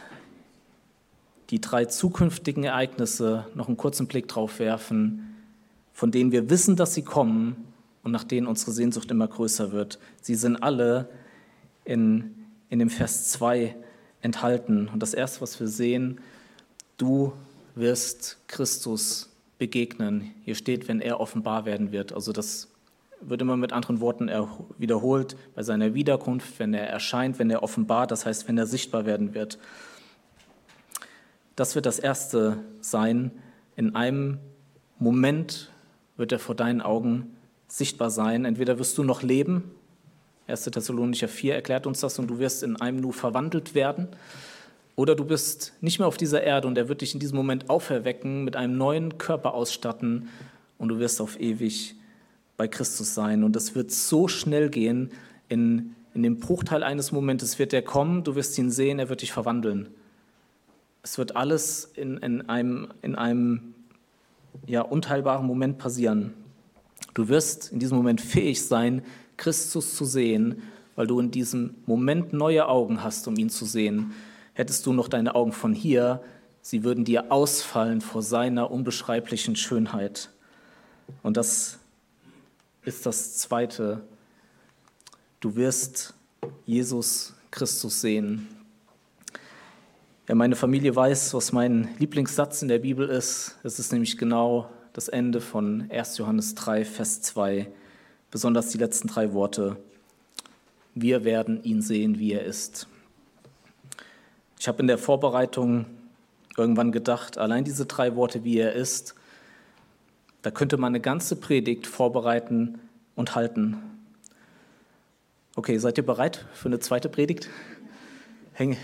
die 1.50 1.60
drei 1.60 1.84
zukünftigen 1.84 2.64
Ereignisse 2.64 3.46
noch 3.54 3.68
einen 3.68 3.76
kurzen 3.76 4.06
Blick 4.06 4.28
drauf 4.28 4.58
werfen, 4.58 5.36
von 5.92 6.10
denen 6.10 6.32
wir 6.32 6.50
wissen, 6.50 6.76
dass 6.76 6.94
sie 6.94 7.02
kommen 7.02 7.66
und 8.02 8.12
nach 8.12 8.24
denen 8.24 8.46
unsere 8.46 8.72
Sehnsucht 8.72 9.10
immer 9.10 9.28
größer 9.28 9.72
wird. 9.72 9.98
Sie 10.20 10.34
sind 10.34 10.56
alle 10.56 11.08
in, 11.84 12.46
in 12.68 12.78
dem 12.78 12.90
Vers 12.90 13.30
2 13.30 13.76
enthalten. 14.26 14.88
Und 14.92 15.02
das 15.02 15.14
Erste, 15.14 15.40
was 15.40 15.58
wir 15.58 15.68
sehen, 15.68 16.20
du 16.98 17.32
wirst 17.74 18.38
Christus 18.48 19.30
begegnen. 19.56 20.32
Hier 20.44 20.56
steht, 20.56 20.88
wenn 20.88 21.00
er 21.00 21.20
offenbar 21.20 21.64
werden 21.64 21.92
wird. 21.92 22.12
Also 22.12 22.32
das 22.32 22.68
wird 23.20 23.40
immer 23.40 23.56
mit 23.56 23.72
anderen 23.72 24.00
Worten 24.00 24.28
wiederholt 24.76 25.36
bei 25.54 25.62
seiner 25.62 25.94
Wiederkunft, 25.94 26.58
wenn 26.58 26.74
er 26.74 26.88
erscheint, 26.88 27.38
wenn 27.38 27.50
er 27.50 27.62
offenbart, 27.62 28.10
das 28.10 28.26
heißt, 28.26 28.46
wenn 28.48 28.58
er 28.58 28.66
sichtbar 28.66 29.06
werden 29.06 29.32
wird. 29.32 29.58
Das 31.54 31.74
wird 31.74 31.86
das 31.86 31.98
Erste 31.98 32.58
sein. 32.80 33.30
In 33.76 33.94
einem 33.94 34.38
Moment 34.98 35.70
wird 36.16 36.32
er 36.32 36.38
vor 36.38 36.54
deinen 36.54 36.82
Augen 36.82 37.36
sichtbar 37.68 38.10
sein. 38.10 38.44
Entweder 38.44 38.78
wirst 38.78 38.98
du 38.98 39.04
noch 39.04 39.22
leben, 39.22 39.70
1. 40.49 40.64
Thessalonicher 40.64 41.28
4 41.28 41.55
erklärt 41.55 41.86
uns 41.86 42.01
das, 42.01 42.18
und 42.18 42.28
du 42.28 42.38
wirst 42.38 42.62
in 42.62 42.76
einem 42.76 43.01
Nu 43.01 43.12
verwandelt 43.12 43.74
werden, 43.74 44.09
oder 44.97 45.14
du 45.14 45.24
bist 45.24 45.74
nicht 45.82 45.99
mehr 45.99 46.09
auf 46.09 46.16
dieser 46.16 46.42
Erde 46.42 46.66
und 46.66 46.78
er 46.78 46.88
wird 46.88 47.03
dich 47.03 47.12
in 47.12 47.20
diesem 47.20 47.36
Moment 47.36 47.68
auferwecken, 47.68 48.44
mit 48.44 48.57
einem 48.57 48.78
neuen 48.78 49.18
Körper 49.18 49.53
ausstatten 49.53 50.28
und 50.78 50.88
du 50.88 50.99
wirst 50.99 51.20
auf 51.20 51.38
ewig 51.38 51.94
bei 52.57 52.66
Christus 52.66 53.14
sein. 53.14 53.44
Und 53.44 53.55
das 53.55 53.74
wird 53.74 53.90
so 53.92 54.26
schnell 54.26 54.70
gehen, 54.70 55.11
in, 55.51 55.94
in 56.14 56.22
dem 56.22 56.40
Bruchteil 56.40 56.82
eines 56.82 57.12
Momentes 57.12 57.59
wird 57.59 57.74
er 57.74 57.82
kommen, 57.82 58.24
du 58.24 58.34
wirst 58.36 58.57
ihn 58.57 58.70
sehen, 58.70 58.99
er 58.99 59.11
wird 59.11 59.20
dich 59.20 59.32
verwandeln. 59.32 59.90
Es 61.03 61.18
wird 61.18 61.36
alles 61.36 61.92
in, 61.94 62.16
in 62.16 62.49
einem, 62.49 62.88
in 63.03 63.14
einem 63.14 63.74
ja, 64.66 64.80
unteilbaren 64.80 65.47
Moment 65.47 65.76
passieren. 65.76 66.32
Du 67.12 67.28
wirst 67.28 67.70
in 67.70 67.78
diesem 67.78 67.99
Moment 67.99 68.22
fähig 68.22 68.66
sein, 68.66 69.03
Christus 69.37 69.97
zu 69.97 70.05
sehen, 70.05 70.62
weil 70.95 71.07
du 71.07 71.20
in 71.20 71.30
diesem 71.30 71.74
Moment 71.87 72.32
neue 72.32 72.68
Augen 72.68 73.03
hast, 73.03 73.28
um 73.28 73.37
ihn 73.37 73.51
zu 73.51 73.64
sehen. 73.64 74.12
Hättest 74.55 74.87
du 74.87 74.93
noch 74.93 75.09
deine 75.09 75.34
Augen 75.34 75.53
von 75.53 75.74
hier, 75.74 76.22
sie 76.62 76.82
würden 76.82 77.05
dir 77.05 77.30
ausfallen 77.30 78.01
vor 78.01 78.22
seiner 78.22 78.70
unbeschreiblichen 78.70 79.57
Schönheit. 79.57 80.30
Und 81.22 81.37
das 81.37 81.78
ist 82.84 83.05
das 83.07 83.37
Zweite. 83.37 84.03
Du 85.41 85.55
wirst 85.57 86.14
Jesus 86.64 87.34
Christus 87.51 88.01
sehen. 88.01 88.49
Ja, 90.28 90.34
meine 90.34 90.57
Familie 90.57 90.97
weiß, 90.97 91.34
was 91.34 91.53
mein 91.53 91.89
Lieblingssatz 91.99 92.62
in 92.62 92.68
der 92.68 92.80
Bibel 92.80 93.09
ist. 93.09 93.57
Es 93.62 93.78
ist 93.78 93.93
nämlich 93.93 94.18
genau 94.18 94.70
das 94.93 95.09
Ende 95.09 95.41
von 95.41 95.89
1. 95.91 96.18
Johannes 96.18 96.55
3, 96.55 96.84
Vers 96.84 97.22
2, 97.22 97.68
besonders 98.30 98.68
die 98.68 98.78
letzten 98.78 99.08
drei 99.08 99.32
Worte. 99.32 99.76
Wir 100.94 101.24
werden 101.24 101.62
ihn 101.62 101.82
sehen, 101.82 102.18
wie 102.18 102.32
er 102.32 102.44
ist. 102.44 102.88
Ich 104.58 104.68
habe 104.68 104.80
in 104.80 104.86
der 104.86 104.98
Vorbereitung 104.98 105.86
irgendwann 106.56 106.92
gedacht, 106.92 107.38
allein 107.38 107.64
diese 107.64 107.86
drei 107.86 108.16
Worte, 108.16 108.44
wie 108.44 108.58
er 108.58 108.72
ist, 108.72 109.14
da 110.42 110.50
könnte 110.50 110.76
man 110.76 110.92
eine 110.92 111.00
ganze 111.00 111.36
Predigt 111.36 111.86
vorbereiten 111.86 112.78
und 113.14 113.34
halten. 113.34 113.76
Okay, 115.54 115.78
seid 115.78 115.98
ihr 115.98 116.06
bereit 116.06 116.46
für 116.54 116.68
eine 116.68 116.78
zweite 116.78 117.08
Predigt? 117.08 117.48
Häng. 118.52 118.76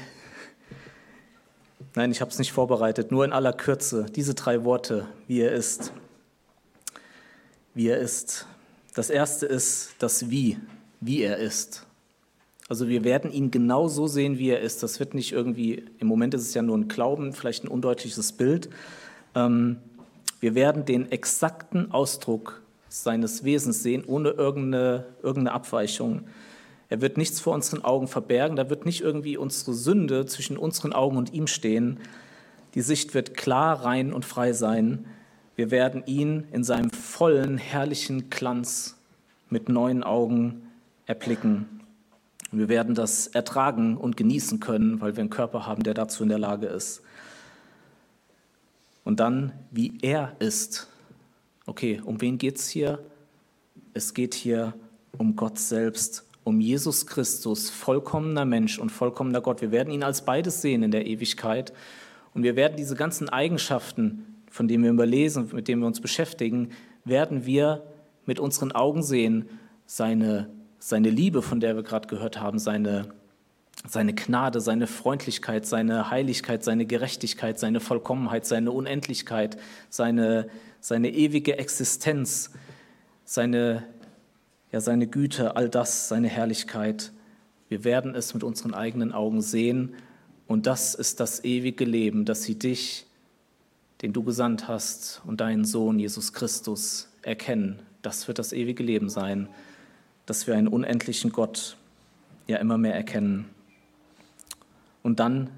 Nein, 1.95 2.11
ich 2.11 2.20
habe 2.20 2.30
es 2.30 2.38
nicht 2.38 2.53
vorbereitet, 2.53 3.11
nur 3.11 3.24
in 3.24 3.32
aller 3.32 3.53
Kürze. 3.53 4.07
Diese 4.14 4.34
drei 4.34 4.64
Worte, 4.64 5.07
wie 5.26 5.40
er 5.40 5.53
ist. 5.53 5.93
Wie 7.74 7.88
er 7.88 7.99
ist. 7.99 8.47
Das 8.95 9.09
erste 9.09 9.47
ist 9.47 9.95
das 9.99 10.30
Wie, 10.30 10.59
wie 11.01 11.22
er 11.22 11.38
ist. 11.38 11.86
Also 12.68 12.88
wir 12.88 13.05
werden 13.05 13.30
ihn 13.30 13.51
genau 13.51 13.88
so 13.88 14.07
sehen, 14.07 14.38
wie 14.38 14.51
er 14.51 14.61
ist. 14.61 14.82
Das 14.82 15.01
wird 15.01 15.14
nicht 15.14 15.32
irgendwie, 15.32 15.84
im 15.99 16.07
Moment 16.07 16.34
ist 16.34 16.43
es 16.43 16.55
ja 16.55 16.62
nur 16.62 16.76
ein 16.76 16.88
Glauben, 16.88 17.32
vielleicht 17.32 17.64
ein 17.64 17.68
undeutliches 17.68 18.32
Bild. 18.32 18.68
Ähm, 19.34 19.78
wir 20.40 20.55
werden 20.55 20.84
den 20.84 21.11
exakten 21.11 21.90
Ausdruck 21.90 22.62
seines 22.88 23.45
Wesens 23.45 23.82
sehen, 23.82 24.05
ohne 24.07 24.30
irgendeine, 24.30 25.07
irgendeine 25.22 25.53
Abweichung. 25.53 26.24
Er 26.90 27.01
wird 27.01 27.16
nichts 27.16 27.40
vor 27.40 27.55
unseren 27.55 27.82
Augen 27.82 28.09
verbergen, 28.09 28.57
da 28.57 28.68
wird 28.68 28.84
nicht 28.84 29.01
irgendwie 29.01 29.38
unsere 29.38 29.72
Sünde 29.72 30.26
zwischen 30.26 30.59
unseren 30.59 30.93
Augen 30.93 31.16
und 31.16 31.32
ihm 31.32 31.47
stehen. 31.47 32.01
Die 32.74 32.82
Sicht 32.82 33.14
wird 33.14 33.34
klar, 33.34 33.84
rein 33.84 34.12
und 34.12 34.26
frei 34.26 34.53
sein. 34.53 35.07
Wir 35.57 35.71
werden 35.71 36.03
ihn 36.07 36.47
in 36.53 36.65
seinem 36.65 36.91
vollen, 36.91 37.59
herrlichen 37.59 38.31
Glanz 38.31 38.97
mit 39.51 39.69
neuen 39.69 40.03
Augen 40.03 40.63
erblicken. 41.07 41.81
Wir 42.51 42.69
werden 42.69 42.95
das 42.95 43.27
ertragen 43.29 43.97
und 43.97 44.17
genießen 44.17 44.61
können, 44.61 45.01
weil 45.01 45.17
wir 45.17 45.21
einen 45.21 45.31
Körper 45.31 45.67
haben, 45.67 45.83
der 45.83 45.95
dazu 45.95 46.23
in 46.23 46.29
der 46.29 46.39
Lage 46.39 46.67
ist. 46.67 47.03
Und 49.05 49.21
dann, 49.21 49.53
wie 49.71 49.99
er 50.03 50.37
ist. 50.39 50.89
Okay, 51.67 52.01
um 52.05 52.21
wen 52.21 52.39
geht 52.39 52.59
es 52.59 52.69
hier? 52.69 52.99
Es 53.95 54.15
geht 54.15 54.35
hier 54.35 54.75
um 55.19 55.37
Gott 55.37 55.59
selbst, 55.59 56.25
um 56.45 56.61
Jesus 56.61 57.07
Christus, 57.07 57.71
vollkommener 57.71 58.45
Mensch 58.45 58.79
und 58.79 58.91
vollkommener 58.91 59.41
Gott. 59.41 59.61
Wir 59.61 59.71
werden 59.71 59.93
ihn 59.93 60.03
als 60.03 60.25
beides 60.25 60.63
sehen 60.63 60.83
in 60.83 60.91
der 60.91 61.07
Ewigkeit. 61.07 61.73
Und 62.35 62.43
wir 62.43 62.57
werden 62.57 62.77
diese 62.77 62.97
ganzen 62.97 63.29
Eigenschaften, 63.29 64.32
von 64.53 64.69
denen 64.69 64.85
wir 64.85 64.91
überlesen, 64.91 65.51
mit 65.53 65.67
denen 65.67 65.81
wir 65.81 65.87
uns 65.87 66.01
beschäftigen, 66.01 66.71
werden 67.05 67.47
wir 67.47 67.83
mit 68.27 68.39
unseren 68.39 68.71
Augen 68.73 69.03
sehen. 69.03 69.49
Seine, 69.87 70.51
seine 70.79 71.11
Liebe, 71.11 71.43
von 71.43 71.59
der 71.59 71.75
wir 71.75 71.83
gerade 71.83 72.07
gehört 72.07 72.41
haben, 72.41 72.59
seine 72.59 73.09
seine 73.89 74.15
Gnade, 74.15 74.61
seine 74.61 74.87
Freundlichkeit, 74.87 75.67
seine 75.67 76.11
Heiligkeit, 76.11 76.63
seine 76.63 76.87
Gerechtigkeit, 76.87 77.59
seine 77.59 77.81
Vollkommenheit, 77.81 78.47
seine 78.47 78.71
Unendlichkeit, 78.71 79.57
seine, 79.89 80.49
seine 80.79 81.11
ewige 81.11 81.59
Existenz, 81.59 82.51
seine, 83.25 83.83
ja, 84.71 84.81
seine 84.81 85.09
Güte, 85.09 85.57
all 85.57 85.69
das, 85.69 86.09
seine 86.09 86.29
Herrlichkeit. 86.29 87.13
Wir 87.69 87.83
werden 87.83 88.15
es 88.15 88.35
mit 88.35 88.45
unseren 88.45 88.75
eigenen 88.75 89.13
Augen 89.13 89.41
sehen 89.41 89.95
und 90.47 90.67
das 90.67 90.95
ist 90.95 91.19
das 91.19 91.43
ewige 91.43 91.85
Leben, 91.85 92.25
dass 92.25 92.45
sie 92.45 92.59
dich, 92.59 93.07
den 94.03 94.13
du 94.13 94.23
gesandt 94.23 94.69
hast, 94.69 95.23
und 95.25 95.41
deinen 95.41 95.65
Sohn 95.65 95.99
Jesus 95.99 96.33
Christus 96.33 97.09
erkennen. 97.23 97.81
Das 98.03 98.29
wird 98.29 98.39
das 98.39 98.53
ewige 98.53 98.83
Leben 98.83 99.09
sein, 99.09 99.49
dass 100.27 100.47
wir 100.47 100.57
einen 100.57 100.69
unendlichen 100.69 101.33
Gott 101.33 101.77
ja 102.47 102.59
immer 102.59 102.79
mehr 102.79 102.95
erkennen 102.95 103.49
und 105.03 105.21
dann, 105.21 105.51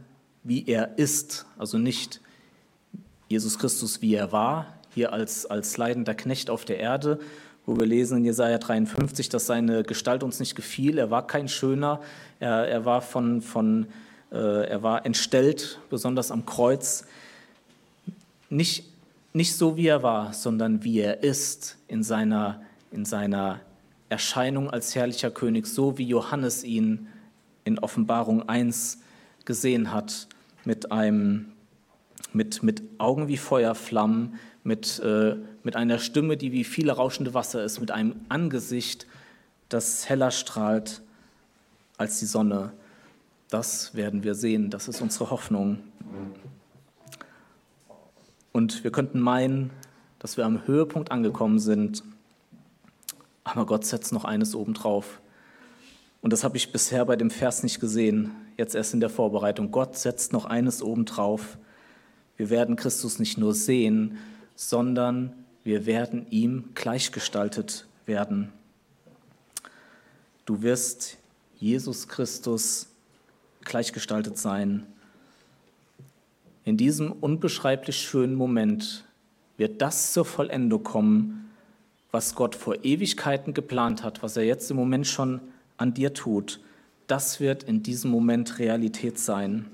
wie 0.42 0.66
er 0.66 0.98
ist, 0.98 1.46
also 1.58 1.78
nicht 1.78 2.20
Jesus 3.28 3.58
Christus, 3.58 4.02
wie 4.02 4.14
er 4.14 4.32
war, 4.32 4.74
hier 4.94 5.12
als, 5.12 5.46
als 5.46 5.76
leidender 5.76 6.14
Knecht 6.14 6.50
auf 6.50 6.64
der 6.64 6.78
Erde, 6.78 7.18
wo 7.66 7.78
wir 7.78 7.86
lesen 7.86 8.18
in 8.18 8.24
Jesaja 8.24 8.58
53, 8.58 9.28
dass 9.28 9.46
seine 9.46 9.82
Gestalt 9.82 10.22
uns 10.22 10.38
nicht 10.38 10.54
gefiel. 10.54 10.98
Er 10.98 11.10
war 11.10 11.26
kein 11.26 11.48
Schöner, 11.48 12.00
er, 12.38 12.68
er 12.68 12.84
war 12.84 13.00
von, 13.00 13.40
von 13.40 13.86
äh, 14.30 14.68
er 14.68 14.82
war 14.82 15.06
entstellt, 15.06 15.80
besonders 15.88 16.30
am 16.30 16.44
Kreuz. 16.46 17.06
Nicht, 18.54 18.84
nicht 19.32 19.56
so, 19.56 19.76
wie 19.76 19.88
er 19.88 20.04
war, 20.04 20.32
sondern 20.32 20.84
wie 20.84 21.00
er 21.00 21.24
ist 21.24 21.76
in 21.88 22.04
seiner, 22.04 22.62
in 22.92 23.04
seiner 23.04 23.60
Erscheinung 24.08 24.70
als 24.70 24.94
herrlicher 24.94 25.32
König, 25.32 25.66
so 25.66 25.98
wie 25.98 26.06
Johannes 26.06 26.62
ihn 26.62 27.08
in 27.64 27.80
Offenbarung 27.80 28.48
1 28.48 29.00
gesehen 29.44 29.90
hat, 29.90 30.28
mit, 30.64 30.92
einem, 30.92 31.46
mit, 32.32 32.62
mit 32.62 32.84
Augen 32.98 33.26
wie 33.26 33.38
Feuerflammen, 33.38 34.38
mit, 34.62 35.00
äh, 35.00 35.34
mit 35.64 35.74
einer 35.74 35.98
Stimme, 35.98 36.36
die 36.36 36.52
wie 36.52 36.62
viele 36.62 36.92
rauschende 36.92 37.34
Wasser 37.34 37.64
ist, 37.64 37.80
mit 37.80 37.90
einem 37.90 38.14
Angesicht, 38.28 39.08
das 39.68 40.08
heller 40.08 40.30
strahlt 40.30 41.02
als 41.96 42.20
die 42.20 42.26
Sonne. 42.26 42.72
Das 43.50 43.96
werden 43.96 44.22
wir 44.22 44.36
sehen, 44.36 44.70
das 44.70 44.86
ist 44.86 45.00
unsere 45.00 45.30
Hoffnung. 45.30 45.80
Und 48.54 48.84
wir 48.84 48.92
könnten 48.92 49.18
meinen, 49.18 49.70
dass 50.20 50.36
wir 50.36 50.46
am 50.46 50.64
Höhepunkt 50.64 51.10
angekommen 51.10 51.58
sind, 51.58 52.04
aber 53.42 53.66
Gott 53.66 53.84
setzt 53.84 54.12
noch 54.12 54.24
eines 54.24 54.54
obendrauf. 54.54 55.20
Und 56.22 56.32
das 56.32 56.44
habe 56.44 56.56
ich 56.56 56.70
bisher 56.70 57.04
bei 57.04 57.16
dem 57.16 57.30
Vers 57.30 57.64
nicht 57.64 57.80
gesehen, 57.80 58.30
jetzt 58.56 58.76
erst 58.76 58.94
in 58.94 59.00
der 59.00 59.10
Vorbereitung. 59.10 59.72
Gott 59.72 59.98
setzt 59.98 60.32
noch 60.32 60.44
eines 60.44 60.84
obendrauf. 60.84 61.58
Wir 62.36 62.48
werden 62.48 62.76
Christus 62.76 63.18
nicht 63.18 63.38
nur 63.38 63.54
sehen, 63.54 64.18
sondern 64.54 65.32
wir 65.64 65.84
werden 65.84 66.24
ihm 66.30 66.70
gleichgestaltet 66.74 67.88
werden. 68.06 68.52
Du 70.44 70.62
wirst 70.62 71.18
Jesus 71.56 72.06
Christus 72.06 72.86
gleichgestaltet 73.64 74.38
sein. 74.38 74.86
In 76.64 76.76
diesem 76.76 77.12
unbeschreiblich 77.12 77.96
schönen 77.96 78.34
Moment 78.34 79.04
wird 79.56 79.82
das 79.82 80.12
zur 80.12 80.24
Vollendung 80.24 80.82
kommen, 80.82 81.50
was 82.10 82.34
Gott 82.34 82.54
vor 82.54 82.84
Ewigkeiten 82.84 83.54
geplant 83.54 84.02
hat, 84.02 84.22
was 84.22 84.36
er 84.36 84.44
jetzt 84.44 84.70
im 84.70 84.76
Moment 84.76 85.06
schon 85.06 85.40
an 85.76 85.92
dir 85.92 86.14
tut. 86.14 86.60
Das 87.06 87.38
wird 87.40 87.64
in 87.64 87.82
diesem 87.82 88.10
Moment 88.10 88.58
Realität 88.58 89.18
sein. 89.18 89.66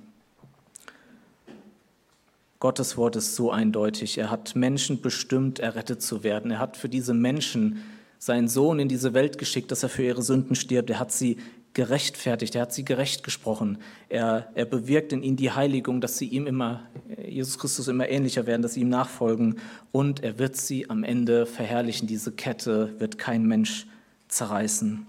Gottes 2.58 2.96
Wort 2.96 3.16
ist 3.16 3.36
so 3.36 3.50
eindeutig. 3.50 4.18
Er 4.18 4.30
hat 4.30 4.56
Menschen 4.56 5.00
bestimmt, 5.00 5.60
errettet 5.60 6.02
zu 6.02 6.24
werden. 6.24 6.50
Er 6.50 6.58
hat 6.58 6.76
für 6.76 6.88
diese 6.88 7.14
Menschen 7.14 7.82
seinen 8.18 8.48
Sohn 8.48 8.80
in 8.80 8.88
diese 8.88 9.14
Welt 9.14 9.38
geschickt, 9.38 9.70
dass 9.70 9.82
er 9.82 9.88
für 9.88 10.02
ihre 10.02 10.22
Sünden 10.22 10.54
stirbt. 10.54 10.90
Er 10.90 10.98
hat 10.98 11.12
sie 11.12 11.38
gerechtfertigt, 11.72 12.54
er 12.56 12.62
hat 12.62 12.72
sie 12.72 12.84
gerecht 12.84 13.22
gesprochen. 13.22 13.78
Er, 14.08 14.50
er 14.54 14.64
bewirkt 14.64 15.12
in 15.12 15.22
ihnen 15.22 15.36
die 15.36 15.52
Heiligung, 15.52 16.00
dass 16.00 16.18
sie 16.18 16.26
ihm 16.26 16.46
immer, 16.46 16.88
Jesus 17.24 17.58
Christus 17.58 17.88
immer 17.88 18.08
ähnlicher 18.08 18.46
werden, 18.46 18.62
dass 18.62 18.74
sie 18.74 18.80
ihm 18.80 18.88
nachfolgen. 18.88 19.60
Und 19.92 20.22
er 20.22 20.38
wird 20.38 20.56
sie 20.56 20.90
am 20.90 21.04
Ende 21.04 21.46
verherrlichen. 21.46 22.08
Diese 22.08 22.32
Kette 22.32 22.98
wird 22.98 23.18
kein 23.18 23.44
Mensch 23.44 23.86
zerreißen. 24.28 25.06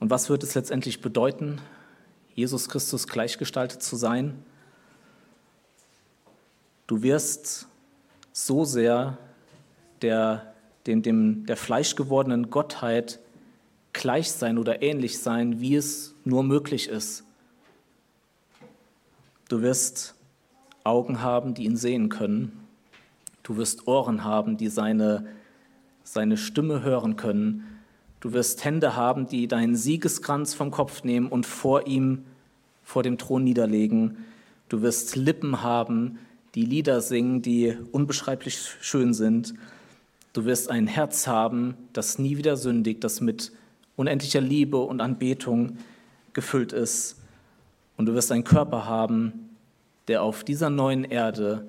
Und 0.00 0.10
was 0.10 0.30
wird 0.30 0.44
es 0.44 0.54
letztendlich 0.54 1.00
bedeuten, 1.00 1.60
Jesus 2.34 2.68
Christus 2.68 3.08
gleichgestaltet 3.08 3.82
zu 3.82 3.96
sein? 3.96 4.44
Du 6.86 7.02
wirst 7.02 7.66
so 8.32 8.64
sehr 8.64 9.18
der, 10.02 10.54
dem, 10.86 11.02
dem, 11.02 11.46
der 11.46 11.56
fleischgewordenen 11.56 12.48
Gottheit 12.50 13.18
gleich 13.98 14.32
sein 14.32 14.56
oder 14.56 14.80
ähnlich 14.80 15.18
sein, 15.18 15.60
wie 15.60 15.74
es 15.74 16.14
nur 16.24 16.42
möglich 16.42 16.88
ist. 16.88 17.24
Du 19.48 19.60
wirst 19.60 20.14
Augen 20.84 21.20
haben, 21.20 21.54
die 21.54 21.64
ihn 21.64 21.76
sehen 21.76 22.08
können. 22.08 22.52
Du 23.42 23.56
wirst 23.56 23.86
Ohren 23.86 24.24
haben, 24.24 24.56
die 24.56 24.68
seine, 24.68 25.26
seine 26.04 26.36
Stimme 26.36 26.82
hören 26.82 27.16
können. 27.16 27.64
Du 28.20 28.32
wirst 28.32 28.64
Hände 28.64 28.96
haben, 28.96 29.26
die 29.26 29.48
deinen 29.48 29.76
Siegeskranz 29.76 30.54
vom 30.54 30.70
Kopf 30.70 31.04
nehmen 31.04 31.28
und 31.28 31.46
vor 31.46 31.86
ihm, 31.86 32.24
vor 32.82 33.02
dem 33.02 33.18
Thron 33.18 33.44
niederlegen. 33.44 34.24
Du 34.68 34.82
wirst 34.82 35.16
Lippen 35.16 35.62
haben, 35.62 36.18
die 36.54 36.64
Lieder 36.64 37.00
singen, 37.00 37.42
die 37.42 37.76
unbeschreiblich 37.92 38.58
schön 38.80 39.14
sind. 39.14 39.54
Du 40.32 40.44
wirst 40.44 40.70
ein 40.70 40.86
Herz 40.86 41.26
haben, 41.26 41.74
das 41.92 42.18
nie 42.18 42.36
wieder 42.36 42.56
sündigt, 42.56 43.02
das 43.02 43.20
mit 43.20 43.52
unendlicher 43.98 44.40
Liebe 44.40 44.78
und 44.78 45.00
Anbetung 45.00 45.76
gefüllt 46.32 46.72
ist. 46.72 47.16
Und 47.96 48.06
du 48.06 48.14
wirst 48.14 48.30
einen 48.30 48.44
Körper 48.44 48.86
haben, 48.86 49.50
der 50.06 50.22
auf 50.22 50.44
dieser 50.44 50.70
neuen 50.70 51.04
Erde 51.04 51.68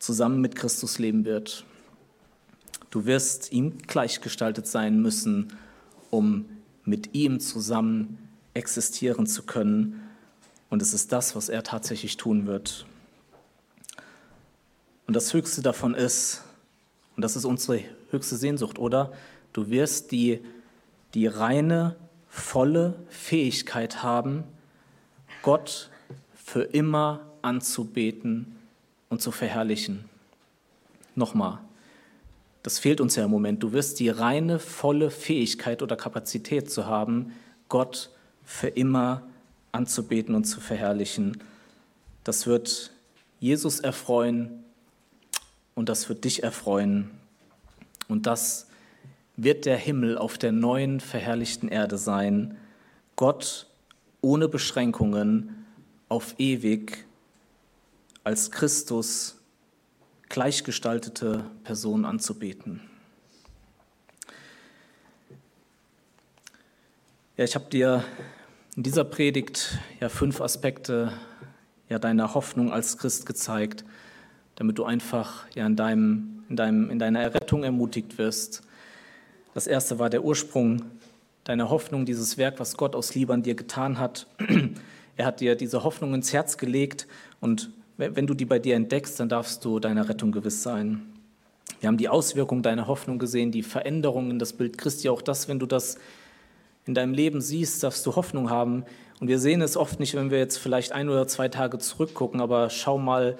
zusammen 0.00 0.40
mit 0.40 0.56
Christus 0.56 0.98
leben 0.98 1.24
wird. 1.24 1.64
Du 2.90 3.06
wirst 3.06 3.52
ihm 3.52 3.78
gleichgestaltet 3.78 4.66
sein 4.66 5.00
müssen, 5.00 5.52
um 6.10 6.46
mit 6.84 7.14
ihm 7.14 7.38
zusammen 7.38 8.18
existieren 8.54 9.26
zu 9.26 9.44
können. 9.44 10.02
Und 10.70 10.82
es 10.82 10.92
ist 10.92 11.12
das, 11.12 11.36
was 11.36 11.48
er 11.48 11.62
tatsächlich 11.62 12.16
tun 12.16 12.46
wird. 12.46 12.84
Und 15.06 15.14
das 15.14 15.32
Höchste 15.32 15.62
davon 15.62 15.94
ist, 15.94 16.42
und 17.14 17.22
das 17.22 17.36
ist 17.36 17.44
unsere 17.44 17.80
höchste 18.10 18.36
Sehnsucht, 18.36 18.78
oder? 18.80 19.12
Du 19.52 19.68
wirst 19.70 20.10
die, 20.10 20.40
die 21.14 21.26
reine, 21.26 21.96
volle 22.28 22.94
Fähigkeit 23.08 24.02
haben, 24.02 24.44
Gott 25.42 25.90
für 26.34 26.62
immer 26.62 27.20
anzubeten 27.42 28.56
und 29.08 29.20
zu 29.22 29.32
verherrlichen. 29.32 30.04
Nochmal, 31.14 31.58
das 32.62 32.78
fehlt 32.78 33.00
uns 33.00 33.16
ja 33.16 33.24
im 33.24 33.30
Moment. 33.30 33.62
Du 33.62 33.72
wirst 33.72 34.00
die 34.00 34.08
reine, 34.08 34.58
volle 34.58 35.10
Fähigkeit 35.10 35.82
oder 35.82 35.96
Kapazität 35.96 36.70
zu 36.70 36.86
haben, 36.86 37.32
Gott 37.68 38.10
für 38.44 38.68
immer 38.68 39.22
anzubeten 39.72 40.34
und 40.34 40.44
zu 40.44 40.60
verherrlichen. 40.60 41.42
Das 42.24 42.46
wird 42.46 42.92
Jesus 43.38 43.80
erfreuen 43.80 44.64
und 45.74 45.88
das 45.88 46.08
wird 46.08 46.24
dich 46.24 46.42
erfreuen. 46.42 47.10
Und 48.08 48.26
das 48.26 48.66
wird 49.42 49.66
der 49.66 49.76
Himmel 49.76 50.18
auf 50.18 50.38
der 50.38 50.52
neuen, 50.52 51.00
verherrlichten 51.00 51.68
Erde 51.68 51.98
sein. 51.98 52.56
Gott 53.16 53.66
ohne 54.20 54.48
Beschränkungen 54.48 55.66
auf 56.08 56.34
ewig 56.38 57.06
als 58.24 58.50
Christus 58.50 59.38
gleichgestaltete 60.28 61.44
Person 61.64 62.04
anzubeten. 62.04 62.80
Ja, 67.36 67.44
ich 67.44 67.54
habe 67.54 67.66
dir 67.66 68.04
in 68.76 68.82
dieser 68.82 69.04
Predigt 69.04 69.78
ja 70.00 70.08
fünf 70.08 70.40
Aspekte 70.40 71.12
ja, 71.88 71.98
deiner 71.98 72.34
Hoffnung 72.34 72.72
als 72.72 72.98
Christ 72.98 73.26
gezeigt 73.26 73.84
damit 74.60 74.76
du 74.76 74.84
einfach 74.84 75.46
ja, 75.54 75.64
in, 75.64 75.74
deinem, 75.74 76.44
in, 76.50 76.56
deinem, 76.56 76.90
in 76.90 76.98
deiner 76.98 77.22
Errettung 77.22 77.64
ermutigt 77.64 78.18
wirst. 78.18 78.62
Das 79.52 79.66
erste 79.66 79.98
war 79.98 80.10
der 80.10 80.24
Ursprung 80.24 80.82
deiner 81.44 81.70
Hoffnung, 81.70 82.04
dieses 82.04 82.38
Werk, 82.38 82.60
was 82.60 82.76
Gott 82.76 82.94
aus 82.94 83.14
Liebe 83.14 83.32
an 83.32 83.42
dir 83.42 83.54
getan 83.54 83.98
hat. 83.98 84.26
Er 85.16 85.26
hat 85.26 85.40
dir 85.40 85.54
diese 85.54 85.84
Hoffnung 85.84 86.14
ins 86.14 86.32
Herz 86.32 86.56
gelegt 86.56 87.06
und 87.40 87.70
wenn 87.98 88.26
du 88.26 88.32
die 88.32 88.46
bei 88.46 88.58
dir 88.58 88.74
entdeckst, 88.74 89.20
dann 89.20 89.28
darfst 89.28 89.62
du 89.66 89.78
deiner 89.78 90.08
Rettung 90.08 90.32
gewiss 90.32 90.62
sein. 90.62 91.02
Wir 91.80 91.88
haben 91.88 91.98
die 91.98 92.08
Auswirkungen 92.08 92.62
deiner 92.62 92.86
Hoffnung 92.86 93.18
gesehen, 93.18 93.52
die 93.52 93.62
Veränderungen 93.62 94.30
in 94.30 94.38
das 94.38 94.54
Bild 94.54 94.78
Christi, 94.78 95.10
auch 95.10 95.20
das, 95.20 95.46
wenn 95.46 95.58
du 95.58 95.66
das 95.66 95.98
in 96.86 96.94
deinem 96.94 97.12
Leben 97.12 97.42
siehst, 97.42 97.82
darfst 97.82 98.06
du 98.06 98.16
Hoffnung 98.16 98.48
haben. 98.48 98.84
Und 99.20 99.28
wir 99.28 99.38
sehen 99.38 99.60
es 99.60 99.76
oft 99.76 100.00
nicht, 100.00 100.14
wenn 100.14 100.30
wir 100.30 100.38
jetzt 100.38 100.56
vielleicht 100.56 100.92
ein 100.92 101.10
oder 101.10 101.26
zwei 101.26 101.48
Tage 101.48 101.76
zurückgucken, 101.76 102.40
aber 102.40 102.70
schau 102.70 102.96
mal 102.96 103.36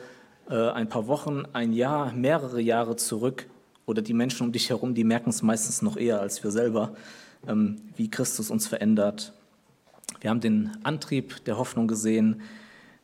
äh, 0.50 0.68
ein 0.70 0.90
paar 0.90 1.06
Wochen, 1.06 1.44
ein 1.54 1.72
Jahr, 1.72 2.12
mehrere 2.12 2.60
Jahre 2.60 2.96
zurück 2.96 3.46
oder 3.90 4.02
die 4.02 4.14
Menschen 4.14 4.46
um 4.46 4.52
dich 4.52 4.70
herum, 4.70 4.94
die 4.94 5.04
merken 5.04 5.30
es 5.30 5.42
meistens 5.42 5.82
noch 5.82 5.96
eher 5.96 6.20
als 6.20 6.42
wir 6.42 6.50
selber, 6.50 6.94
ähm, 7.46 7.76
wie 7.96 8.10
Christus 8.10 8.50
uns 8.50 8.66
verändert. 8.66 9.32
Wir 10.20 10.30
haben 10.30 10.40
den 10.40 10.70
Antrieb 10.82 11.44
der 11.44 11.58
Hoffnung 11.58 11.88
gesehen, 11.88 12.40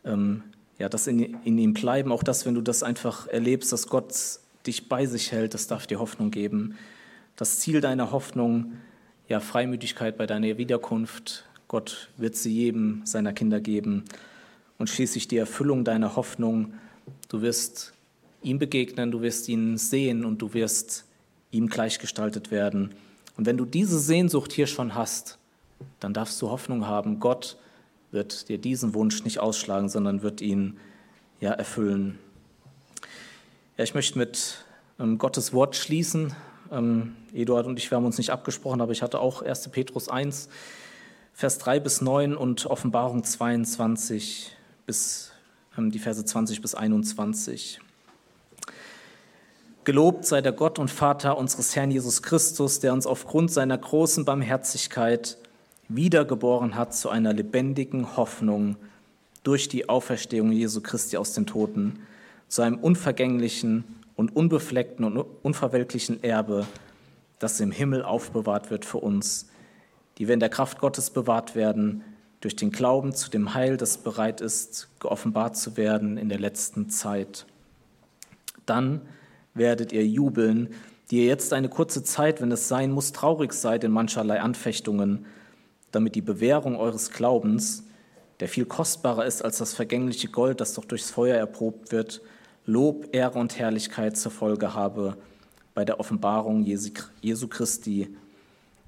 ähm, 0.05 0.43
ja, 0.79 0.89
das 0.89 1.07
in, 1.07 1.21
in 1.45 1.59
ihm 1.59 1.75
bleiben, 1.75 2.13
auch 2.13 2.23
das, 2.23 2.47
wenn 2.47 2.55
du 2.55 2.61
das 2.61 2.83
einfach 2.83 3.27
erlebst, 3.29 3.73
dass 3.73 3.89
Gott 3.89 4.15
dich 4.67 4.89
bei 4.89 5.07
sich 5.07 5.33
hält, 5.33 5.55
das 5.55 5.67
darf 5.67 5.87
dir 5.87 5.99
Hoffnung 5.99 6.31
geben. 6.31 6.77
Das 7.37 7.59
Ziel 7.61 7.81
deiner 7.81 8.13
Hoffnung, 8.13 8.73
ja, 9.29 9.41
Freimütigkeit 9.41 10.17
bei 10.17 10.27
deiner 10.27 10.59
Wiederkunft, 10.59 11.45
Gott 11.69 12.11
wird 12.17 12.37
sie 12.37 12.53
jedem 12.53 13.03
seiner 13.05 13.33
Kinder 13.33 13.61
geben. 13.61 14.05
Und 14.79 14.91
schließlich 14.91 15.27
die 15.29 15.39
Erfüllung 15.39 15.85
deiner 15.85 16.17
Hoffnung, 16.17 16.75
Du 17.29 17.43
wirst 17.43 17.93
ihm 18.47 18.59
begegnen, 18.59 19.11
du 19.11 19.21
wirst 19.21 19.49
ihn 19.49 19.77
sehen 19.77 20.25
und 20.25 20.41
du 20.41 20.55
wirst 20.55 21.05
ihm 21.51 21.69
gleichgestaltet 21.69 22.51
werden. 22.51 22.95
Und 23.37 23.45
wenn 23.47 23.57
du 23.57 23.65
diese 23.65 23.99
Sehnsucht 23.99 24.53
hier 24.53 24.67
schon 24.67 24.95
hast, 24.95 25.39
dann 26.01 26.15
darfst 26.15 26.41
du 26.41 26.49
Hoffnung 26.49 26.87
haben. 26.87 27.21
Gott 27.21 27.59
wird 28.11 28.49
dir 28.49 28.59
diesen 28.59 28.95
Wunsch 28.95 29.25
nicht 29.25 29.41
ausschlagen, 29.41 29.89
sondern 29.89 30.23
wird 30.23 30.41
ihn 30.41 30.79
ja 31.41 31.51
erfüllen. 31.53 32.19
Ja, 33.77 33.85
ich 33.85 33.95
möchte 33.95 34.19
mit 34.19 34.65
ähm, 34.99 35.19
Gottes 35.19 35.53
Wort 35.53 35.77
schließen. 35.77 36.35
Ähm, 36.73 37.15
Eduard 37.35 37.67
und 37.67 37.79
ich, 37.79 37.91
wir 37.91 37.97
haben 37.97 38.07
uns 38.07 38.17
nicht 38.17 38.31
abgesprochen, 38.31 38.81
aber 38.81 38.93
ich 38.93 39.03
hatte 39.03 39.21
auch 39.21 39.43
1. 39.43 39.69
Petrus 39.69 40.09
1, 40.09 40.49
Vers 41.35 41.59
3 41.59 41.81
bis 41.81 42.01
9 42.01 42.35
und 42.35 42.65
Offenbarung 42.67 43.23
22 43.23 44.57
bis 44.87 45.33
die 45.79 45.99
Verse 45.99 46.25
20 46.25 46.63
bis 46.63 46.75
21. 46.75 47.81
Gelobt 49.87 50.27
sei 50.27 50.41
der 50.41 50.51
Gott 50.51 50.81
und 50.81 50.91
Vater 50.91 51.39
unseres 51.39 51.77
Herrn 51.77 51.93
Jesus 51.93 52.21
Christus, 52.21 52.81
der 52.81 52.93
uns 52.93 53.07
aufgrund 53.07 53.53
seiner 53.53 53.79
großen 53.79 54.25
Barmherzigkeit 54.25 55.39
wiedergeboren 55.89 56.75
hat 56.75 56.93
zu 56.93 57.09
einer 57.09 57.33
lebendigen 57.33 58.17
Hoffnung 58.17 58.75
durch 59.45 59.69
die 59.69 59.89
Auferstehung 59.89 60.51
Jesu 60.51 60.81
Christi 60.81 61.17
aus 61.17 61.35
den 61.35 61.47
Toten, 61.47 62.01
zu 62.49 62.63
einem 62.63 62.79
unvergänglichen 62.79 63.85
und 64.17 64.35
unbefleckten 64.35 65.05
und 65.05 65.25
unverwelklichen 65.45 66.21
Erbe, 66.25 66.67
das 67.39 67.61
im 67.61 67.71
Himmel 67.71 68.03
aufbewahrt 68.03 68.71
wird 68.71 68.85
für 68.85 68.99
uns, 68.99 69.47
die 70.19 70.27
wir 70.27 70.35
in 70.35 70.41
der 70.41 70.49
Kraft 70.49 70.81
Gottes 70.81 71.11
bewahrt 71.11 71.55
werden 71.55 72.03
durch 72.41 72.57
den 72.57 72.73
Glauben 72.73 73.13
zu 73.13 73.31
dem 73.31 73.55
Heil, 73.55 73.77
das 73.77 73.99
bereit 73.99 74.41
ist, 74.41 74.89
geoffenbart 74.99 75.57
zu 75.57 75.77
werden 75.77 76.19
in 76.19 76.29
der 76.29 76.41
letzten 76.41 76.91
Zeit. 76.91 77.47
Dann 78.67 79.03
werdet 79.57 79.93
ihr 79.93 80.07
jubeln, 80.07 80.75
die 81.11 81.19
ihr 81.19 81.27
jetzt 81.27 81.53
eine 81.53 81.69
kurze 81.69 82.03
Zeit, 82.03 82.41
wenn 82.41 82.53
es 82.53 82.69
sein 82.69 82.91
muss, 82.91 83.13
traurig 83.13 83.53
seid 83.53 83.85
in 83.85 83.93
mancherlei 83.93 84.41
Anfechtungen, 84.41 85.27
damit 85.93 86.15
die 86.15 86.23
Bewährung 86.23 86.77
eures 86.77 87.11
Glaubens, 87.11 87.85
der 88.41 88.49
viel 88.49 88.67
kostbarer 88.67 89.25
ist 89.25 89.45
als 89.45 89.59
das 89.59 89.73
vergängliche 89.73 90.29
Gold, 90.29 90.61
das 90.61 90.75
doch 90.75 90.85
durchs 90.85 91.11
Feuer 91.11 91.37
erprobt 91.37 91.93
wird, 91.93 92.21
Lob, 92.69 93.15
Ehre 93.15 93.39
und 93.39 93.59
Herrlichkeit 93.59 94.17
zur 94.17 94.33
Folge 94.33 94.75
habe 94.75 95.17
bei 95.73 95.85
der 95.85 96.01
Offenbarung 96.01 96.65
Jesu 96.65 97.49
Christi. 97.49 98.17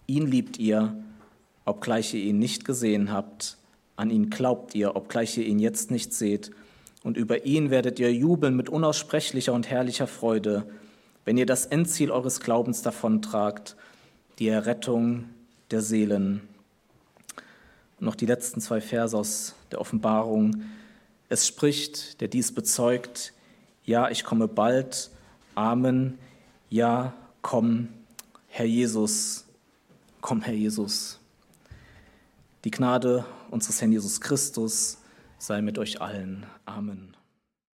Ihn 0.07 0.27
liebt 0.27 0.59
ihr, 0.59 0.97
obgleich 1.64 2.12
ihr 2.14 2.23
ihn 2.23 2.39
nicht 2.41 2.64
gesehen 2.64 3.12
habt. 3.12 3.57
An 3.95 4.11
ihn 4.11 4.31
glaubt 4.31 4.75
ihr, 4.75 4.97
obgleich 4.97 5.39
ihr 5.39 5.47
ihn 5.47 5.61
jetzt 5.61 5.91
nicht 5.93 6.12
seht. 6.12 6.51
Und 7.09 7.17
über 7.17 7.47
ihn 7.47 7.71
werdet 7.71 7.99
ihr 8.01 8.13
jubeln 8.13 8.55
mit 8.55 8.69
unaussprechlicher 8.69 9.55
und 9.55 9.71
herrlicher 9.71 10.07
Freude, 10.07 10.67
wenn 11.25 11.39
ihr 11.39 11.47
das 11.47 11.65
Endziel 11.65 12.11
eures 12.11 12.39
Glaubens 12.41 12.83
davontragt, 12.83 13.77
die 14.39 14.49
Errettung 14.49 15.25
der 15.71 15.81
Seelen. 15.81 16.43
Und 17.99 18.05
noch 18.05 18.15
die 18.15 18.27
letzten 18.27 18.61
zwei 18.61 18.83
Verse 18.83 19.17
aus 19.17 19.55
der 19.71 19.81
Offenbarung. 19.81 20.65
Es 21.31 21.47
spricht, 21.47 22.21
der 22.21 22.29
dies 22.29 22.53
bezeugt, 22.53 23.33
ja, 23.87 24.11
ich 24.11 24.23
komme 24.23 24.47
bald. 24.47 25.09
Amen. 25.55 26.19
Ja, 26.69 27.15
komm, 27.41 27.89
Herr 28.49 28.67
Jesus. 28.67 29.47
Komm, 30.21 30.43
Herr 30.43 30.53
Jesus. 30.53 31.19
Die 32.65 32.71
Gnade 32.71 33.25
unseres 33.51 33.81
Herrn 33.81 33.93
Jesus 33.93 34.21
Christus 34.21 34.99
sei 35.39 35.62
mit 35.62 35.78
euch 35.78 36.01
allen. 36.01 36.47
Amen. 36.66 37.18